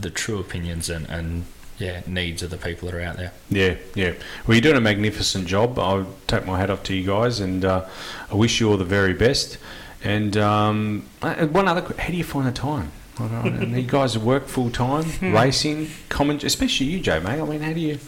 the 0.00 0.10
true 0.10 0.38
opinions 0.38 0.88
and, 0.88 1.08
and 1.10 1.44
yeah 1.78 2.02
needs 2.06 2.42
of 2.42 2.50
the 2.50 2.56
people 2.56 2.88
that 2.88 2.96
are 2.96 3.00
out 3.00 3.16
there. 3.16 3.32
Yeah, 3.50 3.74
yeah. 3.94 4.12
Well, 4.46 4.54
you're 4.54 4.62
doing 4.62 4.76
a 4.76 4.80
magnificent 4.80 5.46
job. 5.48 5.78
I'll 5.78 6.06
take 6.28 6.46
my 6.46 6.58
hat 6.58 6.70
off 6.70 6.82
to 6.84 6.94
you 6.94 7.04
guys, 7.06 7.40
and 7.40 7.64
uh, 7.64 7.86
I 8.30 8.34
wish 8.34 8.60
you 8.60 8.70
all 8.70 8.76
the 8.76 8.84
very 8.84 9.14
best. 9.14 9.58
And 10.04 10.36
um, 10.36 11.04
uh, 11.20 11.46
one 11.46 11.68
other, 11.68 11.82
how 11.98 12.08
do 12.08 12.16
you 12.16 12.24
find 12.24 12.46
the 12.46 12.52
time? 12.52 12.92
I 13.18 13.28
don't 13.28 13.32
know, 13.44 13.60
and 13.62 13.76
you 13.76 13.82
guys 13.82 14.16
work 14.18 14.46
full 14.48 14.70
time, 14.70 15.04
racing, 15.20 15.90
comment, 16.08 16.42
especially 16.44 16.86
you, 16.86 16.98
Joe, 17.00 17.20
mate. 17.20 17.40
I 17.40 17.44
mean, 17.44 17.60
how 17.60 17.72
do 17.72 17.80
you? 17.80 17.98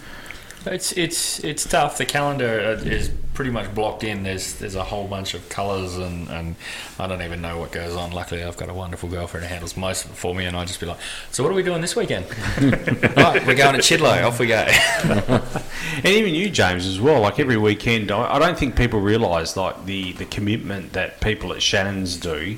It's 0.67 0.93
it's 0.93 1.45
it's 1.45 1.65
tough. 1.69 1.99
The 1.99 2.07
calendar 2.07 2.79
uh, 2.81 2.85
is 2.89 3.11
pretty 3.35 3.51
much 3.51 3.75
blocked 3.75 4.05
in. 4.05 4.23
There's 4.23 4.55
there's 4.55 4.77
a 4.77 4.85
whole 4.85 5.07
bunch 5.07 5.35
of 5.35 5.49
colours 5.49 5.97
and, 5.97 6.29
and 6.29 6.57
I 6.99 7.07
don't 7.07 7.21
even 7.21 7.43
know 7.43 7.59
what 7.59 7.73
goes 7.73 7.95
on. 7.95 8.13
Luckily, 8.13 8.43
I've 8.43 8.57
got 8.57 8.71
a 8.71 8.75
wonderful 8.75 9.09
girlfriend 9.09 9.45
who 9.45 9.51
handles 9.51 9.77
most 9.77 10.05
of 10.07 10.13
it 10.13 10.17
for 10.17 10.35
me, 10.35 10.47
and 10.47 10.57
I 10.57 10.65
just 10.65 10.81
be 10.81 10.87
like, 10.87 10.99
"So 11.31 11.43
what 11.43 11.53
are 11.53 11.55
we 11.55 11.63
doing 11.63 11.81
this 11.81 11.95
weekend?" 11.95 12.27
right, 13.17 13.47
we're 13.47 13.55
going 13.55 13.75
to 13.75 13.83
Chidlow. 13.83 14.25
Off 14.25 14.39
we 14.39 14.47
go. 14.47 14.67
And 15.97 16.07
even 16.07 16.35
you, 16.35 16.51
James, 16.51 16.87
as 16.87 17.01
well. 17.01 17.21
Like 17.21 17.39
every 17.39 17.57
weekend, 17.57 18.11
I, 18.11 18.35
I 18.35 18.39
don't 18.39 18.59
think 18.59 18.75
people 18.75 19.01
realise 19.01 19.57
like 19.57 19.85
the 19.85 20.13
the 20.13 20.25
commitment 20.25 20.93
that 20.95 21.21
people 21.21 21.53
at 21.53 21.63
Shannon's 21.63 22.17
do 22.17 22.57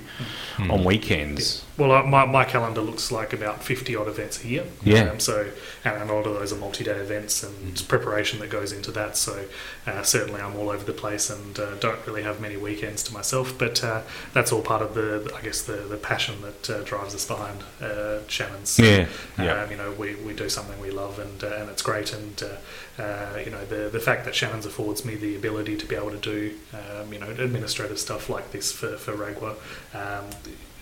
hmm. 0.56 0.70
on 0.70 0.84
weekends. 0.84 1.65
Well, 1.76 1.92
uh, 1.92 2.02
my, 2.04 2.24
my 2.24 2.44
calendar 2.44 2.80
looks 2.80 3.12
like 3.12 3.32
about 3.32 3.62
50 3.62 3.94
odd 3.96 4.08
events 4.08 4.42
a 4.42 4.48
year. 4.48 4.64
Yeah. 4.82 5.10
Um, 5.10 5.20
so, 5.20 5.50
and, 5.84 5.96
and 6.00 6.10
a 6.10 6.14
lot 6.14 6.26
of 6.26 6.34
those 6.34 6.52
are 6.52 6.56
multi 6.56 6.84
day 6.84 6.96
events 6.96 7.42
and 7.42 7.86
preparation 7.86 8.40
that 8.40 8.48
goes 8.48 8.72
into 8.72 8.90
that. 8.92 9.16
So, 9.16 9.44
uh, 9.86 10.02
certainly 10.02 10.40
I'm 10.40 10.56
all 10.56 10.70
over 10.70 10.84
the 10.84 10.94
place 10.94 11.28
and 11.28 11.58
uh, 11.58 11.74
don't 11.74 12.04
really 12.06 12.22
have 12.22 12.40
many 12.40 12.56
weekends 12.56 13.02
to 13.04 13.14
myself. 13.14 13.58
But 13.58 13.84
uh, 13.84 14.02
that's 14.32 14.52
all 14.52 14.62
part 14.62 14.80
of 14.80 14.94
the, 14.94 15.30
I 15.36 15.42
guess, 15.42 15.62
the, 15.62 15.76
the 15.76 15.98
passion 15.98 16.36
that 16.42 16.70
uh, 16.70 16.82
drives 16.82 17.14
us 17.14 17.26
behind 17.26 17.62
uh, 17.82 18.26
Shannon's. 18.26 18.78
Yeah, 18.78 19.06
yeah. 19.38 19.62
Um, 19.62 19.70
you 19.70 19.76
know, 19.76 19.92
we, 19.92 20.14
we 20.14 20.32
do 20.32 20.48
something 20.48 20.80
we 20.80 20.90
love 20.90 21.18
and, 21.18 21.44
uh, 21.44 21.56
and 21.56 21.68
it's 21.68 21.82
great. 21.82 22.14
And, 22.14 22.42
uh, 22.42 23.02
uh, 23.02 23.38
you 23.44 23.50
know, 23.50 23.66
the, 23.66 23.90
the 23.90 24.00
fact 24.00 24.24
that 24.24 24.34
Shannon's 24.34 24.64
affords 24.64 25.04
me 25.04 25.16
the 25.16 25.36
ability 25.36 25.76
to 25.76 25.86
be 25.86 25.94
able 25.94 26.10
to 26.10 26.16
do, 26.16 26.54
um, 26.72 27.12
you 27.12 27.18
know, 27.18 27.28
administrative 27.28 27.98
stuff 27.98 28.30
like 28.30 28.52
this 28.52 28.72
for, 28.72 28.96
for 28.96 29.12
Ragwa. 29.12 29.56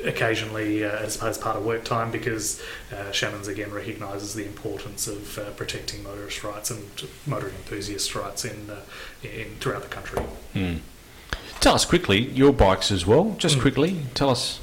Occasionally 0.02 0.84
uh, 0.84 0.90
as, 0.90 1.22
as 1.22 1.38
part 1.38 1.56
of 1.56 1.64
work 1.64 1.84
time 1.84 2.10
because 2.10 2.60
uh, 2.92 3.12
Shannon's 3.12 3.48
again 3.48 3.70
recognises 3.70 4.34
the 4.34 4.44
importance 4.44 5.06
of 5.06 5.38
uh, 5.38 5.50
protecting 5.52 6.02
motorist 6.02 6.42
rights 6.42 6.70
and 6.70 6.82
motoring 7.26 7.54
enthusiast 7.54 8.14
rights 8.14 8.44
in, 8.44 8.70
uh, 8.70 8.80
in 9.22 9.56
throughout 9.60 9.82
the 9.82 9.88
country. 9.88 10.20
Hmm. 10.52 10.76
Tell 11.60 11.74
us 11.74 11.84
quickly 11.84 12.20
your 12.20 12.52
bikes 12.52 12.90
as 12.90 13.06
well. 13.06 13.36
Just 13.38 13.60
quickly, 13.60 14.00
tell 14.14 14.30
us. 14.30 14.60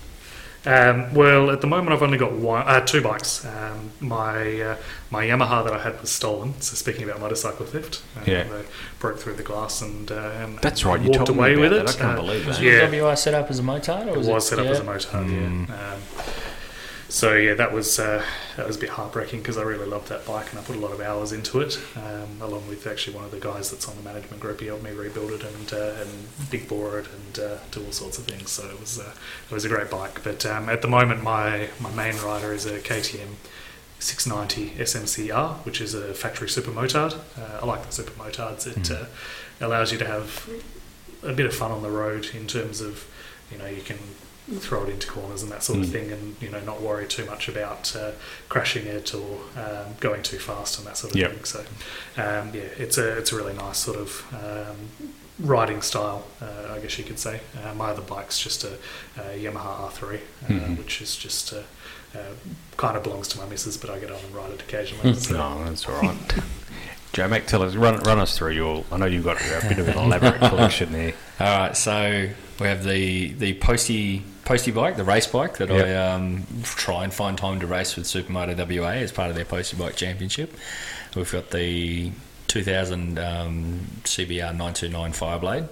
Um, 0.63 1.11
well, 1.15 1.49
at 1.49 1.61
the 1.61 1.67
moment, 1.67 1.91
I've 1.91 2.03
only 2.03 2.19
got 2.19 2.33
one, 2.33 2.67
uh, 2.67 2.81
two 2.81 3.01
bikes. 3.01 3.43
Um, 3.45 3.91
my 3.99 4.61
uh, 4.61 4.75
my 5.09 5.25
Yamaha 5.25 5.63
that 5.65 5.73
I 5.73 5.81
had 5.81 5.99
was 5.99 6.11
stolen. 6.11 6.53
So 6.61 6.75
speaking 6.75 7.03
about 7.03 7.19
motorcycle 7.19 7.65
theft, 7.65 8.03
um, 8.15 8.23
Yeah. 8.27 8.43
they 8.43 8.63
broke 8.99 9.17
through 9.19 9.33
the 9.33 9.43
glass 9.43 9.81
and, 9.81 10.11
uh, 10.11 10.15
and 10.35 10.59
That's 10.59 10.85
right, 10.85 11.01
you 11.01 11.07
walked 11.09 11.25
told 11.25 11.29
me 11.37 11.37
away 11.39 11.53
about 11.53 11.61
with 11.61 11.71
that. 11.71 11.95
it. 11.95 11.95
I 11.95 11.99
can't 11.99 12.19
Uh, 12.19 12.21
believe 12.21 12.45
Was 12.47 12.57
that. 12.59 12.63
Yeah. 12.63 12.89
your 12.91 13.09
WR 13.09 13.15
set 13.15 13.33
up 13.33 13.49
as 13.49 13.57
a 13.57 13.63
motard, 13.63 14.05
or 14.05 14.09
It 14.09 14.17
was 14.17 14.27
was 14.27 14.47
set 14.47 14.59
up 14.59 14.65
yeah? 14.65 14.71
as 14.71 14.79
a 14.79 14.83
motard, 14.83 15.25
Mm. 15.27 15.67
yeah. 15.67 15.73
Um, 15.75 16.01
so 17.11 17.35
yeah, 17.35 17.53
that 17.55 17.73
was 17.73 17.99
uh, 17.99 18.23
that 18.55 18.65
was 18.65 18.77
a 18.77 18.79
bit 18.79 18.89
heartbreaking 18.89 19.39
because 19.41 19.57
I 19.57 19.63
really 19.63 19.85
loved 19.85 20.07
that 20.09 20.25
bike 20.25 20.49
and 20.49 20.59
I 20.59 20.63
put 20.63 20.77
a 20.77 20.79
lot 20.79 20.91
of 20.93 21.01
hours 21.01 21.31
into 21.33 21.59
it, 21.59 21.77
um, 21.97 22.41
along 22.41 22.67
with 22.69 22.87
actually 22.87 23.15
one 23.15 23.25
of 23.25 23.31
the 23.31 23.39
guys 23.39 23.69
that's 23.69 23.87
on 23.89 23.95
the 23.97 24.01
management 24.01 24.39
group. 24.41 24.61
He 24.61 24.67
helped 24.67 24.83
me 24.83 24.91
rebuild 24.91 25.31
it 25.31 25.43
and 25.43 25.73
uh, 25.73 25.93
and 26.01 26.09
big 26.49 26.67
bore 26.69 26.99
it 26.99 27.07
and 27.11 27.39
uh, 27.39 27.57
do 27.71 27.83
all 27.85 27.91
sorts 27.91 28.17
of 28.17 28.23
things. 28.25 28.49
So 28.51 28.67
it 28.69 28.79
was 28.79 28.97
uh, 28.99 29.13
it 29.49 29.53
was 29.53 29.65
a 29.65 29.69
great 29.69 29.89
bike. 29.91 30.23
But 30.23 30.45
um, 30.45 30.69
at 30.69 30.81
the 30.81 30.87
moment, 30.87 31.21
my 31.21 31.67
my 31.81 31.91
main 31.91 32.15
rider 32.21 32.53
is 32.53 32.65
a 32.65 32.79
KTM 32.79 33.35
690 33.99 34.81
SMCR, 34.81 35.65
which 35.65 35.81
is 35.81 35.93
a 35.93 36.13
factory 36.13 36.49
super 36.49 36.71
motard. 36.71 37.13
Uh, 37.37 37.59
I 37.61 37.65
like 37.65 37.85
the 37.85 37.91
super 37.91 38.11
motards. 38.11 38.65
It 38.67 38.77
Mm. 38.83 39.01
uh, 39.01 39.05
allows 39.65 39.91
you 39.91 39.97
to 39.99 40.05
have 40.05 40.49
a 41.23 41.33
bit 41.33 41.45
of 41.45 41.53
fun 41.53 41.71
on 41.71 41.83
the 41.83 41.91
road 41.91 42.29
in 42.33 42.47
terms 42.47 42.81
of 42.81 43.05
you 43.51 43.57
know 43.57 43.67
you 43.67 43.81
can 43.81 43.99
throw 44.59 44.83
it 44.83 44.89
into 44.89 45.07
corners 45.07 45.41
and 45.43 45.51
that 45.51 45.63
sort 45.63 45.79
of 45.79 45.85
Mm. 45.85 45.91
thing, 45.91 46.11
and 46.11 46.35
you 46.41 46.49
know 46.49 46.59
not 46.61 46.81
worry 46.81 47.07
too 47.07 47.25
much 47.25 47.47
about 47.47 47.95
uh, 47.95 48.11
crashing 48.49 48.85
it 48.87 49.13
or 49.13 49.39
um, 49.57 49.95
going 49.99 50.21
too 50.23 50.37
fast 50.39 50.77
and 50.77 50.87
that 50.87 50.97
sort 50.97 51.13
of 51.13 51.19
Yep. 51.19 51.31
thing. 51.31 51.43
So 51.45 51.59
um, 52.17 52.51
yeah, 52.53 52.61
it's 52.77 52.97
a 52.97 53.17
it's 53.17 53.31
a 53.31 53.35
really 53.35 53.53
nice 53.53 53.77
sort 53.79 53.97
of 53.97 54.25
um, 54.33 55.15
riding 55.39 55.81
style, 55.81 56.25
uh, 56.41 56.73
I 56.75 56.79
guess 56.79 56.97
you 56.99 57.03
could 57.03 57.17
say. 57.19 57.39
Uh, 57.63 57.73
my 57.73 57.89
other 57.89 58.01
bike's 58.03 58.39
just 58.39 58.63
a, 58.63 58.73
a 59.17 59.37
Yamaha 59.43 59.89
R3, 59.91 60.15
uh, 60.15 60.47
Mhm. 60.47 60.77
which 60.77 61.01
is 61.01 61.15
just 61.15 61.53
uh, 61.53 61.57
uh, 62.13 62.19
kind 62.77 62.95
of 62.97 63.03
belongs 63.03 63.27
to 63.29 63.37
my 63.39 63.45
missus, 63.47 63.77
but 63.77 63.89
I 63.89 63.97
get 63.99 64.11
on 64.11 64.19
and 64.19 64.35
ride 64.35 64.51
it 64.51 64.61
occasionally. 64.61 65.13
So- 65.15 65.33
No, 65.37 65.63
that's 65.65 65.87
all 65.87 65.99
right. 66.01 66.17
Joe, 67.13 67.27
Mac, 67.27 67.45
tell 67.45 67.61
us, 67.61 67.75
run, 67.75 67.99
run 68.03 68.19
us 68.19 68.37
through 68.37 68.51
your. 68.51 68.85
I 68.89 68.95
know 68.97 69.05
you've 69.05 69.25
got 69.25 69.35
a 69.41 69.67
bit 69.67 69.79
of 69.79 69.87
an 69.89 69.97
elaborate 69.97 70.39
collection 70.49 70.93
there. 70.93 71.13
All 71.41 71.59
right, 71.59 71.75
so 71.75 72.29
we 72.59 72.67
have 72.67 72.85
the 72.85 73.33
the 73.33 73.53
posty 73.55 74.23
posty 74.45 74.71
bike, 74.71 74.97
the 74.97 75.03
race 75.03 75.27
bike 75.27 75.57
that 75.57 75.71
I 75.71 75.95
um, 75.95 76.45
try 76.63 77.03
and 77.03 77.13
find 77.13 77.37
time 77.37 77.59
to 77.59 77.67
race 77.67 77.95
with 77.95 78.05
Supermoto 78.05 78.55
WA 78.57 78.89
as 78.89 79.11
part 79.11 79.29
of 79.29 79.35
their 79.35 79.45
postie 79.45 79.77
bike 79.77 79.95
championship. 79.95 80.53
We've 81.15 81.31
got 81.31 81.51
the 81.51 82.11
2000 82.47 83.19
um, 83.19 83.87
CBR 84.03 84.51
929 84.51 85.13
Fireblade. 85.13 85.67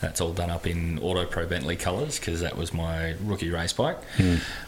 That's 0.00 0.20
all 0.20 0.32
done 0.32 0.50
up 0.50 0.66
in 0.66 0.98
Auto 0.98 1.24
Pro 1.24 1.46
Bentley 1.46 1.76
colours 1.76 2.18
because 2.18 2.40
that 2.40 2.56
was 2.56 2.74
my 2.74 3.14
rookie 3.22 3.50
race 3.50 3.72
bike. 3.72 3.98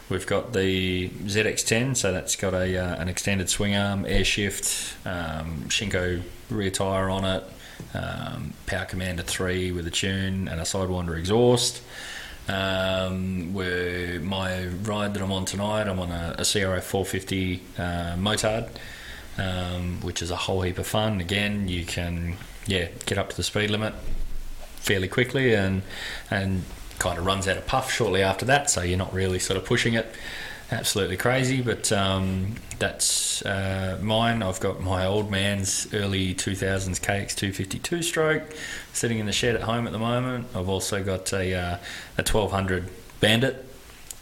We've 0.09 0.25
got 0.25 0.53
the 0.53 1.09
ZX10, 1.09 1.95
so 1.95 2.11
that's 2.11 2.35
got 2.35 2.53
a 2.55 2.77
uh, 2.77 2.95
an 2.99 3.09
extended 3.09 3.49
swing 3.49 3.75
arm, 3.75 4.05
air 4.05 4.23
shift, 4.25 4.95
um, 5.05 5.65
Shinko 5.67 6.23
rear 6.49 6.71
tyre 6.71 7.09
on 7.11 7.25
it, 7.25 7.43
um, 7.93 8.53
Power 8.65 8.85
Commander 8.85 9.21
3 9.21 9.71
with 9.71 9.85
a 9.85 9.91
tune, 9.91 10.47
and 10.47 10.59
a 10.59 10.63
Sidewinder 10.63 11.17
exhaust. 11.17 11.83
Um, 12.49 13.53
where 13.53 14.19
my 14.19 14.65
ride 14.65 15.13
that 15.13 15.21
I'm 15.21 15.31
on 15.31 15.45
tonight, 15.45 15.87
I'm 15.87 15.99
on 15.99 16.09
a, 16.09 16.35
a 16.39 16.41
CRF 16.41 16.81
450 16.81 17.61
uh, 17.77 17.81
motard, 18.17 18.69
um, 19.37 20.01
which 20.01 20.23
is 20.23 20.31
a 20.31 20.35
whole 20.35 20.61
heap 20.63 20.79
of 20.79 20.87
fun. 20.87 21.21
Again, 21.21 21.67
you 21.67 21.85
can 21.85 22.37
yeah 22.65 22.87
get 23.05 23.17
up 23.19 23.29
to 23.29 23.37
the 23.37 23.43
speed 23.43 23.69
limit 23.69 23.93
fairly 24.77 25.07
quickly 25.07 25.53
and 25.53 25.83
and 26.31 26.63
kind 26.97 27.19
of 27.19 27.25
runs 27.25 27.47
out 27.47 27.57
of 27.57 27.67
puff 27.67 27.91
shortly 27.91 28.23
after 28.23 28.45
that. 28.45 28.69
So 28.69 28.81
you're 28.81 28.97
not 28.97 29.13
really 29.13 29.37
sort 29.37 29.57
of 29.57 29.65
pushing 29.65 29.93
it 29.93 30.11
absolutely 30.71 31.17
crazy. 31.17 31.61
But 31.61 31.91
um, 31.91 32.55
that's 32.77 33.41
uh, 33.43 33.99
mine. 34.01 34.43
I've 34.43 34.59
got 34.59 34.81
my 34.81 35.05
old 35.05 35.29
man's 35.29 35.93
early 35.93 36.33
2000s 36.33 36.99
KX252 36.99 38.03
stroke 38.03 38.43
sitting 38.93 39.19
in 39.19 39.25
the 39.25 39.31
shed 39.31 39.55
at 39.55 39.61
home 39.61 39.85
at 39.85 39.93
the 39.93 39.99
moment. 39.99 40.47
I've 40.55 40.69
also 40.69 41.03
got 41.03 41.31
a 41.33 41.53
uh, 41.53 41.77
a 42.17 42.23
1200 42.23 42.89
Bandit 43.19 43.65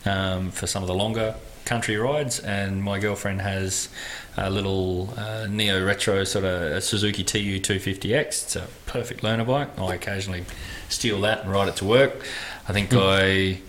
um, 0.06 0.52
for 0.52 0.68
some 0.68 0.84
of 0.84 0.88
the 0.88 0.96
longer 0.96 1.36
country 1.66 1.98
rides, 1.98 2.40
and 2.40 2.82
my 2.82 2.98
girlfriend 2.98 3.42
has 3.42 3.90
a 4.38 4.50
little 4.50 5.14
uh, 5.18 5.48
neo 5.50 5.84
retro 5.86 6.24
sort 6.24 6.46
of 6.46 6.82
Suzuki 6.84 7.24
TU 7.24 7.60
250X. 7.60 8.26
It's 8.26 8.56
a 8.56 8.68
perfect 8.86 9.24
learner 9.24 9.44
bike. 9.44 9.78
I 9.78 9.96
occasionally 9.96 10.46
steal 10.90 11.22
that 11.22 11.42
and 11.42 11.52
ride 11.52 11.68
it 11.68 11.76
to 11.78 11.86
work. 11.86 12.24
I 12.68 12.74
think 12.74 12.92
I 12.94 13.60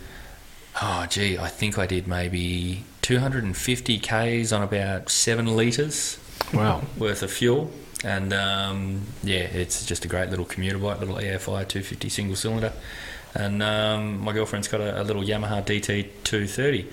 Oh, 0.80 1.06
gee, 1.08 1.38
I 1.38 1.48
think 1.48 1.78
I 1.78 1.86
did 1.86 2.06
maybe 2.06 2.84
250 3.02 3.98
Ks 3.98 4.52
on 4.52 4.62
about 4.62 5.10
seven 5.10 5.46
litres 5.56 6.18
Wow. 6.54 6.82
worth 6.96 7.22
of 7.22 7.32
fuel. 7.32 7.70
And 8.04 8.32
um, 8.32 9.02
yeah, 9.24 9.38
it's 9.40 9.84
just 9.84 10.04
a 10.04 10.08
great 10.08 10.30
little 10.30 10.44
commuter 10.44 10.78
bike, 10.78 11.00
little 11.00 11.16
EFI 11.16 11.66
250 11.66 12.08
single 12.08 12.36
cylinder. 12.36 12.72
And 13.34 13.62
um, 13.62 14.20
my 14.20 14.32
girlfriend's 14.32 14.68
got 14.68 14.80
a, 14.80 15.02
a 15.02 15.04
little 15.04 15.22
Yamaha 15.22 15.64
DT 15.64 16.08
230. 16.24 16.86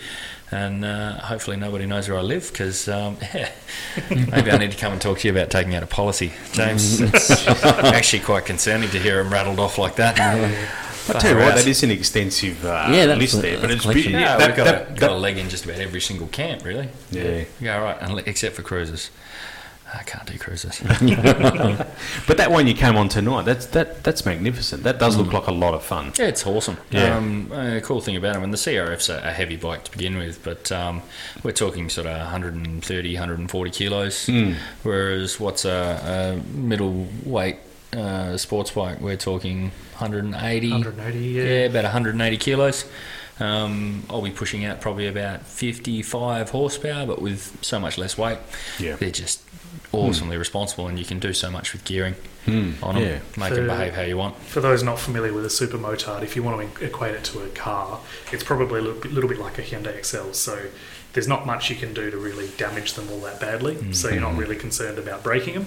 And 0.52 0.84
uh, 0.84 1.14
hopefully 1.20 1.58
nobody 1.58 1.86
knows 1.86 2.10
where 2.10 2.18
I 2.18 2.22
live 2.22 2.52
because 2.52 2.88
um, 2.88 3.18
maybe 4.10 4.52
I 4.52 4.58
need 4.58 4.72
to 4.72 4.78
come 4.78 4.94
and 4.94 5.02
talk 5.02 5.20
to 5.20 5.28
you 5.28 5.32
about 5.34 5.50
taking 5.52 5.76
out 5.76 5.84
a 5.84 5.88
policy, 5.88 6.34
James. 6.54 7.02
It's 7.14 7.48
actually 7.48 8.22
quite 8.24 8.46
concerning 8.46 8.90
to 8.90 9.00
hear 9.00 9.20
him 9.20 9.32
rattled 9.32 9.60
off 9.60 9.78
like 9.78 9.96
that. 9.98 10.18
I 11.10 11.14
tell 11.20 11.32
you 11.38 11.44
what, 11.46 11.56
that 11.56 11.68
is 11.68 11.84
an 11.84 11.92
extensive 11.92 12.64
uh, 12.66 12.88
Yeah, 12.92 13.06
that's 13.08 13.20
list 13.20 13.34
a- 13.36 13.38
there, 13.38 13.60
but 13.60 13.70
that's 13.70 13.74
it's 13.76 13.86
a 13.86 13.88
be- 13.90 14.02
collection. 14.04 14.12
Yeah, 14.14 14.38
that- 14.38 14.48
we've 14.48 14.56
got, 14.58 14.64
that- 14.66 14.82
a, 14.82 14.86
got 14.92 15.00
that- 15.00 15.12
a 15.12 15.16
leg 15.16 15.38
in 15.38 15.50
just 15.50 15.66
about 15.66 15.80
every 15.80 16.02
single 16.02 16.28
camp, 16.28 16.64
really. 16.66 16.90
Yeah. 17.12 17.44
Yeah, 17.60 17.78
right, 17.78 18.00
unle- 18.00 18.26
except 18.28 18.56
for 18.56 18.62
cruises. 18.64 19.10
I 19.94 20.04
can't 20.04 20.26
do 20.26 20.38
cruises. 20.38 20.82
But 22.28 22.38
that 22.38 22.52
one 22.52 22.68
you 22.68 22.74
came 22.74 22.96
on 22.98 23.08
tonight, 23.08 23.44
that's 23.46 23.68
that 23.68 24.04
that's 24.04 24.26
magnificent. 24.26 24.84
That 24.84 25.00
does 25.00 25.16
look 25.16 25.32
like 25.32 25.48
a 25.48 25.52
lot 25.52 25.74
of 25.74 25.84
fun. 25.84 26.12
Yeah, 26.18 26.26
it's 26.26 26.46
awesome. 26.46 26.78
Yeah. 26.92 27.16
Um, 27.16 27.52
uh, 27.54 27.80
cool 27.82 28.02
thing 28.02 28.16
about 28.18 28.34
them, 28.34 28.44
and 28.44 28.52
the 28.52 28.58
CRF's 28.58 29.10
a, 29.10 29.20
a 29.24 29.32
heavy 29.32 29.56
bike 29.56 29.84
to 29.86 29.92
begin 29.92 30.18
with, 30.18 30.44
but 30.44 30.72
um, 30.72 31.02
we're 31.44 31.52
talking 31.52 31.90
sort 31.90 32.08
of 32.08 32.18
130, 32.20 33.14
140 33.14 33.72
kilos, 33.72 34.30
whereas 34.84 35.40
what's 35.40 35.66
a, 35.66 36.42
a 36.44 36.58
middleweight 36.58 37.58
uh, 37.94 38.36
sports 38.38 38.72
bike, 38.72 39.00
we're 39.00 39.16
talking 39.18 39.72
180. 40.00 40.72
180, 40.72 41.20
yeah. 41.20 41.44
Yeah, 41.44 41.50
about 41.66 41.84
180 41.84 42.38
kilos. 42.38 42.86
Um, 43.40 44.04
I'll 44.10 44.22
be 44.22 44.32
pushing 44.32 44.64
out 44.66 44.80
probably 44.80 45.08
about 45.08 45.42
55 45.46 46.50
horsepower, 46.52 47.06
but 47.06 47.22
with 47.22 47.58
so 47.62 47.80
much 47.80 47.98
less 47.98 48.18
weight. 48.18 48.38
Yeah. 48.80 48.96
They're 48.96 49.10
just 49.12 49.42
awesomely 49.92 50.38
responsible, 50.38 50.88
and 50.88 50.98
you 50.98 51.06
can 51.06 51.20
do 51.20 51.34
so 51.34 51.50
much 51.52 51.74
with 51.74 51.84
gearing 51.84 52.16
Hmm. 52.46 52.74
on 52.82 52.96
them. 52.96 53.04
Yeah. 53.04 53.20
Make 53.38 53.54
So- 53.54 53.64
it 53.64 53.68
behave 53.68 53.94
how 53.96 54.04
you 54.04 54.18
want. 54.18 54.38
For 54.44 54.62
those 54.62 54.84
not 54.84 55.00
familiar 55.00 55.34
with 55.34 55.46
a 55.46 55.50
super 55.50 55.78
motard, 55.78 56.22
if 56.24 56.36
you 56.36 56.44
want 56.44 56.76
to 56.76 56.86
equate 56.86 57.16
it 57.16 57.24
to 57.26 57.42
a 57.42 57.48
car, 57.50 58.00
it's 58.32 58.44
probably 58.44 58.80
a 58.80 58.84
little 58.84 59.00
bit, 59.02 59.12
little 59.14 59.30
bit 59.30 59.40
like 59.40 59.58
a 59.58 59.64
Hyundai 59.64 59.96
Excel. 59.98 60.34
So 60.34 60.60
there's 61.14 61.28
not 61.28 61.46
much 61.46 61.70
you 61.70 61.76
can 61.76 61.94
do 61.94 62.12
to 62.12 62.18
really 62.18 62.50
damage 62.58 62.94
them 62.94 63.10
all 63.12 63.20
that 63.22 63.40
badly. 63.40 63.94
So 63.94 64.10
you're 64.10 64.22
not 64.22 64.36
really 64.38 64.56
concerned 64.56 64.98
about 65.00 65.24
breaking 65.24 65.56
them, 65.56 65.66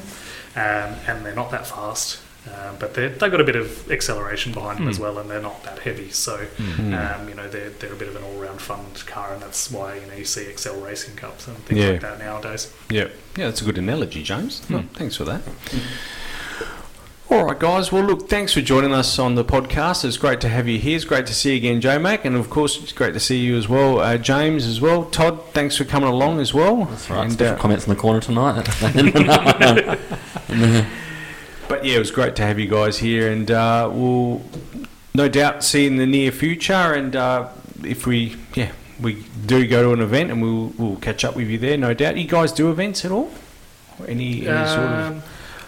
um, 0.57 0.97
and 1.07 1.27
they're 1.27 1.35
not 1.35 1.51
that 1.51 1.67
fast. 1.67 2.19
Um, 2.55 2.77
but 2.79 2.95
they're- 2.95 3.09
they've 3.09 3.31
got 3.31 3.41
a 3.41 3.45
bit 3.45 3.57
of 3.57 3.91
acceleration 3.91 4.53
behind 4.53 4.79
them 4.79 4.89
as 4.89 4.99
well, 4.99 5.19
and 5.19 5.29
they're 5.31 5.41
not 5.43 5.63
that 5.65 5.81
heavy. 5.81 6.11
So, 6.11 6.47
um, 6.59 7.29
you 7.29 7.35
know, 7.35 7.49
they're, 7.49 7.71
they're 7.71 7.93
a 7.93 7.97
bit 7.97 8.09
of 8.09 8.17
an 8.17 8.23
all-round 8.25 8.61
fun 8.61 8.85
car, 9.07 9.33
and 9.35 9.43
that's 9.43 9.71
why 9.71 9.95
you 9.97 10.07
know 10.07 10.15
you 10.15 10.25
see 10.25 10.45
Excel 10.47 10.81
Racing 10.81 11.17
Cups 11.17 11.47
and 11.49 11.57
things 11.65 11.81
Yeah. 11.81 11.91
like 11.93 12.01
that 12.03 12.19
nowadays. 12.19 12.73
Yeah, 12.91 13.09
yeah, 13.37 13.47
that's 13.47 13.61
a 13.63 13.65
good 13.65 13.79
analogy, 13.79 14.23
James. 14.23 14.63
Oh, 14.73 14.85
thanks 14.95 15.17
for 15.17 15.25
that. 15.25 15.43
All 17.31 17.45
right, 17.45 17.59
guys. 17.59 17.93
Well, 17.93 18.05
look, 18.05 18.31
thanks 18.31 18.55
for 18.55 18.63
joining 18.63 18.95
us 18.95 19.19
on 19.19 19.35
the 19.35 19.45
podcast. 19.45 20.03
It's 20.03 20.17
great 20.17 20.41
to 20.41 20.49
have 20.49 20.67
you 20.67 20.79
here. 20.79 20.97
It's 20.97 21.05
great 21.05 21.27
to 21.27 21.35
see 21.35 21.51
you 21.51 21.57
again, 21.59 21.81
J 21.83 21.99
Mac, 21.99 22.25
and 22.25 22.35
of 22.35 22.49
course, 22.49 22.83
it's 22.83 22.93
great 22.93 23.13
to 23.13 23.21
see 23.21 23.37
you 23.39 23.57
as 23.59 23.69
well, 23.69 24.01
uh, 24.01 24.17
James, 24.17 24.65
as 24.67 24.81
well. 24.81 25.05
Todd, 25.05 25.39
thanks 25.53 25.77
for 25.77 25.85
coming 25.85 26.09
along 26.09 26.41
as 26.41 26.55
well. 26.55 26.87
That's 26.87 27.11
right. 27.11 27.29
And, 27.31 27.43
uh, 27.43 27.57
comments 27.57 27.87
in 27.87 27.91
the 27.91 27.97
corner 28.01 28.21
tonight. 28.21 28.67
but 31.69 31.85
yeah, 31.85 31.97
it 31.97 31.99
was 31.99 32.11
great 32.11 32.37
to 32.37 32.43
have 32.43 32.59
you 32.59 32.67
guys 32.69 32.99
here, 32.99 33.31
and 33.31 33.51
uh, 33.51 33.89
we'll 33.93 34.43
no 35.15 35.29
doubt 35.29 35.65
see 35.65 35.87
in 35.87 35.97
the 35.97 36.07
near 36.07 36.31
future. 36.33 36.73
And 36.75 37.15
uh, 37.17 37.49
if 37.85 38.07
we, 38.07 38.37
yeah, 38.55 38.73
we 39.01 39.25
do 39.47 39.67
go 39.67 39.83
to 39.83 39.93
an 39.93 40.01
event, 40.01 40.31
and 40.31 40.43
we'll 40.43 40.73
we'll 40.79 40.97
catch 40.97 41.25
up 41.25 41.37
with 41.37 41.49
you 41.49 41.59
there, 41.59 41.77
no 41.77 41.95
doubt. 41.95 42.17
You 42.17 42.27
guys 42.27 42.53
do 42.53 42.71
events 42.71 43.05
at 43.05 43.11
all? 43.13 43.31
Any, 44.07 44.47
any 44.47 44.67
sort 44.69 44.81
of 44.87 45.23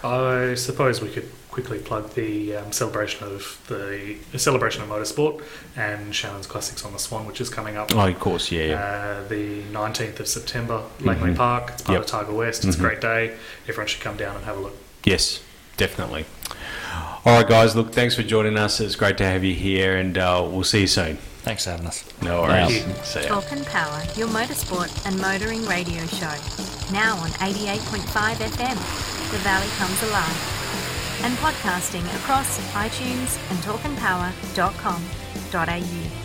Um, 0.05 0.11
I 0.51 0.55
suppose 0.55 1.03
we 1.03 1.09
could 1.11 1.29
quickly 1.51 1.81
plug 1.81 2.11
the 2.15 2.55
um, 2.55 2.71
celebration 2.71 3.27
of 3.27 3.61
the, 3.67 4.17
the 4.31 4.39
celebration 4.39 4.83
of 4.85 4.89
motorsport 4.89 5.43
and 5.77 6.15
Shannon's 6.15 6.47
Classics 6.47 6.85
on 6.85 6.93
the 6.93 6.99
Swan, 7.01 7.27
which 7.27 7.41
is 7.41 7.51
coming 7.51 7.77
up. 7.77 7.93
Oh, 7.93 8.07
of 8.07 8.21
course, 8.21 8.53
yeah. 8.53 8.65
yeah. 8.67 8.77
Uh, 9.25 9.29
the 9.29 9.63
19th 9.73 10.21
of 10.21 10.29
September, 10.29 10.85
Langley 11.01 11.31
Mhm. 11.33 11.37
Park. 11.37 11.71
It's 11.73 11.83
part 11.83 11.95
Yep. 11.95 12.01
of 12.03 12.07
Tiger 12.07 12.33
West. 12.33 12.65
It's 12.65 12.77
Mhm. 12.77 12.79
a 12.79 12.83
great 12.83 13.01
day. 13.01 13.33
Everyone 13.67 13.89
should 13.89 14.01
come 14.01 14.17
down 14.17 14.37
and 14.37 14.45
have 14.45 14.57
a 14.59 14.61
look. 14.61 14.77
Yes, 15.03 15.41
definitely. 15.81 16.27
All 17.25 17.39
right, 17.39 17.49
guys. 17.49 17.75
Look, 17.75 17.93
thanks 17.93 18.15
for 18.15 18.23
joining 18.23 18.57
us. 18.59 18.79
It's 18.81 18.95
great 18.97 19.17
to 19.19 19.25
have 19.25 19.43
you 19.43 19.55
here, 19.55 19.97
and 19.97 20.17
uh, 20.19 20.47
we'll 20.49 20.63
see 20.63 20.83
you 20.83 20.87
soon. 20.87 21.17
Thanks 21.43 21.65
for 21.65 21.71
having 21.71 21.87
us. 21.87 22.05
No 22.23 22.43
worries. 22.43 22.87
you. 22.87 22.93
See 23.03 23.23
ya. 23.23 23.29
Talk 23.29 23.51
and 23.51 23.65
Power, 23.67 24.03
your 24.15 24.29
motorsport 24.29 24.91
and 25.07 25.19
motoring 25.19 25.65
radio 25.65 26.05
show. 26.07 26.37
Now 26.93 27.17
on 27.17 27.31
88.5 27.41 28.37
FM. 28.37 28.77
The 29.31 29.39
Valley 29.39 29.69
comes 29.79 30.03
alive. 30.03 30.57
And 31.23 31.35
podcasting 31.39 32.05
across 32.17 32.59
iTunes 32.73 33.39
and 33.51 33.59
talkandpower.com.au. 33.61 36.20